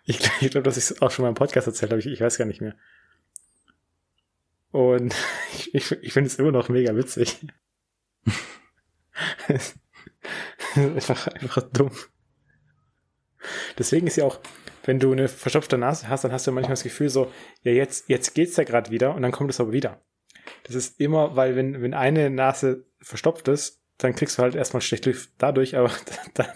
ich, 0.05 0.19
glaube, 0.19 0.63
dass 0.63 0.77
ich 0.77 0.85
es 0.85 1.01
auch 1.01 1.11
schon 1.11 1.23
mal 1.23 1.29
im 1.29 1.35
Podcast 1.35 1.67
erzählt 1.67 1.91
habe. 1.91 1.99
Ich, 1.99 2.07
ich 2.07 2.19
weiß 2.19 2.37
gar 2.37 2.45
nicht 2.45 2.61
mehr. 2.61 2.75
Und 4.71 5.15
ich, 5.53 5.73
ich, 5.73 5.91
ich 5.91 6.13
finde 6.13 6.27
es 6.27 6.35
immer 6.35 6.51
noch 6.51 6.69
mega 6.69 6.95
witzig. 6.95 7.45
einfach, 10.75 11.27
einfach 11.27 11.61
dumm. 11.71 11.91
Deswegen 13.77 14.07
ist 14.07 14.15
ja 14.15 14.25
auch, 14.25 14.39
wenn 14.85 14.99
du 14.99 15.11
eine 15.11 15.27
verstopfte 15.27 15.77
Nase 15.77 16.09
hast, 16.09 16.23
dann 16.23 16.31
hast 16.31 16.47
du 16.47 16.51
manchmal 16.51 16.73
das 16.73 16.83
Gefühl 16.83 17.09
so, 17.09 17.31
ja, 17.61 17.71
jetzt, 17.71 18.09
jetzt 18.09 18.33
geht's 18.33 18.57
ja 18.57 18.63
gerade 18.63 18.91
wieder 18.91 19.15
und 19.15 19.21
dann 19.21 19.31
kommt 19.31 19.49
es 19.49 19.59
aber 19.59 19.73
wieder. 19.73 20.01
Das 20.63 20.75
ist 20.75 20.99
immer, 20.99 21.35
weil 21.35 21.55
wenn, 21.55 21.81
wenn 21.81 21.93
eine 21.93 22.29
Nase 22.29 22.85
verstopft 23.01 23.47
ist, 23.47 23.81
dann 23.97 24.15
kriegst 24.15 24.37
du 24.37 24.41
halt 24.41 24.55
erstmal 24.55 24.81
schlecht 24.81 25.05
Luft 25.05 25.29
dadurch, 25.37 25.77
aber 25.77 25.91
dann, 26.33 26.47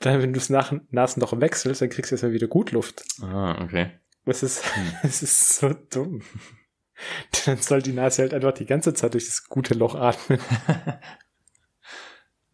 dann 0.00 0.22
wenn 0.22 0.32
du 0.32 0.38
das 0.38 0.50
nach 0.50 0.72
Nasenloch 0.90 1.40
wechselst, 1.40 1.80
dann 1.80 1.88
kriegst 1.88 2.10
du 2.10 2.14
erstmal 2.14 2.32
wieder 2.32 2.48
gut 2.48 2.72
Luft. 2.72 3.04
Ah, 3.22 3.62
okay. 3.62 3.92
Das 4.24 4.42
ist, 4.42 4.64
hm. 4.74 4.92
das 5.02 5.22
ist 5.22 5.56
so 5.56 5.74
dumm. 5.90 6.22
Dann 7.44 7.58
soll 7.58 7.82
die 7.82 7.92
Nase 7.92 8.22
halt 8.22 8.34
einfach 8.34 8.52
die 8.52 8.66
ganze 8.66 8.94
Zeit 8.94 9.14
durch 9.14 9.26
das 9.26 9.44
gute 9.44 9.74
Loch 9.74 9.94
atmen. 9.94 10.38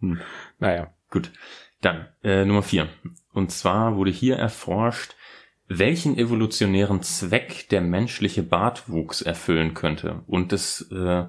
hm. 0.00 0.20
Naja. 0.58 0.94
Gut. 1.10 1.32
Dann, 1.80 2.08
äh, 2.22 2.44
Nummer 2.44 2.62
vier. 2.62 2.88
Und 3.32 3.50
zwar 3.52 3.96
wurde 3.96 4.10
hier 4.10 4.36
erforscht, 4.36 5.14
welchen 5.68 6.18
evolutionären 6.18 7.02
Zweck 7.02 7.68
der 7.68 7.80
menschliche 7.80 8.42
Bartwuchs 8.42 9.22
erfüllen 9.22 9.72
könnte. 9.72 10.22
Und 10.26 10.52
es, 10.52 10.90
äh, 10.90 11.26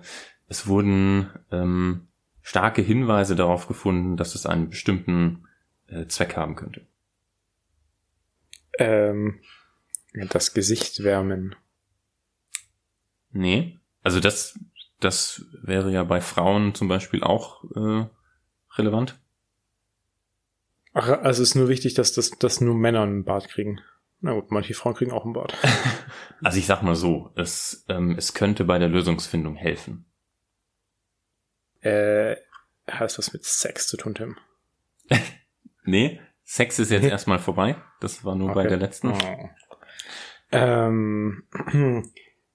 es 0.48 0.68
wurden 0.68 1.30
ähm, 1.52 2.08
starke 2.42 2.82
Hinweise 2.82 3.36
darauf 3.36 3.68
gefunden, 3.68 4.18
dass 4.18 4.34
es 4.36 4.46
einen 4.46 4.70
bestimmten 4.70 5.48
äh, 5.88 6.08
Zweck 6.08 6.36
haben 6.36 6.56
könnte. 6.56 6.88
Ähm, 8.80 9.40
das 10.14 10.54
Gesicht 10.54 11.04
wärmen. 11.04 11.56
Nee, 13.32 13.80
also 14.02 14.20
das, 14.20 14.60
das 15.00 15.46
wäre 15.62 15.92
ja 15.92 16.04
bei 16.04 16.20
Frauen 16.20 16.74
zum 16.74 16.88
Beispiel 16.88 17.24
auch 17.24 17.64
äh, 17.76 18.08
relevant. 18.76 19.21
Ach, 20.94 21.08
also 21.08 21.42
es 21.42 21.50
ist 21.50 21.56
nur 21.56 21.70
wichtig, 21.70 21.94
dass, 21.94 22.14
das, 22.14 22.32
dass 22.32 22.62
nur 22.62 22.76
Männer 22.76 23.04
einen 23.04 23.24
Bart 23.24 23.48
kriegen. 23.48 23.80
Na 24.20 24.34
gut, 24.34 24.52
manche 24.52 24.74
Frauen 24.74 24.94
kriegen 24.94 25.12
auch 25.12 25.24
einen 25.24 25.34
Bart. 25.34 25.58
also 26.44 26.58
ich 26.58 26.66
sag 26.66 26.84
mal 26.84 26.96
so, 26.96 27.32
es, 27.36 27.86
ähm, 27.90 28.16
es 28.18 28.34
könnte 28.34 28.66
bei 28.66 28.78
der 28.78 28.90
Lösungsfindung 28.90 29.56
helfen. 29.56 30.06
Äh, 31.80 32.36
heißt 32.90 33.18
was 33.18 33.34
mit 33.34 33.46
Sex 33.46 33.88
zu 33.88 33.98
tun, 33.98 34.14
Tim? 34.14 34.38
nee, 35.84 36.20
Sex 36.44 36.78
ist 36.78 36.92
jetzt 36.92 37.06
erstmal 37.06 37.40
vorbei. 37.40 37.78
Das 38.00 38.24
war 38.24 38.36
nur 38.36 38.50
okay. 38.50 38.56
bei 38.64 38.68
der 38.68 38.78
letzten. 38.78 39.12
Oh. 39.12 39.50
Ähm, 40.52 41.44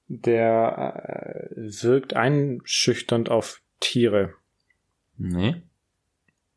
der 0.08 1.48
äh, 1.56 1.82
wirkt 1.82 2.14
einschüchternd 2.14 3.30
auf 3.30 3.60
Tiere. 3.80 4.34
Nee. 5.16 5.62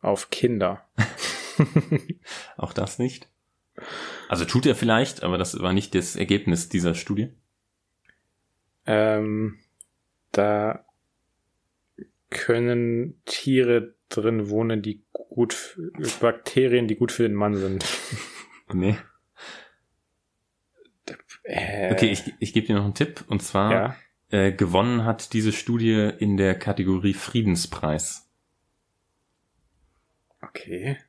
Auf 0.02 0.30
Kinder. 0.30 0.86
Auch 2.58 2.74
das 2.74 3.00
nicht. 3.00 3.30
Also 4.28 4.46
tut 4.46 4.66
er 4.66 4.76
vielleicht, 4.76 5.24
aber 5.24 5.38
das 5.38 5.60
war 5.60 5.74
nicht 5.74 5.96
das 5.96 6.16
Ergebnis 6.16 6.70
dieser 6.70 6.96
Studie. 6.96 7.30
Ähm, 8.86 9.60
da 10.32 10.86
können 12.30 13.22
Tiere 13.26 13.96
drin 14.10 14.50
wohnen, 14.50 14.82
die 14.82 15.04
gut, 15.12 15.80
Bakterien, 16.20 16.88
die 16.88 16.96
gut 16.96 17.12
für 17.12 17.24
den 17.24 17.36
Mann 17.36 17.56
sind. 17.56 17.86
Nee. 18.72 18.96
Äh, 21.42 21.92
okay, 21.92 22.12
ich, 22.12 22.36
ich 22.38 22.54
gebe 22.54 22.68
dir 22.68 22.76
noch 22.76 22.84
einen 22.84 22.94
Tipp. 22.94 23.24
Und 23.28 23.42
zwar 23.42 23.72
ja. 23.72 23.96
äh, 24.30 24.52
gewonnen 24.52 25.06
hat 25.06 25.34
diese 25.34 25.52
Studie 25.52 26.12
in 26.20 26.38
der 26.38 26.54
Kategorie 26.54 27.16
Friedenspreis. 27.16 28.30
Okay 30.44 31.00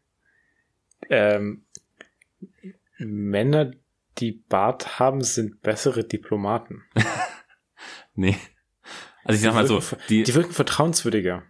ähm, 1.11 1.65
Männer, 2.99 3.73
die 4.19 4.33
Bart 4.33 4.99
haben, 4.99 5.23
sind 5.23 5.61
bessere 5.63 6.05
Diplomaten. 6.05 6.83
nee. 8.15 8.37
Also 9.25 9.37
ich 9.37 9.43
sag 9.43 9.55
mal 9.55 9.67
so, 9.67 9.81
die, 10.09 10.23
die 10.23 10.35
wirken 10.35 10.53
vertrauenswürdiger. 10.53 11.43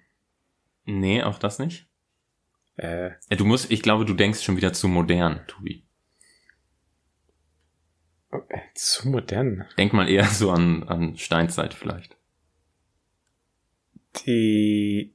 Nee, 0.85 1.23
auch 1.23 1.39
das 1.39 1.59
nicht. 1.59 1.89
Äh, 2.77 3.11
Ja, 3.31 3.37
Du 3.37 3.45
musst, 3.45 3.71
ich 3.71 3.83
glaube, 3.83 4.05
du 4.05 4.15
denkst 4.15 4.43
schon 4.43 4.57
wieder 4.57 4.73
zu 4.73 4.89
modern, 4.89 5.45
Tobi. 5.47 5.87
äh, 8.31 8.39
zu 8.75 9.09
modern. 9.09 9.67
Denk 9.79 9.93
mal 9.93 10.09
eher 10.09 10.25
so 10.27 10.51
an, 10.51 10.83
an 10.85 11.17
Steinzeit 11.17 11.75
vielleicht. 11.75 12.17
Die. 14.27 15.15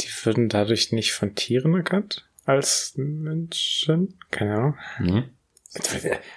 Die 0.00 0.08
würden 0.24 0.48
dadurch 0.48 0.92
nicht 0.92 1.12
von 1.12 1.34
Tieren 1.34 1.74
erkannt 1.74 2.28
als 2.44 2.94
Menschen? 2.96 4.18
Keine 4.30 4.54
Ahnung. 4.54 4.78
Nee? 5.00 5.24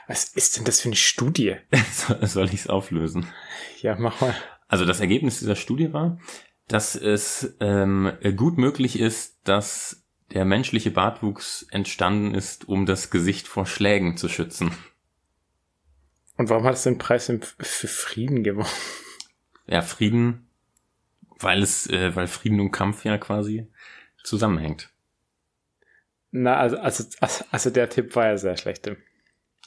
Was 0.08 0.30
ist 0.30 0.58
denn 0.58 0.64
das 0.66 0.82
für 0.82 0.90
eine 0.90 0.96
Studie? 0.96 1.56
Soll- 2.22 2.46
ich 2.48 2.54
es 2.62 2.68
auflösen? 2.68 3.28
Ja, 3.82 3.96
mach 3.98 4.22
mal. 4.22 4.36
Also 4.68 4.86
das 4.86 5.00
Ergebnis 5.02 5.40
dieser 5.40 5.56
Studie 5.56 5.92
war, 5.94 6.18
dass 6.68 6.96
es 6.96 7.56
ähm, 7.60 8.12
gut 8.36 8.58
möglich 8.58 9.00
ist, 9.00 9.38
dass 9.44 10.04
der 10.34 10.46
menschliche 10.46 10.90
Bartwuchs 10.92 11.66
entstanden 11.70 12.34
ist, 12.34 12.68
um 12.68 12.86
das 12.86 13.10
Gesicht 13.12 13.48
vor 13.48 13.66
Schlägen 13.66 14.18
zu 14.18 14.28
schützen. 14.30 14.72
Und 16.38 16.50
warum 16.50 16.64
hat 16.66 16.74
es 16.76 16.84
den 16.84 16.98
Preis 16.98 17.32
für 17.60 17.88
Frieden 17.88 18.44
gewonnen? 18.44 18.68
Ja, 19.68 19.82
Frieden, 19.82 20.45
weil 21.40 21.62
es, 21.62 21.88
äh, 21.88 22.16
weil 22.16 22.28
Frieden 22.28 22.60
und 22.60 22.72
Kampf 22.72 23.04
ja 23.06 23.18
quasi 23.18 23.68
zusammenhängt. 24.24 24.90
Na, 26.32 26.58
also, 26.58 26.78
also, 26.78 27.04
also, 27.22 27.46
also 27.52 27.70
der 27.70 27.90
Tipp 27.90 28.16
war 28.16 28.28
ja 28.28 28.38
sehr 28.38 28.58
schlecht. 28.58 28.90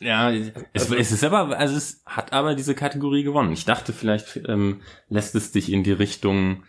Ja, 0.01 0.31
es, 0.31 0.53
Also- 0.75 0.95
es 0.97 1.13
ist 1.13 1.25
aber, 1.25 1.57
also 1.59 1.77
es 1.77 2.03
hat 2.07 2.33
aber 2.33 2.55
diese 2.55 2.75
Kategorie 2.75 3.23
gewonnen. 3.23 3.53
Ich 3.53 3.65
dachte, 3.65 3.93
vielleicht 3.93 4.37
ähm, 4.49 4.83
lässt 5.09 5.35
es 5.35 5.51
dich 5.53 5.73
in 5.73 5.83
die 5.83 5.93
Richtung 5.93 6.65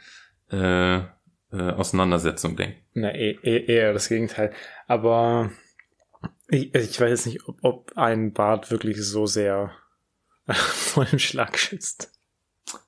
äh, 0.52 0.98
äh, 0.98 1.04
Auseinandersetzung 1.52 2.56
denken. 2.56 2.80
Na, 2.94 3.14
eh, 3.14 3.38
eh, 3.44 3.66
eher 3.66 3.94
das 3.94 4.08
Gegenteil. 4.10 4.54
Aber 4.88 5.52
ich, 6.48 6.74
ich 6.74 7.00
weiß 7.00 7.10
jetzt 7.10 7.26
nicht, 7.26 7.48
ob, 7.48 7.58
ob 7.64 7.98
ein 7.98 8.34
Bart 8.34 8.72
wirklich 8.72 9.04
so 9.04 9.26
sehr 9.28 9.72
vor 10.48 11.06
dem 11.06 11.20
Schlag 11.20 11.58
schützt. 11.60 12.12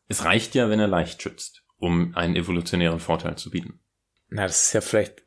Es 0.08 0.26
reicht 0.26 0.56
ja, 0.56 0.70
wenn 0.70 0.80
er 0.80 0.88
leicht 0.88 1.22
schützt, 1.22 1.64
um 1.82 2.16
einen 2.16 2.36
evolutionären 2.38 3.00
Vorteil 3.00 3.38
zu 3.38 3.50
bieten. 3.50 3.80
Na, 4.30 4.44
das 4.44 4.68
ist 4.68 4.74
ja 4.74 4.80
vielleicht 4.82 5.24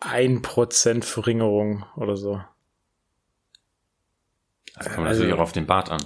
ein 0.00 0.42
Prozent 0.42 1.04
Verringerung 1.06 1.84
oder 1.96 2.16
so. 2.16 2.42
Das 4.74 4.86
kommt 4.94 5.06
Also- 5.06 5.20
natürlich 5.22 5.34
auch 5.38 5.42
auf 5.42 5.52
den 5.52 5.66
Bart 5.66 5.90
an. 5.90 6.04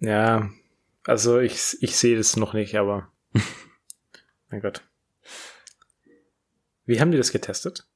Ja, 0.00 0.50
also 1.04 1.38
ich, 1.38 1.76
ich 1.80 1.96
sehe 1.96 2.16
das 2.16 2.36
noch 2.36 2.54
nicht, 2.54 2.74
aber 2.76 3.08
mein 4.50 4.60
Gott. 4.60 4.82
Wie 6.84 7.00
haben 7.00 7.12
die 7.12 7.18
das 7.18 7.30
getestet? 7.32 7.86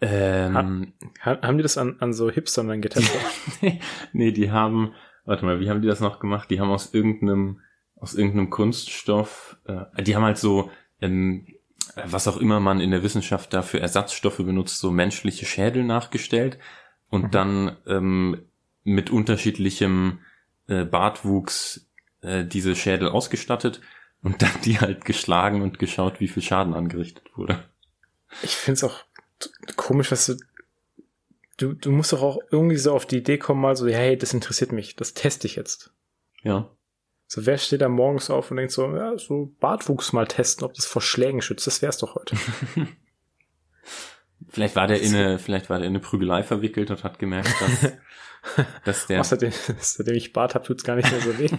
Ähm, 0.00 0.92
Ha- 1.24 1.40
Haben 1.42 1.56
die 1.56 1.62
das 1.62 1.78
an, 1.78 1.96
an 2.00 2.12
so 2.12 2.30
Hipstern 2.30 2.68
dann 2.68 2.82
getestet? 2.82 3.20
nee, 4.12 4.30
die 4.32 4.50
haben, 4.50 4.94
warte 5.24 5.44
mal, 5.44 5.58
wie 5.60 5.70
haben 5.70 5.82
die 5.82 5.88
das 5.88 6.00
noch 6.00 6.20
gemacht? 6.20 6.50
Die 6.50 6.60
haben 6.60 6.70
aus 6.70 6.92
irgendeinem, 6.94 7.62
aus 8.00 8.14
irgendeinem 8.14 8.50
Kunststoff, 8.50 9.56
äh, 9.66 10.02
die 10.02 10.14
haben 10.14 10.24
halt 10.24 10.38
so, 10.38 10.70
ähm, 11.00 11.46
was 12.04 12.28
auch 12.28 12.36
immer 12.36 12.60
man 12.60 12.80
in 12.80 12.90
der 12.90 13.02
Wissenschaft 13.02 13.52
da 13.52 13.62
für 13.62 13.80
Ersatzstoffe 13.80 14.38
benutzt, 14.38 14.78
so 14.78 14.90
menschliche 14.90 15.46
Schädel 15.46 15.84
nachgestellt 15.84 16.58
und 17.08 17.24
Mhm. 17.24 17.30
dann 17.30 17.76
ähm, 17.86 18.42
mit 18.84 19.10
unterschiedlichem 19.10 20.20
äh, 20.68 20.84
Bartwuchs 20.84 21.88
äh, 22.20 22.44
diese 22.44 22.76
Schädel 22.76 23.08
ausgestattet 23.08 23.80
und 24.22 24.42
dann 24.42 24.50
die 24.64 24.78
halt 24.80 25.04
geschlagen 25.04 25.62
und 25.62 25.78
geschaut, 25.78 26.20
wie 26.20 26.28
viel 26.28 26.42
Schaden 26.42 26.74
angerichtet 26.74 27.24
wurde. 27.36 27.64
Ich 28.42 28.56
find's 28.56 28.84
auch 28.84 29.04
komisch, 29.76 30.10
was 30.10 30.26
du, 30.26 30.36
du, 31.56 31.72
du 31.74 31.90
musst 31.90 32.12
doch 32.12 32.22
auch 32.22 32.38
irgendwie 32.50 32.76
so 32.76 32.92
auf 32.92 33.06
die 33.06 33.18
Idee 33.18 33.38
kommen, 33.38 33.60
mal 33.60 33.76
so, 33.76 33.86
hey, 33.88 34.16
das 34.18 34.34
interessiert 34.34 34.72
mich, 34.72 34.96
das 34.96 35.14
teste 35.14 35.46
ich 35.46 35.56
jetzt. 35.56 35.92
Ja. 36.42 36.70
So, 37.30 37.44
wer 37.44 37.58
steht 37.58 37.82
da 37.82 37.90
morgens 37.90 38.30
auf 38.30 38.50
und 38.50 38.56
denkt 38.56 38.72
so, 38.72 38.96
ja, 38.96 39.18
so 39.18 39.54
Bartwuchs 39.60 40.14
mal 40.14 40.26
testen, 40.26 40.64
ob 40.64 40.72
das 40.72 40.86
vor 40.86 41.02
Schlägen 41.02 41.42
schützt, 41.42 41.66
das 41.66 41.82
wär's 41.82 41.98
doch 41.98 42.14
heute. 42.14 42.36
Vielleicht 44.48 44.76
war 44.76 44.86
der 44.86 45.02
in 45.02 45.14
eine, 45.14 45.38
vielleicht 45.38 45.68
war 45.68 45.78
der 45.78 45.88
in 45.88 45.92
eine 45.92 46.00
Prügelei 46.00 46.42
verwickelt 46.42 46.90
und 46.90 47.04
hat 47.04 47.18
gemerkt, 47.18 47.54
dass, 47.60 47.92
dass 48.84 49.06
der, 49.08 49.20
Außerdem, 49.20 49.52
seitdem 49.78 50.14
ich 50.14 50.32
Bart 50.32 50.54
hab, 50.54 50.64
tut's 50.64 50.84
gar 50.84 50.96
nicht 50.96 51.10
mehr 51.10 51.20
so 51.20 51.38
weh. 51.38 51.50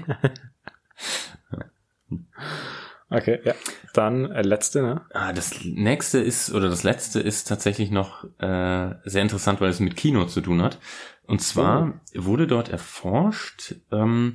okay, 3.12 3.40
ja. 3.44 3.54
Dann 3.94 4.32
äh, 4.32 4.42
letzte, 4.42 4.82
ne? 4.82 5.06
Ah, 5.12 5.34
das 5.34 5.64
nächste 5.66 6.18
ist, 6.20 6.52
oder 6.52 6.70
das 6.70 6.82
letzte 6.82 7.20
ist 7.20 7.48
tatsächlich 7.48 7.92
noch 7.92 8.24
äh, 8.40 8.96
sehr 9.04 9.22
interessant, 9.22 9.62
weil 9.62 9.70
es 9.70 9.80
mit 9.80 9.96
Kino 9.96 10.26
zu 10.26 10.42
tun 10.42 10.64
hat. 10.64 10.80
Und 11.28 11.42
zwar 11.42 12.02
wurde 12.16 12.48
dort 12.48 12.70
erforscht, 12.70 13.76
ähm, 13.92 14.34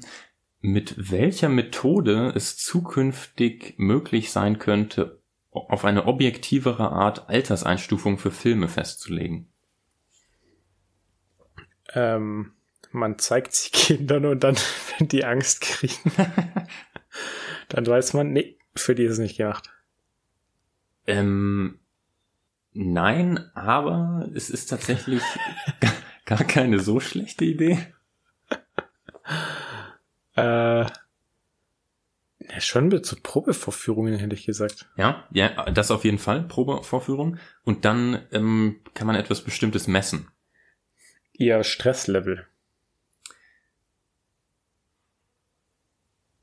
mit 0.64 1.10
welcher 1.10 1.50
Methode 1.50 2.32
es 2.34 2.56
zukünftig 2.56 3.74
möglich 3.76 4.32
sein 4.32 4.58
könnte, 4.58 5.20
auf 5.50 5.84
eine 5.84 6.06
objektivere 6.06 6.90
Art 6.90 7.28
Alterseinstufung 7.28 8.16
für 8.16 8.30
Filme 8.30 8.68
festzulegen. 8.68 9.52
Ähm, 11.92 12.54
man 12.92 13.18
zeigt 13.18 13.52
sie 13.52 13.70
Kindern 13.72 14.24
und 14.24 14.42
dann, 14.42 14.56
wenn 14.96 15.08
die 15.08 15.26
Angst 15.26 15.60
kriegen, 15.60 16.10
dann 17.68 17.86
weiß 17.86 18.14
man, 18.14 18.32
nee, 18.32 18.56
für 18.74 18.94
die 18.94 19.04
ist 19.04 19.12
es 19.12 19.18
nicht 19.18 19.36
gemacht. 19.36 19.70
Ähm, 21.06 21.78
nein, 22.72 23.50
aber 23.54 24.30
es 24.34 24.48
ist 24.48 24.70
tatsächlich 24.70 25.22
gar- 25.80 25.92
gar 26.24 26.44
keine 26.44 26.78
so 26.80 27.00
schlechte 27.00 27.44
Idee. 27.44 27.78
Äh, 30.36 30.86
ja, 32.40 32.60
schon 32.60 32.88
mit 32.88 33.06
so 33.06 33.16
Probevorführungen, 33.22 34.16
hätte 34.16 34.34
ich 34.34 34.44
gesagt. 34.44 34.90
Ja, 34.96 35.26
ja, 35.32 35.70
das 35.70 35.90
auf 35.90 36.04
jeden 36.04 36.18
Fall, 36.18 36.42
Probevorführung. 36.42 37.38
Und 37.64 37.84
dann 37.84 38.26
ähm, 38.32 38.80
kann 38.94 39.06
man 39.06 39.16
etwas 39.16 39.42
Bestimmtes 39.42 39.86
messen. 39.86 40.28
Ihr 41.32 41.64
Stresslevel. 41.64 42.46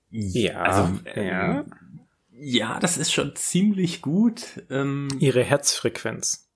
Ja, 0.10 0.62
also, 0.64 1.00
ähm, 1.06 1.28
ja. 1.28 1.66
Ja, 2.44 2.80
das 2.80 2.98
ist 2.98 3.14
schon 3.14 3.36
ziemlich 3.36 4.02
gut. 4.02 4.64
Ähm, 4.70 5.08
Ihre 5.20 5.44
Herzfrequenz. 5.44 6.50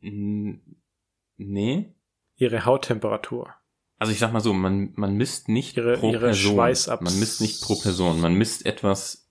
nee. 0.00 1.92
Ihre 2.36 2.64
Hauttemperatur. 2.64 3.54
Also 3.98 4.12
ich 4.12 4.18
sag 4.18 4.32
mal 4.32 4.40
so, 4.40 4.52
man, 4.52 4.92
man 4.94 5.16
misst 5.16 5.48
nicht 5.48 5.76
Ihre- 5.76 5.98
pro 5.98 6.12
ihre 6.12 6.26
Person. 6.26 6.56
Schweißabs- 6.56 7.02
Man 7.02 7.18
misst 7.18 7.40
nicht 7.40 7.60
pro 7.62 7.74
Person. 7.76 8.20
Man 8.20 8.34
misst 8.34 8.64
etwas 8.66 9.28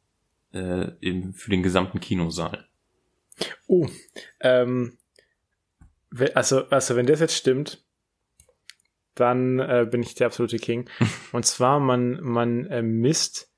äh, 0.54 0.92
im, 1.00 1.34
für 1.34 1.50
den 1.50 1.64
gesamten 1.64 2.00
Kinosaal. 2.00 2.68
Oh, 3.68 3.88
ähm, 4.42 4.98
also, 6.34 6.66
also 6.70 6.96
wenn 6.96 7.06
das 7.06 7.20
jetzt 7.20 7.36
stimmt, 7.36 7.84
dann 9.16 9.60
äh, 9.60 9.88
bin 9.90 10.02
ich 10.04 10.16
der 10.16 10.28
absolute 10.28 10.58
King. 10.58 10.90
Und 11.32 11.46
zwar, 11.46 11.80
man, 11.80 12.20
man 12.22 12.66
äh, 12.68 12.82
misst, 12.82 13.52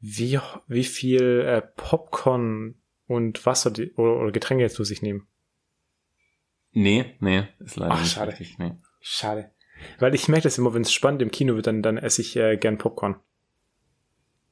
wie, 0.00 0.38
wie 0.68 0.84
viel 0.84 1.40
äh, 1.46 1.62
Popcorn 1.62 2.76
und 3.08 3.44
Wasser 3.46 3.70
die, 3.70 3.92
oder, 3.92 4.16
oder 4.20 4.32
Getränke 4.32 4.62
jetzt 4.64 4.76
zu 4.76 4.84
sich 4.84 5.00
nehmen. 5.00 5.26
Nee, 6.72 7.16
nee, 7.20 7.48
ist 7.60 7.76
leider 7.76 7.94
Ach, 7.94 8.00
nicht 8.00 8.12
schade. 8.12 8.32
richtig. 8.32 8.58
Nee. 8.58 8.72
Schade. 9.00 9.50
Weil 9.98 10.14
ich 10.14 10.28
merke 10.28 10.44
das 10.44 10.58
immer, 10.58 10.74
wenn 10.74 10.82
es 10.82 10.92
spannend 10.92 11.22
im 11.22 11.30
Kino 11.30 11.54
wird, 11.54 11.66
dann, 11.66 11.82
dann 11.82 11.98
esse 11.98 12.20
ich 12.22 12.36
äh, 12.36 12.56
gern 12.56 12.78
Popcorn. 12.78 13.16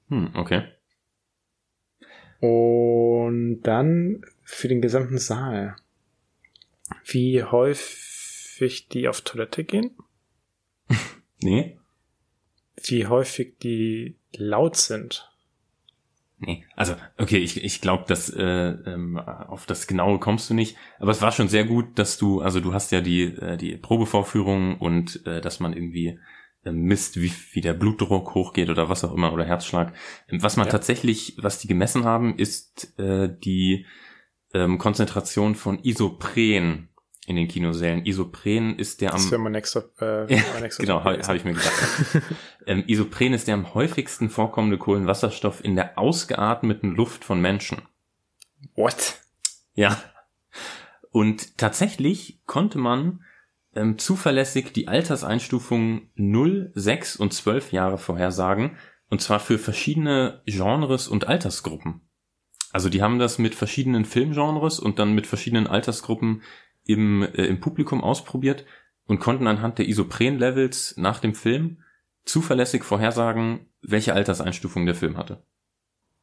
Hm, 0.09 0.31
okay. 0.35 0.64
Und 2.41 3.62
dann 3.62 4.22
für 4.43 4.68
den 4.68 4.83
gesamten 4.83 5.18
Saal. 5.18 5.77
Wie 7.05 7.43
häufig 7.43 8.89
die 8.89 9.09
auf 9.09 9.22
Toilette 9.22 9.64
gehen? 9.64 9.91
Nee, 11.43 11.79
Wie 12.83 13.07
häufig 13.07 13.59
die 13.59 14.16
laut 14.35 14.77
sind? 14.77 15.31
Nee, 16.47 16.64
also 16.76 16.95
okay, 17.18 17.38
ich, 17.38 17.62
ich 17.64 17.80
glaube, 17.80 18.05
dass 18.07 18.28
äh, 18.30 18.42
ähm, 18.42 19.18
auf 19.18 19.66
das 19.66 19.86
genaue 19.86 20.18
kommst 20.18 20.51
du 20.51 20.55
nicht, 20.55 20.76
aber 20.99 21.11
es 21.11 21.22
war 21.22 21.32
schon 21.32 21.49
sehr 21.49 21.64
gut, 21.64 21.99
dass 21.99 22.18
du, 22.18 22.40
also 22.40 22.61
du 22.61 22.74
hast 22.74 22.92
ja 22.92 23.01
die 23.01 23.22
äh, 23.22 23.57
die 23.57 23.76
Probevorführung 23.76 24.78
und 24.78 25.24
äh, 25.26 25.40
dass 25.40 25.61
man 25.61 25.72
irgendwie 25.72 26.18
äh, 26.64 26.70
misst, 26.72 27.20
wie, 27.20 27.32
wie 27.53 27.61
der 27.61 27.74
Blutdruck 27.74 28.34
hochgeht 28.34 28.68
oder 28.70 28.88
was 28.88 29.05
auch 29.05 29.14
immer 29.14 29.32
oder 29.32 29.45
Herzschlag. 29.45 29.95
Ähm, 30.28 30.42
Was 30.42 30.57
man 30.57 30.66
Ja. 30.66 30.72
tatsächlich, 30.72 31.36
was 31.38 31.59
die 31.59 31.68
gemessen 31.68 32.05
haben, 32.05 32.36
ist 32.36 32.99
äh, 32.99 33.28
die 33.45 33.86
ähm, 34.53 34.78
Konzentration 34.78 35.55
von 35.55 35.78
Isopren 35.82 36.88
in 37.27 37.37
den 37.37 37.49
Kinosälen. 37.49 38.05
Isopren 38.05 38.79
ist 38.79 39.01
der 39.01 39.12
am... 39.12 39.16
Das 39.16 39.31
wäre 39.31 39.41
mein 39.41 39.53
nächster... 39.53 39.85
Äh, 40.01 40.35
Ja, 40.35 40.43
mein 40.53 40.62
nächster 40.62 40.83
genau, 40.83 41.05
habe 41.05 41.20
hab 41.22 41.35
ich 41.35 41.45
mir 41.45 41.55
gedacht. 41.55 42.22
ähm, 42.66 42.85
Isopren 42.87 43.33
ist 43.33 43.49
der 43.49 43.55
am 43.55 43.75
häufigsten 43.75 44.31
vorkommende 44.31 44.79
Kohlenwasserstoff 44.79 45.64
in 45.64 45.77
der 45.77 45.99
ausgeatmeten 45.99 46.95
Luft 46.95 47.25
von 47.25 47.41
Menschen. 47.41 47.83
What? 48.75 49.20
Ja. 49.75 50.03
Und 51.11 51.59
tatsächlich 51.59 52.43
konnte 52.47 52.79
man 52.79 53.25
ähm, 53.75 53.99
zuverlässig 53.99 54.72
die 54.72 54.89
Alterseinstufungen 54.89 56.11
0, 56.14 56.72
6 56.75 57.16
und 57.16 57.33
12 57.33 57.72
Jahre 57.72 57.99
vorhersagen. 57.99 58.77
Und 59.11 59.20
zwar 59.20 59.41
für 59.41 59.59
verschiedene 59.59 60.43
Genres 60.47 61.09
und 61.09 61.29
Altersgruppen. 61.29 62.01
Also 62.72 62.89
die 62.89 63.03
haben 63.03 63.20
das 63.20 63.39
mit 63.39 63.55
verschiedenen 63.55 64.05
Filmgenres 64.05 64.81
und 64.81 64.99
dann 64.99 65.12
mit 65.12 65.29
verschiedenen 65.29 65.68
Altersgruppen 65.68 66.43
im, 66.87 67.22
äh, 67.22 67.47
im 67.47 67.61
Publikum 67.61 68.03
ausprobiert 68.03 68.64
und 69.07 69.20
konnten 69.20 69.47
anhand 69.47 69.78
der 69.78 69.89
Isopren-Levels 69.89 70.97
nach 70.97 71.20
dem 71.20 71.35
Film 71.35 71.82
zuverlässig 72.24 72.85
vorhersagen, 72.85 73.66
welche 73.82 74.14
Alterseinstufung 74.14 74.87
der 74.87 74.95
Film 74.95 75.16
hatte. 75.16 75.43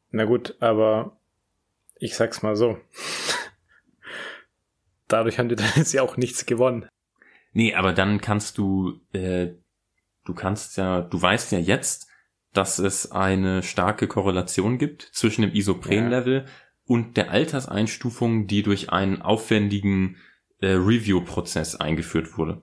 Na 0.10 0.26
gut, 0.26 0.56
aber 0.60 1.20
ich 2.00 2.16
sag's 2.16 2.42
mal 2.42 2.56
so. 2.56 2.78
Dadurch 5.08 5.40
haben 5.40 5.50
die 5.50 5.56
dann 5.56 5.72
jetzt 5.76 5.94
ja 5.94 6.02
auch 6.02 6.18
nichts 6.18 6.46
gewonnen. 6.46 6.88
Nee, 7.54 7.76
aber 7.76 7.94
dann 7.94 8.22
kannst 8.22 8.58
du, 8.58 9.00
äh, 9.14 9.50
du 10.26 10.34
kannst 10.34 10.78
ja, 10.78 11.02
du 11.02 11.22
weißt 11.22 11.52
ja 11.52 11.60
jetzt, 11.60 12.08
dass 12.54 12.80
es 12.80 13.12
eine 13.12 13.64
starke 13.64 14.08
Korrelation 14.08 14.78
gibt 14.78 15.04
zwischen 15.14 15.42
dem 15.42 15.54
Isopren-Level 15.54 16.46
und 16.86 17.16
der 17.16 17.32
Alterseinstufung, 17.32 18.48
die 18.48 18.64
durch 18.64 18.90
einen 18.90 19.22
aufwendigen 19.22 20.18
äh, 20.62 20.74
Review-Prozess 20.74 21.76
eingeführt 21.76 22.38
wurde. 22.38 22.62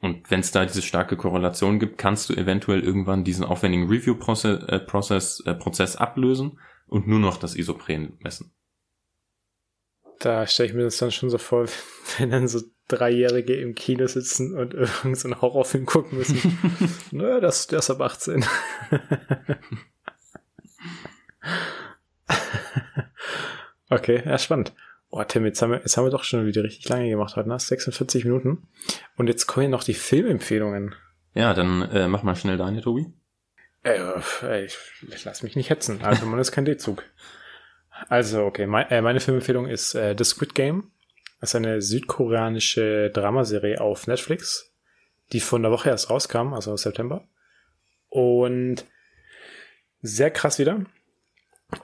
Und 0.00 0.30
wenn 0.30 0.40
es 0.40 0.50
da 0.50 0.64
diese 0.66 0.82
starke 0.82 1.16
Korrelation 1.16 1.78
gibt, 1.78 1.96
kannst 1.96 2.28
du 2.28 2.34
eventuell 2.34 2.80
irgendwann 2.80 3.24
diesen 3.24 3.44
aufwendigen 3.44 3.88
Review-Prozess 3.88 4.64
äh, 4.64 4.78
Prozess, 4.80 5.40
äh, 5.46 5.54
Prozess 5.54 5.96
ablösen 5.96 6.58
und 6.86 7.06
nur 7.06 7.20
noch 7.20 7.36
das 7.36 7.54
Isopren 7.54 8.18
messen. 8.20 8.52
Da 10.18 10.46
stelle 10.46 10.68
ich 10.68 10.74
mir 10.74 10.82
das 10.82 10.98
dann 10.98 11.10
schon 11.10 11.30
so 11.30 11.38
vor, 11.38 11.66
wenn 12.18 12.30
dann 12.30 12.48
so 12.48 12.60
Dreijährige 12.88 13.54
im 13.54 13.74
Kino 13.74 14.06
sitzen 14.08 14.56
und 14.56 14.74
irgendeinen 14.74 15.14
so 15.14 15.28
einen 15.28 15.40
Horrorfilm 15.40 15.86
gucken 15.86 16.18
müssen. 16.18 16.58
Naja, 17.12 17.40
das, 17.40 17.68
der 17.68 17.78
ist 17.78 17.90
ab 17.90 18.00
18. 18.00 18.44
okay, 23.88 24.22
ja, 24.24 24.36
spannend. 24.38 24.74
Oh, 25.14 25.22
Tim, 25.24 25.44
jetzt 25.44 25.60
haben, 25.60 25.72
wir, 25.72 25.80
jetzt 25.80 25.98
haben 25.98 26.06
wir 26.06 26.10
doch 26.10 26.24
schon 26.24 26.46
wieder 26.46 26.64
richtig 26.64 26.88
lange 26.88 27.10
gemacht 27.10 27.36
heute, 27.36 27.46
ne? 27.46 27.58
46 27.58 28.24
Minuten. 28.24 28.66
Und 29.18 29.26
jetzt 29.26 29.46
kommen 29.46 29.70
noch 29.70 29.84
die 29.84 29.92
Filmempfehlungen. 29.92 30.94
Ja, 31.34 31.52
dann 31.52 31.82
äh, 31.82 32.08
mach 32.08 32.22
mal 32.22 32.34
schnell 32.34 32.56
deine, 32.56 32.80
Tobi. 32.80 33.12
Äh, 33.84 34.64
ich, 34.64 34.78
ich 35.06 35.24
lass 35.26 35.42
mich 35.42 35.54
nicht 35.54 35.68
hetzen. 35.68 36.00
Also 36.02 36.24
man 36.24 36.38
ist 36.38 36.50
kein 36.50 36.64
D-Zug. 36.64 37.04
Also, 38.08 38.46
okay, 38.46 38.66
mein, 38.66 38.88
äh, 38.88 39.02
meine 39.02 39.20
Filmempfehlung 39.20 39.68
ist 39.68 39.94
äh, 39.94 40.14
The 40.16 40.24
Squid 40.24 40.54
Game. 40.54 40.92
Das 41.40 41.50
ist 41.50 41.56
eine 41.56 41.82
südkoreanische 41.82 43.10
Dramaserie 43.10 43.82
auf 43.82 44.06
Netflix, 44.06 44.74
die 45.32 45.40
von 45.40 45.60
der 45.60 45.72
Woche 45.72 45.90
erst 45.90 46.08
rauskam, 46.08 46.54
also 46.54 46.74
September. 46.78 47.28
Und 48.08 48.86
sehr 50.00 50.30
krass 50.30 50.58
wieder. 50.58 50.86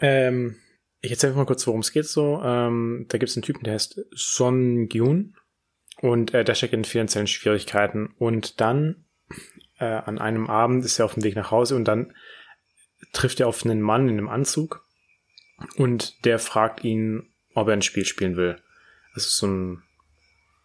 Ähm, 0.01 0.57
ich 1.01 1.11
erzähle 1.11 1.35
mal 1.35 1.47
kurz, 1.47 1.67
worum 1.67 1.81
es 1.81 1.93
geht 1.93 2.07
so. 2.07 2.41
Ähm, 2.43 3.07
da 3.09 3.19
gibt 3.19 3.31
es 3.31 3.37
einen 3.37 3.45
Typen, 3.45 3.65
der 3.65 3.75
heißt 3.75 4.01
Son 4.13 4.89
Gyun 4.89 5.37
und 6.01 6.35
äh, 6.35 6.45
der 6.45 6.55
steckt 6.55 6.75
in 6.75 6.85
finanziellen 6.85 7.27
Schwierigkeiten. 7.27 8.15
Und 8.19 8.61
dann 8.61 9.05
äh, 9.79 9.85
an 9.85 10.19
einem 10.19 10.49
Abend 10.49 10.85
ist 10.85 10.99
er 10.99 11.05
auf 11.05 11.15
dem 11.15 11.25
Weg 11.25 11.37
nach 11.37 11.51
Hause 11.51 11.77
und 11.77 11.85
dann 11.87 12.15
trifft 13.13 13.41
er 13.41 13.49
auf 13.49 13.65
einen 13.65 13.81
Mann 13.81 14.09
in 14.09 14.19
einem 14.19 14.29
Anzug 14.29 14.85
und 15.77 16.25
der 16.25 16.39
fragt 16.39 16.85
ihn, 16.85 17.31
ob 17.55 17.69
er 17.69 17.75
ein 17.75 17.83
Spiel 17.83 18.05
spielen 18.05 18.37
will. 18.37 18.61
Das 19.15 19.27
ist 19.27 19.39
so 19.39 19.47
ein 19.47 19.83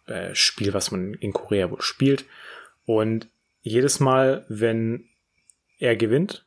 äh, 0.06 0.34
Spiel, 0.34 0.74
was 0.74 0.90
man 0.90 1.14
in 1.14 1.32
Korea 1.32 1.70
wohl 1.70 1.80
spielt. 1.80 2.24
Und 2.84 3.28
jedes 3.62 4.00
Mal, 4.00 4.44
wenn 4.48 5.08
er 5.78 5.96
gewinnt, 5.96 6.46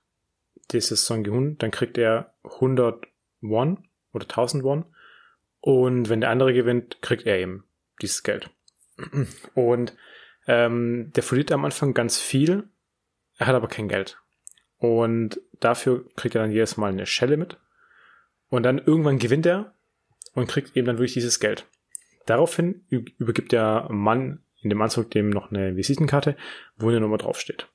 dieses 0.71 1.05
Song 1.05 1.23
Gehun, 1.23 1.57
dann 1.57 1.71
kriegt 1.71 1.97
er 1.97 2.33
100 2.43 3.07
Won 3.41 3.87
oder 4.13 4.25
1000 4.25 4.63
Won. 4.63 4.85
Und 5.59 6.09
wenn 6.09 6.21
der 6.21 6.29
andere 6.29 6.53
gewinnt, 6.53 7.01
kriegt 7.01 7.25
er 7.25 7.37
eben 7.37 7.65
dieses 8.01 8.23
Geld. 8.23 8.49
Und 9.53 9.95
ähm, 10.47 11.11
der 11.15 11.23
verliert 11.23 11.51
am 11.51 11.65
Anfang 11.65 11.93
ganz 11.93 12.19
viel, 12.19 12.63
er 13.37 13.47
hat 13.47 13.55
aber 13.55 13.67
kein 13.67 13.89
Geld. 13.89 14.17
Und 14.77 15.41
dafür 15.59 16.05
kriegt 16.15 16.35
er 16.35 16.41
dann 16.41 16.51
jedes 16.51 16.77
Mal 16.77 16.91
eine 16.91 17.05
Schelle 17.05 17.37
mit. 17.37 17.57
Und 18.49 18.63
dann 18.63 18.77
irgendwann 18.77 19.19
gewinnt 19.19 19.45
er 19.45 19.73
und 20.33 20.47
kriegt 20.47 20.75
eben 20.77 20.87
dann 20.87 20.97
wirklich 20.97 21.13
dieses 21.13 21.39
Geld. 21.39 21.65
Daraufhin 22.25 22.85
übergibt 22.89 23.51
der 23.51 23.87
Mann 23.89 24.43
in 24.61 24.69
dem 24.69 24.81
Anzug 24.81 25.11
dem 25.11 25.29
noch 25.29 25.51
eine 25.51 25.75
Visitenkarte, 25.75 26.35
wo 26.77 26.89
eine 26.89 26.99
Nummer 26.99 27.17
draufsteht. 27.17 27.67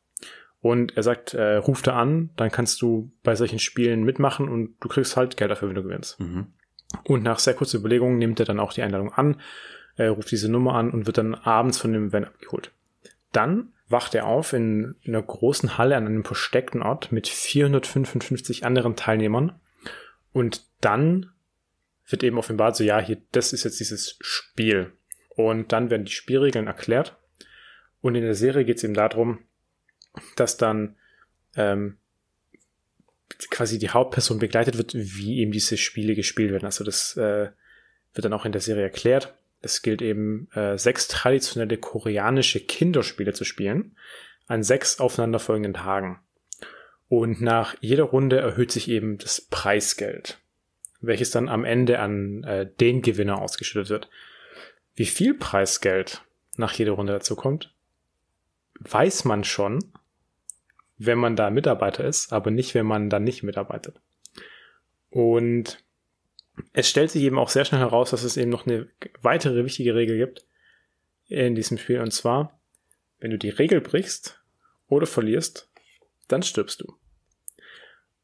Und 0.63 0.97
er 0.97 1.03
sagt, 1.03 1.35
äh, 1.35 1.57
ruf 1.57 1.83
da 1.83 2.01
an, 2.01 2.31
dann 2.37 2.51
kannst 2.51 2.81
du 2.83 3.13
bei 3.25 3.35
solchen 3.35 3.59
Spielen 3.59 4.05
mitmachen 4.05 4.49
und 4.49 4.77
du 4.81 4.89
kriegst 4.89 5.17
halt 5.17 5.37
Geld 5.37 5.51
dafür, 5.51 5.69
wenn 5.69 5.75
du 5.75 5.83
gewinnst. 5.83 6.21
Mhm. 6.21 6.47
Und 7.05 7.25
nach 7.25 7.41
sehr 7.41 7.55
kurzer 7.55 7.79
Überlegung 7.79 8.17
nimmt 8.17 8.39
er 8.39 8.47
dann 8.47 8.61
auch 8.61 8.73
die 8.73 8.83
Einladung 8.83 9.13
an, 9.13 9.41
äh, 9.97 10.07
ruft 10.07 10.31
diese 10.31 10.51
Nummer 10.51 10.75
an 10.75 10.91
und 10.91 11.07
wird 11.07 11.19
dann 11.19 11.35
abends 11.35 11.79
von 11.79 11.93
dem 11.93 12.13
Van 12.13 12.25
abgeholt. 12.25 12.71
Dann 13.33 13.73
wacht 13.89 14.15
er 14.15 14.27
auf 14.27 14.53
in 14.53 14.95
einer 15.05 15.21
großen 15.21 15.79
Halle 15.79 15.97
an 15.97 16.07
einem 16.07 16.25
versteckten 16.25 16.81
Ort 16.81 17.11
mit 17.11 17.27
455 17.27 18.65
anderen 18.65 18.95
Teilnehmern. 18.95 19.59
Und 20.33 20.65
dann 20.81 21.31
wird 22.07 22.23
eben 22.23 22.39
offenbart 22.39 22.77
so, 22.77 22.85
ja, 22.85 23.01
hier, 23.01 23.19
das 23.33 23.53
ist 23.53 23.65
jetzt 23.65 23.81
dieses 23.81 24.17
Spiel. 24.21 24.93
Und 25.29 25.73
dann 25.73 25.91
werden 25.91 26.05
die 26.05 26.13
Spielregeln 26.13 26.69
erklärt. 26.69 27.17
Und 28.01 28.15
in 28.15 28.23
der 28.23 28.35
Serie 28.35 28.65
geht 28.65 28.77
es 28.77 28.85
eben 28.85 28.95
darum, 28.95 29.41
dass 30.37 30.57
dann 30.57 30.97
ähm, 31.57 31.97
quasi 33.51 33.79
die 33.79 33.91
Hauptperson 33.91 34.39
begleitet 34.39 34.79
wird, 34.79 34.95
wie 34.95 35.39
eben 35.39 35.53
diese 35.53 35.77
Spiele 35.77 36.15
gespielt 36.15 36.53
werden. 36.53 36.67
Also 36.67 36.85
das 36.85 37.17
äh, 37.17 37.51
wird 38.15 38.25
dann 38.25 38.33
auch 38.33 38.45
in 38.45 38.53
der 38.53 38.61
Serie 38.61 38.83
erklärt. 38.83 39.35
Es 39.61 39.83
gilt 39.83 40.03
eben, 40.03 40.51
äh, 40.53 40.77
sechs 40.77 41.09
traditionelle 41.09 41.79
koreanische 41.79 42.61
Kinderspiele 42.61 43.33
zu 43.33 43.45
spielen 43.45 43.97
an 44.47 44.63
sechs 44.63 44.99
aufeinanderfolgenden 44.99 45.75
Tagen. 45.75 46.21
Und 47.09 47.41
nach 47.41 47.77
jeder 47.81 48.05
Runde 48.05 48.39
erhöht 48.39 48.73
sich 48.73 48.89
eben 48.89 49.19
das 49.19 49.41
Preisgeld, 49.41 50.39
welches 51.01 51.31
dann 51.31 51.49
am 51.49 51.65
Ende 51.65 51.99
an 52.01 52.43
äh, 52.45 52.69
den 52.81 53.03
Gewinner 53.03 53.41
ausgeschüttet 53.41 53.91
wird. 53.91 54.09
Wie 54.95 55.07
viel 55.07 55.35
Preisgeld 55.35 56.23
nach 56.57 56.73
jeder 56.73 56.93
Runde 56.93 57.13
dazu 57.13 57.37
kommt, 57.37 57.75
weiß 58.81 59.25
man 59.25 59.45
schon, 59.45 59.93
wenn 61.07 61.19
man 61.19 61.37
da 61.37 61.51
Mitarbeiter 61.51 62.05
ist, 62.05 62.33
aber 62.33 62.51
nicht, 62.51 62.75
wenn 62.75 62.87
man 62.87 63.11
da 63.11 63.19
nicht 63.19 63.43
mitarbeitet. 63.43 64.01
Und 65.11 65.83
es 66.73 66.89
stellt 66.89 67.11
sich 67.11 67.23
eben 67.23 67.39
auch 67.39 67.49
sehr 67.49 67.65
schnell 67.65 67.81
heraus, 67.81 68.11
dass 68.11 68.25
es 68.25 68.37
eben 68.37 68.51
noch 68.51 68.67
eine 68.67 68.89
weitere 69.21 69.65
wichtige 69.65 69.95
Regel 69.95 70.19
gibt 70.19 70.47
in 71.29 71.55
diesem 71.55 71.79
Spiel. 71.79 72.01
Und 72.01 72.13
zwar, 72.13 72.61
wenn 73.19 73.31
du 73.31 73.39
die 73.39 73.51
Regel 73.51 73.81
brichst 73.81 74.43
oder 74.89 75.07
verlierst, 75.07 75.71
dann 76.29 76.43
stirbst 76.43 76.81
du. 76.81 76.95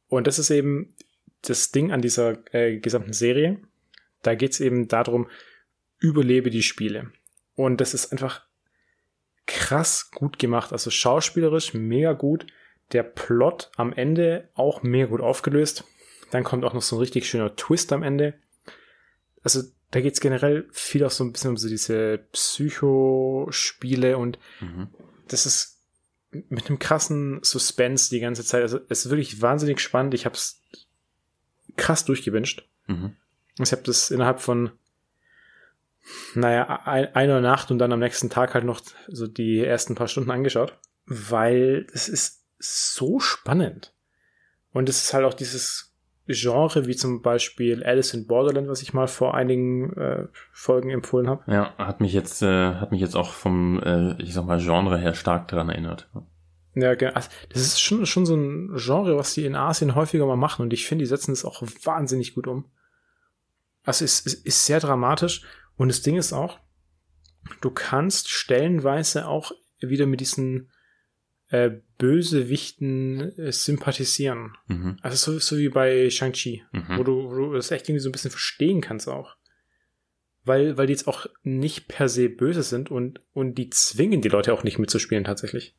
Und 0.09 0.27
das 0.27 0.39
ist 0.39 0.51
eben 0.51 0.95
das 1.43 1.71
Ding 1.71 1.93
an 1.93 2.03
dieser 2.03 2.39
äh, 2.55 2.79
gesamten 2.79 3.13
Serie. 3.13 3.61
Da 4.23 4.35
geht 4.35 4.53
es 4.53 4.61
eben 4.61 4.89
darum, 4.89 5.29
überlebe 5.99 6.51
die 6.51 6.63
Spiele. 6.63 7.13
Und 7.55 7.81
das 7.81 7.95
ist 7.95 8.13
einfach 8.13 8.47
krass 9.47 10.11
gut 10.11 10.39
gemacht. 10.39 10.73
Also 10.73 10.91
schauspielerisch 10.91 11.75
mega 11.75 12.13
gut. 12.13 12.47
Der 12.93 13.03
Plot 13.03 13.71
am 13.77 13.93
Ende 13.93 14.49
auch 14.55 14.83
mega 14.83 15.07
gut 15.07 15.21
aufgelöst. 15.21 15.85
Dann 16.31 16.45
kommt 16.45 16.65
auch 16.65 16.75
noch 16.75 16.83
so 16.83 16.97
ein 16.97 17.01
richtig 17.01 17.29
schöner 17.29 17.55
Twist 17.57 17.93
am 17.93 18.03
Ende. 18.03 18.35
Also 19.43 19.63
da 19.91 20.01
geht 20.01 20.15
es 20.15 20.21
generell 20.21 20.69
viel 20.73 21.05
auch 21.05 21.11
so 21.11 21.25
ein 21.25 21.33
bisschen 21.33 21.51
um 21.51 21.57
so 21.57 21.69
diese 21.69 22.19
Psychospiele 22.33 24.19
und 24.19 24.39
Mhm. 24.61 24.89
das 25.29 25.47
ist 25.47 25.79
mit 26.31 26.67
einem 26.69 26.79
krassen 26.79 27.41
Suspense 27.43 28.11
die 28.11 28.21
ganze 28.21 28.45
Zeit. 28.45 28.63
Also 28.63 28.81
es 28.89 29.05
ist 29.07 29.11
wirklich 29.11 29.41
wahnsinnig 29.41 29.81
spannend. 29.81 30.13
Ich 30.13 30.27
habe 30.27 30.35
es 30.35 30.63
krass 31.77 32.05
durchgewünscht. 32.05 32.69
Mhm. 32.87 33.17
Ich 33.59 33.73
habe 33.73 33.83
das 33.83 34.11
innerhalb 34.11 34.41
von, 34.41 34.73
naja, 36.35 36.83
ein, 36.85 37.15
einer 37.15 37.41
Nacht 37.41 37.71
und 37.71 37.79
dann 37.79 37.93
am 37.93 38.01
nächsten 38.01 38.29
Tag 38.31 38.55
halt 38.55 38.65
noch 38.65 38.81
so 39.09 39.27
die 39.27 39.61
ersten 39.65 39.95
paar 39.95 40.09
Stunden 40.09 40.31
angeschaut, 40.31 40.79
weil 41.07 41.87
es 41.95 42.09
ist 42.09 42.38
so 42.59 43.21
spannend. 43.21 43.95
Und 44.73 44.89
es 44.89 45.05
ist 45.05 45.15
halt 45.15 45.25
auch 45.25 45.35
dieses 45.35 45.89
Genre, 46.27 46.87
wie 46.87 46.95
zum 46.95 47.23
Beispiel 47.23 47.83
Alice 47.83 48.13
in 48.13 48.27
Borderland, 48.27 48.69
was 48.69 48.83
ich 48.83 48.93
mal 48.93 49.09
vor 49.09 49.35
einigen 49.35 49.95
äh, 49.95 50.27
Folgen 50.53 50.91
empfohlen 50.91 51.29
habe. 51.29 51.51
Ja, 51.51 51.75
hat 51.79 52.01
mich 52.01 52.13
jetzt, 52.13 52.43
äh, 52.43 52.75
hat 52.75 52.91
mich 52.93 53.01
jetzt 53.01 53.17
auch 53.17 53.31
vom, 53.31 53.83
äh, 53.83 54.21
ich 54.23 54.35
sag 54.35 54.45
mal, 54.45 54.61
Genre 54.61 54.99
her 54.99 55.15
stark 55.15 55.49
daran 55.49 55.71
erinnert. 55.71 56.11
Ja, 56.75 56.91
also 56.91 57.31
das 57.49 57.63
ist 57.63 57.81
schon, 57.81 58.05
schon 58.05 58.27
so 58.27 58.37
ein 58.37 58.77
Genre, 58.77 59.17
was 59.17 59.35
die 59.35 59.47
in 59.47 59.57
Asien 59.57 59.95
häufiger 59.95 60.27
mal 60.27 60.37
machen 60.37 60.63
und 60.63 60.73
ich 60.73 60.87
finde, 60.87 61.03
die 61.03 61.09
setzen 61.09 61.33
das 61.33 61.45
auch 61.45 61.63
wahnsinnig 61.83 62.35
gut 62.35 62.47
um. 62.47 62.67
Also 63.85 64.05
es, 64.05 64.25
es 64.27 64.35
ist 64.35 64.67
sehr 64.67 64.81
dramatisch 64.81 65.43
und 65.77 65.89
das 65.89 66.03
Ding 66.03 66.17
ist 66.17 66.35
auch, 66.35 66.59
du 67.63 67.71
kannst 67.71 68.29
stellenweise 68.29 69.27
auch 69.27 69.53
wieder 69.81 70.07
mit 70.07 70.21
diesen 70.21 70.71
äh, 71.51 71.71
Bösewichten 71.97 73.37
äh, 73.39 73.53
sympathisieren. 73.53 74.57
Mhm. 74.67 74.97
Also 75.03 75.33
so, 75.33 75.39
so 75.39 75.59
wie 75.59 75.69
bei 75.69 76.11
Shang-Chi, 76.11 76.65
mhm. 76.73 76.99
wo, 76.99 77.03
du, 77.03 77.31
wo 77.31 77.35
du 77.35 77.53
das 77.55 77.71
echt 77.71 77.89
irgendwie 77.89 78.03
so 78.03 78.09
ein 78.09 78.13
bisschen 78.13 78.31
verstehen 78.31 78.81
kannst 78.81 79.09
auch. 79.09 79.37
Weil, 80.45 80.79
weil 80.79 80.87
die 80.87 80.93
jetzt 80.93 81.09
auch 81.09 81.27
nicht 81.43 81.89
per 81.89 82.09
se 82.09 82.29
böse 82.29 82.63
sind 82.63 82.91
und, 82.91 83.21
und 83.33 83.57
die 83.57 83.71
zwingen 83.71 84.23
die 84.23 84.29
Leute 84.29 84.53
auch 84.53 84.65
nicht 84.65 84.79
mitzuspielen 84.79 85.25
tatsächlich. 85.25 85.77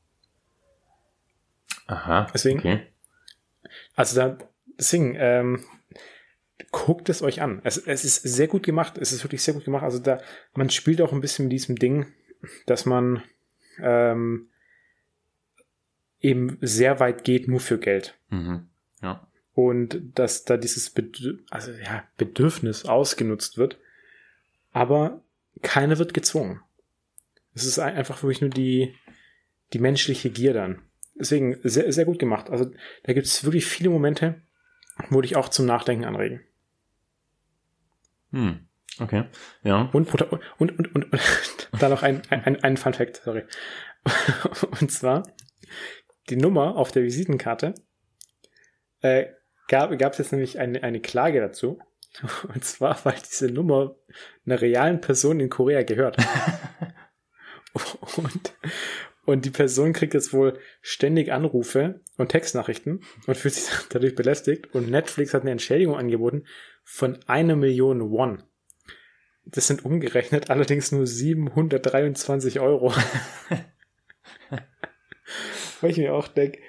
Aha. 1.88 2.28
Deswegen. 2.34 2.60
Okay. 2.60 2.82
Also 3.96 4.16
da, 4.16 4.38
deswegen, 4.78 5.16
ähm, 5.18 5.64
guckt 6.72 7.10
es 7.10 7.22
euch 7.22 7.42
an. 7.42 7.62
Es, 7.64 7.78
es 7.78 8.06
ist 8.06 8.22
sehr 8.24 8.48
gut 8.48 8.64
gemacht. 8.64 8.98
Es 8.98 9.12
ist 9.12 9.24
wirklich 9.24 9.42
sehr 9.42 9.54
gut 9.54 9.66
gemacht. 9.66 9.84
Also 9.84 10.00
da, 10.00 10.22
man 10.54 10.70
spielt 10.70 11.02
auch 11.02 11.14
ein 11.14 11.22
bisschen 11.22 11.46
mit 11.46 11.54
diesem 11.54 11.78
Ding, 11.78 12.08
dass 12.66 12.86
man 12.86 13.24
ähm, 13.82 14.50
eben 16.22 16.58
sehr 16.62 17.00
weit 17.00 17.24
geht 17.24 17.48
nur 17.48 17.60
für 17.60 17.78
Geld. 17.78 18.18
Mhm. 18.30 18.68
Ja. 19.02 19.28
Und 19.54 20.02
dass 20.16 20.46
da 20.46 20.58
dieses 20.58 20.90
Bedürf 20.90 21.42
also, 21.50 21.72
ja, 21.72 22.04
Bedürfnis 22.18 22.86
ausgenutzt 22.86 23.58
wird, 23.58 23.78
aber 24.72 25.22
keiner 25.62 25.98
wird 25.98 26.14
gezwungen. 26.14 26.62
Es 27.54 27.66
ist 27.66 27.80
einfach 27.80 28.24
wirklich 28.24 28.42
nur 28.42 28.50
die, 28.52 28.96
die 29.74 29.80
menschliche 29.80 30.30
Gier 30.30 30.54
dann. 30.54 30.82
Deswegen 31.16 31.60
sehr, 31.64 31.92
sehr 31.92 32.06
gut 32.06 32.20
gemacht. 32.20 32.50
Also 32.50 32.72
da 33.04 33.14
gibt 33.14 33.28
es 33.28 33.44
wirklich 33.44 33.66
viele 33.66 33.90
Momente, 33.90 34.42
wo 35.10 35.20
dich 35.20 35.36
auch 35.36 35.50
zum 35.50 35.66
Nachdenken 35.66 36.06
anregen. 36.06 36.42
Hm. 38.32 38.68
Okay. 39.00 39.26
Ja. 39.64 39.90
Und, 39.94 40.14
und, 40.14 40.22
und, 40.22 40.42
und, 40.58 40.96
und, 40.96 41.14
und 41.14 41.70
da 41.80 41.90
noch 41.90 42.04
ein, 42.04 42.22
ein, 42.30 42.64
ein 42.64 42.78
Fun 42.78 42.94
Fact, 42.94 43.22
sorry. 43.24 43.44
Und 44.80 44.92
zwar 44.92 45.24
die 46.30 46.38
Nummer 46.38 46.76
auf 46.76 46.92
der 46.92 47.04
Visitenkarte 47.04 47.74
äh, 49.02 49.28
gab 49.68 49.92
es 49.92 50.18
jetzt 50.18 50.32
nämlich 50.32 50.60
eine, 50.60 50.84
eine 50.84 51.00
Klage 51.00 51.40
dazu. 51.40 51.80
Und 52.54 52.64
zwar, 52.64 53.04
weil 53.06 53.16
diese 53.28 53.48
Nummer 53.48 53.96
einer 54.46 54.62
realen 54.62 55.02
Person 55.02 55.40
in 55.40 55.50
Korea 55.50 55.84
gehört. 55.84 56.18
und, 58.18 58.56
und 59.26 59.46
die 59.46 59.52
Person 59.52 59.94
kriegt 59.94 60.16
jetzt 60.16 60.34
wohl 60.34 60.58
ständig 60.82 61.32
Anrufe 61.32 62.02
und 62.18 62.30
Textnachrichten 62.30 63.04
und 63.28 63.38
fühlt 63.38 63.54
sich 63.54 63.72
dadurch 63.90 64.16
belästigt. 64.16 64.74
Und 64.74 64.90
Netflix 64.90 65.36
hat 65.36 65.44
eine 65.44 65.52
Entschädigung 65.52 65.96
angeboten 65.96 66.46
von 66.84 67.20
einer 67.28 67.56
Million 67.56 68.10
Won. 68.10 68.44
Das 69.46 69.68
sind 69.68 69.86
umgerechnet 69.86 70.50
allerdings 70.50 70.92
nur 70.92 71.06
723 71.06 72.60
Euro. 72.60 72.94
Weil 75.82 75.92
ich 75.92 75.98
mir 75.98 76.14
auch 76.14 76.28
denke, 76.28 76.60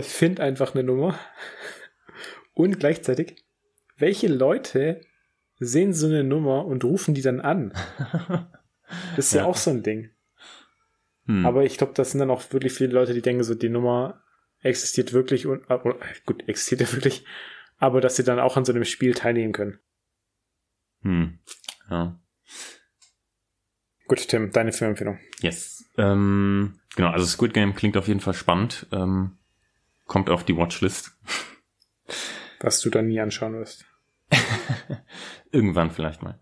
find 0.00 0.40
einfach 0.40 0.74
eine 0.74 0.84
Nummer. 0.84 1.18
Und 2.54 2.78
gleichzeitig, 2.78 3.44
welche 3.96 4.28
Leute 4.28 5.00
sehen 5.58 5.94
so 5.94 6.06
eine 6.06 6.24
Nummer 6.24 6.66
und 6.66 6.84
rufen 6.84 7.14
die 7.14 7.22
dann 7.22 7.40
an? 7.40 7.72
Das 9.16 9.28
ist 9.28 9.32
ja, 9.32 9.40
ja 9.40 9.46
auch 9.46 9.56
so 9.56 9.70
ein 9.70 9.82
Ding. 9.82 10.10
Hm. 11.24 11.46
Aber 11.46 11.64
ich 11.64 11.78
glaube, 11.78 11.94
das 11.94 12.10
sind 12.10 12.20
dann 12.20 12.30
auch 12.30 12.52
wirklich 12.52 12.74
viele 12.74 12.92
Leute, 12.92 13.14
die 13.14 13.22
denken 13.22 13.42
so, 13.42 13.54
die 13.54 13.70
Nummer 13.70 14.22
existiert 14.60 15.14
wirklich 15.14 15.46
und, 15.46 15.68
äh, 15.70 15.78
gut, 16.26 16.46
existiert 16.48 16.82
ja 16.82 16.92
wirklich, 16.92 17.24
aber 17.78 18.02
dass 18.02 18.16
sie 18.16 18.24
dann 18.24 18.38
auch 18.38 18.58
an 18.58 18.66
so 18.66 18.72
einem 18.72 18.84
Spiel 18.84 19.14
teilnehmen 19.14 19.52
können. 19.52 19.78
Hm. 21.02 21.38
Ja. 21.90 22.20
Gut, 24.12 24.28
Tim, 24.28 24.50
deine 24.50 24.74
Filmempfehlung. 24.74 25.18
Yes. 25.40 25.86
Ähm, 25.96 26.78
genau, 26.96 27.08
also 27.12 27.24
Squid 27.24 27.54
Game 27.54 27.74
klingt 27.74 27.96
auf 27.96 28.08
jeden 28.08 28.20
Fall 28.20 28.34
spannend. 28.34 28.86
Ähm, 28.92 29.38
kommt 30.04 30.28
auf 30.28 30.44
die 30.44 30.54
Watchlist. 30.54 31.12
Was 32.60 32.82
du 32.82 32.90
dann 32.90 33.06
nie 33.06 33.22
anschauen 33.22 33.54
wirst. 33.54 33.86
Irgendwann 35.50 35.90
vielleicht 35.90 36.22
mal. 36.22 36.38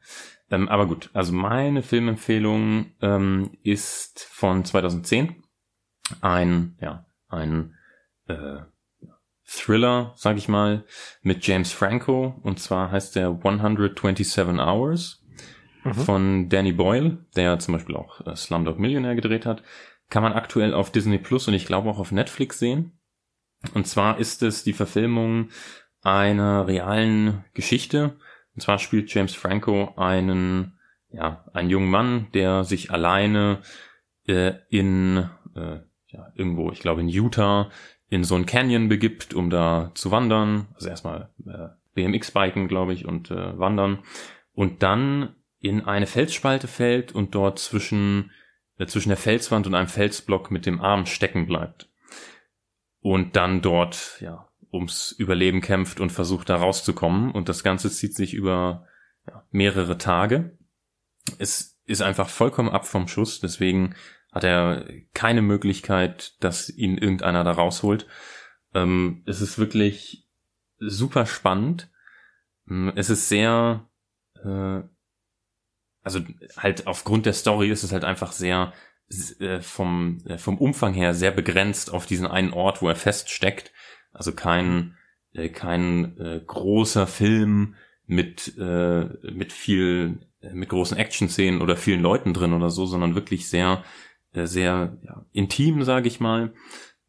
Ähm, 0.50 0.68
aber 0.68 0.88
gut, 0.88 1.10
also 1.12 1.32
meine 1.32 1.84
Filmempfehlung 1.84 2.92
ähm, 3.02 3.56
ist 3.62 4.24
von 4.24 4.64
2010. 4.64 5.44
Ein, 6.22 6.76
ja, 6.80 7.06
ein 7.28 7.76
äh, 8.26 8.62
Thriller, 9.46 10.12
sag 10.16 10.38
ich 10.38 10.48
mal, 10.48 10.84
mit 11.22 11.46
James 11.46 11.72
Franco. 11.72 12.34
Und 12.42 12.58
zwar 12.58 12.90
heißt 12.90 13.14
der 13.14 13.28
127 13.28 14.58
Hours 14.58 15.19
mhm. 15.84 15.94
von 15.94 16.48
Danny 16.48 16.72
Boyle, 16.72 17.18
der 17.36 17.58
zum 17.58 17.74
Beispiel 17.74 17.96
auch 17.96 18.26
äh, 18.26 18.36
Slumdog 18.36 18.78
Millionaire 18.78 19.14
gedreht 19.14 19.46
hat, 19.46 19.62
kann 20.08 20.22
man 20.22 20.32
aktuell 20.32 20.74
auf 20.74 20.90
Disney 20.90 21.18
Plus 21.18 21.48
und 21.48 21.54
ich 21.54 21.66
glaube 21.66 21.88
auch 21.88 21.98
auf 21.98 22.12
Netflix 22.12 22.58
sehen. 22.58 22.98
Und 23.74 23.86
zwar 23.86 24.18
ist 24.18 24.42
es 24.42 24.64
die 24.64 24.72
Verfilmung 24.72 25.50
einer 26.02 26.66
realen 26.66 27.44
Geschichte. 27.54 28.16
Und 28.54 28.62
zwar 28.62 28.78
spielt 28.78 29.12
James 29.12 29.34
Franco 29.34 29.92
einen, 29.96 30.78
ja, 31.10 31.44
einen 31.52 31.70
jungen 31.70 31.90
Mann, 31.90 32.28
der 32.32 32.64
sich 32.64 32.90
alleine 32.90 33.60
äh, 34.26 34.54
in, 34.70 35.28
äh, 35.54 35.80
ja, 36.08 36.32
irgendwo, 36.34 36.70
ich 36.72 36.80
glaube 36.80 37.02
in 37.02 37.08
Utah, 37.08 37.70
in 38.08 38.24
so 38.24 38.34
ein 38.34 38.46
Canyon 38.46 38.88
begibt, 38.88 39.34
um 39.34 39.50
da 39.50 39.92
zu 39.94 40.10
wandern. 40.10 40.68
Also 40.74 40.88
erstmal 40.88 41.30
äh, 41.46 41.68
BMX-Biken, 41.94 42.66
glaube 42.66 42.92
ich, 42.92 43.06
und 43.06 43.30
äh, 43.30 43.58
wandern. 43.58 44.00
Und 44.52 44.82
dann 44.82 45.36
in 45.60 45.84
eine 45.84 46.06
Felsspalte 46.06 46.68
fällt 46.68 47.12
und 47.12 47.34
dort 47.34 47.58
zwischen, 47.58 48.32
äh, 48.78 48.86
zwischen 48.86 49.10
der 49.10 49.18
Felswand 49.18 49.66
und 49.66 49.74
einem 49.74 49.88
Felsblock 49.88 50.50
mit 50.50 50.66
dem 50.66 50.80
Arm 50.80 51.06
stecken 51.06 51.46
bleibt. 51.46 51.88
Und 53.00 53.36
dann 53.36 53.62
dort, 53.62 54.18
ja, 54.20 54.48
ums 54.72 55.12
Überleben 55.12 55.60
kämpft 55.60 56.00
und 56.00 56.10
versucht 56.10 56.48
da 56.48 56.56
rauszukommen. 56.56 57.30
Und 57.32 57.48
das 57.48 57.62
Ganze 57.62 57.90
zieht 57.90 58.14
sich 58.14 58.34
über 58.34 58.86
ja, 59.26 59.44
mehrere 59.50 59.98
Tage. 59.98 60.56
Es 61.38 61.78
ist 61.84 62.02
einfach 62.02 62.28
vollkommen 62.28 62.68
ab 62.68 62.86
vom 62.86 63.08
Schuss, 63.08 63.40
deswegen 63.40 63.94
hat 64.32 64.44
er 64.44 64.86
keine 65.12 65.42
Möglichkeit, 65.42 66.36
dass 66.42 66.70
ihn 66.70 66.96
irgendeiner 66.96 67.42
da 67.42 67.50
rausholt. 67.50 68.06
Ähm, 68.74 69.24
es 69.26 69.40
ist 69.40 69.58
wirklich 69.58 70.28
super 70.78 71.26
spannend. 71.26 71.90
Ähm, 72.68 72.92
es 72.94 73.10
ist 73.10 73.28
sehr 73.28 73.88
äh, 74.44 74.82
also 76.02 76.20
halt 76.56 76.86
aufgrund 76.86 77.26
der 77.26 77.32
Story 77.32 77.70
ist 77.70 77.82
es 77.82 77.92
halt 77.92 78.04
einfach 78.04 78.32
sehr 78.32 78.72
äh, 79.40 79.60
vom, 79.60 80.18
äh, 80.26 80.38
vom 80.38 80.58
Umfang 80.58 80.94
her 80.94 81.14
sehr 81.14 81.32
begrenzt 81.32 81.92
auf 81.92 82.06
diesen 82.06 82.26
einen 82.26 82.52
Ort, 82.52 82.80
wo 82.80 82.88
er 82.88 82.96
feststeckt. 82.96 83.72
Also 84.12 84.32
kein, 84.32 84.96
äh, 85.32 85.48
kein 85.48 86.16
äh, 86.18 86.40
großer 86.46 87.06
Film 87.06 87.74
mit, 88.06 88.56
äh, 88.58 89.04
mit 89.32 89.52
viel, 89.52 90.20
äh, 90.40 90.52
mit 90.52 90.68
großen 90.68 90.96
Action-Szenen 90.96 91.60
oder 91.60 91.76
vielen 91.76 92.02
Leuten 92.02 92.34
drin 92.34 92.52
oder 92.52 92.70
so, 92.70 92.86
sondern 92.86 93.14
wirklich 93.14 93.48
sehr, 93.48 93.84
sehr 94.32 94.96
ja, 95.02 95.26
intim, 95.32 95.82
sage 95.82 96.06
ich 96.06 96.20
mal. 96.20 96.52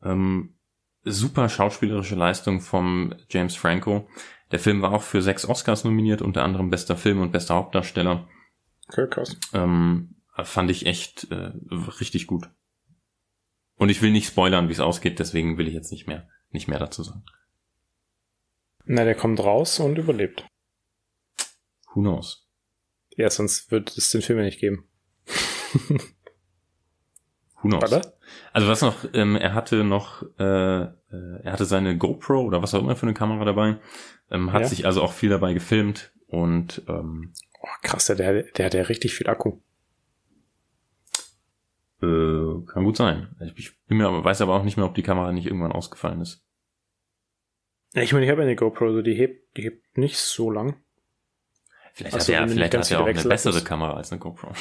Ähm, 0.04 0.56
super 1.04 1.50
schauspielerische 1.50 2.16
Leistung 2.16 2.62
vom 2.62 3.14
James 3.30 3.56
Franco. 3.56 4.08
Der 4.52 4.60
Film 4.60 4.82
war 4.82 4.92
auch 4.92 5.04
für 5.04 5.22
sechs 5.22 5.48
Oscars 5.48 5.84
nominiert, 5.84 6.22
unter 6.22 6.44
anderem 6.44 6.70
bester 6.70 6.98
Film 6.98 7.22
und 7.22 7.32
bester 7.32 7.56
Hauptdarsteller. 7.56 8.28
Okay, 8.92 9.08
krass. 9.10 9.38
Ähm, 9.54 10.16
fand 10.44 10.70
ich 10.70 10.86
echt 10.86 11.32
äh, 11.32 11.52
richtig 11.72 12.28
gut. 12.28 12.50
Und 13.76 13.90
ich 13.90 14.02
will 14.02 14.12
nicht 14.12 14.28
spoilern, 14.28 14.68
wie 14.68 14.74
es 14.74 14.82
ausgeht, 14.82 15.18
deswegen 15.20 15.58
will 15.58 15.68
ich 15.68 15.74
jetzt 15.74 15.92
nicht 15.92 16.08
mehr, 16.08 16.28
nicht 16.50 16.68
mehr 16.68 16.78
dazu 16.78 17.04
sagen. 17.04 17.24
Na, 18.84 19.06
der 19.06 19.16
kommt 19.16 19.40
raus 19.40 19.80
und 19.80 19.98
überlebt. 19.98 20.46
Who 21.94 22.02
knows? 22.02 22.50
Ja, 23.16 23.30
sonst 23.30 23.72
wird 23.72 23.98
es 23.98 24.10
den 24.12 24.22
Film 24.22 24.40
ja 24.40 24.46
nicht 24.46 24.60
geben. 24.60 24.90
Who 27.62 27.70
knows? 27.70 27.82
Warte? 27.82 28.14
Also 28.52 28.68
was 28.68 28.82
noch, 28.82 29.06
ähm, 29.14 29.38
er 29.38 29.54
hatte 29.54 29.86
noch, 29.86 30.24
äh, 30.38 30.82
äh, 30.84 30.90
er 31.44 31.54
hatte 31.54 31.66
seine 31.66 31.98
GoPro 31.98 32.42
oder 32.42 32.62
was 32.62 32.74
auch 32.74 32.80
immer 32.82 32.98
für 32.98 33.06
eine 33.06 33.14
Kamera 33.14 33.46
dabei, 33.46 33.80
ähm, 34.30 34.52
hat 34.52 34.64
ja. 34.64 34.68
sich 34.68 34.86
also 34.86 35.02
auch 35.02 35.14
viel 35.14 35.30
dabei 35.30 35.54
gefilmt 35.54 36.12
und 36.28 36.82
ähm, 36.88 37.34
Oh, 37.62 37.68
krass, 37.84 38.08
der, 38.08 38.44
der 38.44 38.66
hat 38.66 38.74
ja 38.74 38.82
richtig 38.84 39.14
viel 39.14 39.30
Akku. 39.30 39.60
Äh, 42.02 42.66
kann 42.66 42.84
gut 42.84 42.98
sein. 42.98 43.36
Ich 43.56 43.78
bin 43.86 43.98
mir 44.00 44.08
aber, 44.08 44.24
weiß 44.24 44.42
aber 44.42 44.56
auch 44.56 44.64
nicht 44.64 44.78
mehr, 44.78 44.88
ob 44.88 44.96
die 44.96 45.04
Kamera 45.04 45.32
nicht 45.32 45.46
irgendwann 45.46 45.72
ausgefallen 45.72 46.22
ist. 46.22 46.44
Ich 47.94 48.14
meine, 48.14 48.26
ich 48.26 48.32
habe 48.32 48.42
eine 48.42 48.56
GoPro, 48.56 48.86
also 48.86 49.02
die 49.02 49.14
hebt, 49.14 49.58
die 49.58 49.64
hebt 49.64 49.98
nicht 49.98 50.18
so 50.18 50.50
lang. 50.50 50.82
Vielleicht 51.94 52.16
also, 52.16 52.34
hat 52.34 52.42
er, 52.42 52.48
vielleicht 52.48 52.74
hat 52.74 52.90
er 52.90 53.02
auch 53.02 53.06
eine 53.06 53.24
bessere 53.24 53.58
ist. 53.58 53.66
Kamera 53.66 53.94
als 53.94 54.12
eine 54.12 54.20
GoPro. 54.20 54.54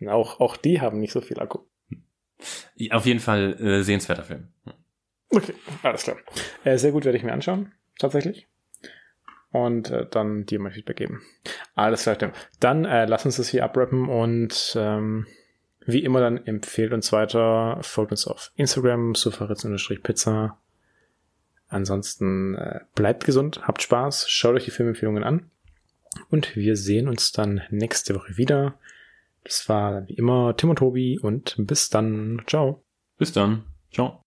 auch, 0.08 0.40
auch 0.40 0.56
die 0.56 0.80
haben 0.80 0.98
nicht 0.98 1.12
so 1.12 1.20
viel 1.20 1.38
Akku. 1.38 1.60
Auf 2.90 3.06
jeden 3.06 3.20
Fall 3.20 3.54
äh, 3.60 3.82
sehenswerter 3.82 4.24
Film. 4.24 4.48
Okay, 5.30 5.54
alles 5.82 6.02
klar. 6.02 6.16
Äh, 6.64 6.76
sehr 6.76 6.92
gut 6.92 7.04
werde 7.04 7.16
ich 7.16 7.24
mir 7.24 7.32
anschauen, 7.32 7.72
tatsächlich. 7.98 8.48
Und 9.54 9.90
äh, 9.90 10.04
dann 10.10 10.46
dir 10.46 10.58
mein 10.58 10.72
Feedback 10.72 10.96
geben. 10.96 11.22
Alles 11.76 12.02
klar. 12.02 12.32
Dann 12.58 12.84
äh, 12.84 13.04
lass 13.06 13.24
uns 13.24 13.36
das 13.36 13.48
hier 13.48 13.62
abrappen 13.62 14.08
und 14.08 14.74
ähm, 14.76 15.26
wie 15.86 16.02
immer 16.02 16.18
dann 16.18 16.44
empfehlt 16.44 16.92
uns 16.92 17.12
weiter, 17.12 17.78
folgt 17.82 18.10
uns 18.10 18.26
auf 18.26 18.50
Instagram, 18.56 19.14
sufaritz-pizza. 19.14 20.58
Ansonsten 21.68 22.56
äh, 22.56 22.80
bleibt 22.96 23.26
gesund, 23.26 23.60
habt 23.62 23.80
Spaß, 23.80 24.28
schaut 24.28 24.56
euch 24.56 24.64
die 24.64 24.72
Filmempfehlungen 24.72 25.22
an 25.22 25.48
und 26.30 26.56
wir 26.56 26.76
sehen 26.76 27.06
uns 27.06 27.30
dann 27.30 27.62
nächste 27.70 28.16
Woche 28.16 28.36
wieder. 28.36 28.74
Das 29.44 29.68
war 29.68 30.08
wie 30.08 30.14
immer 30.14 30.56
Tim 30.56 30.70
und 30.70 30.80
Tobi 30.80 31.20
und 31.20 31.54
bis 31.58 31.90
dann. 31.90 32.42
Ciao. 32.48 32.82
Bis 33.18 33.32
dann. 33.32 33.62
Ciao. 33.92 34.23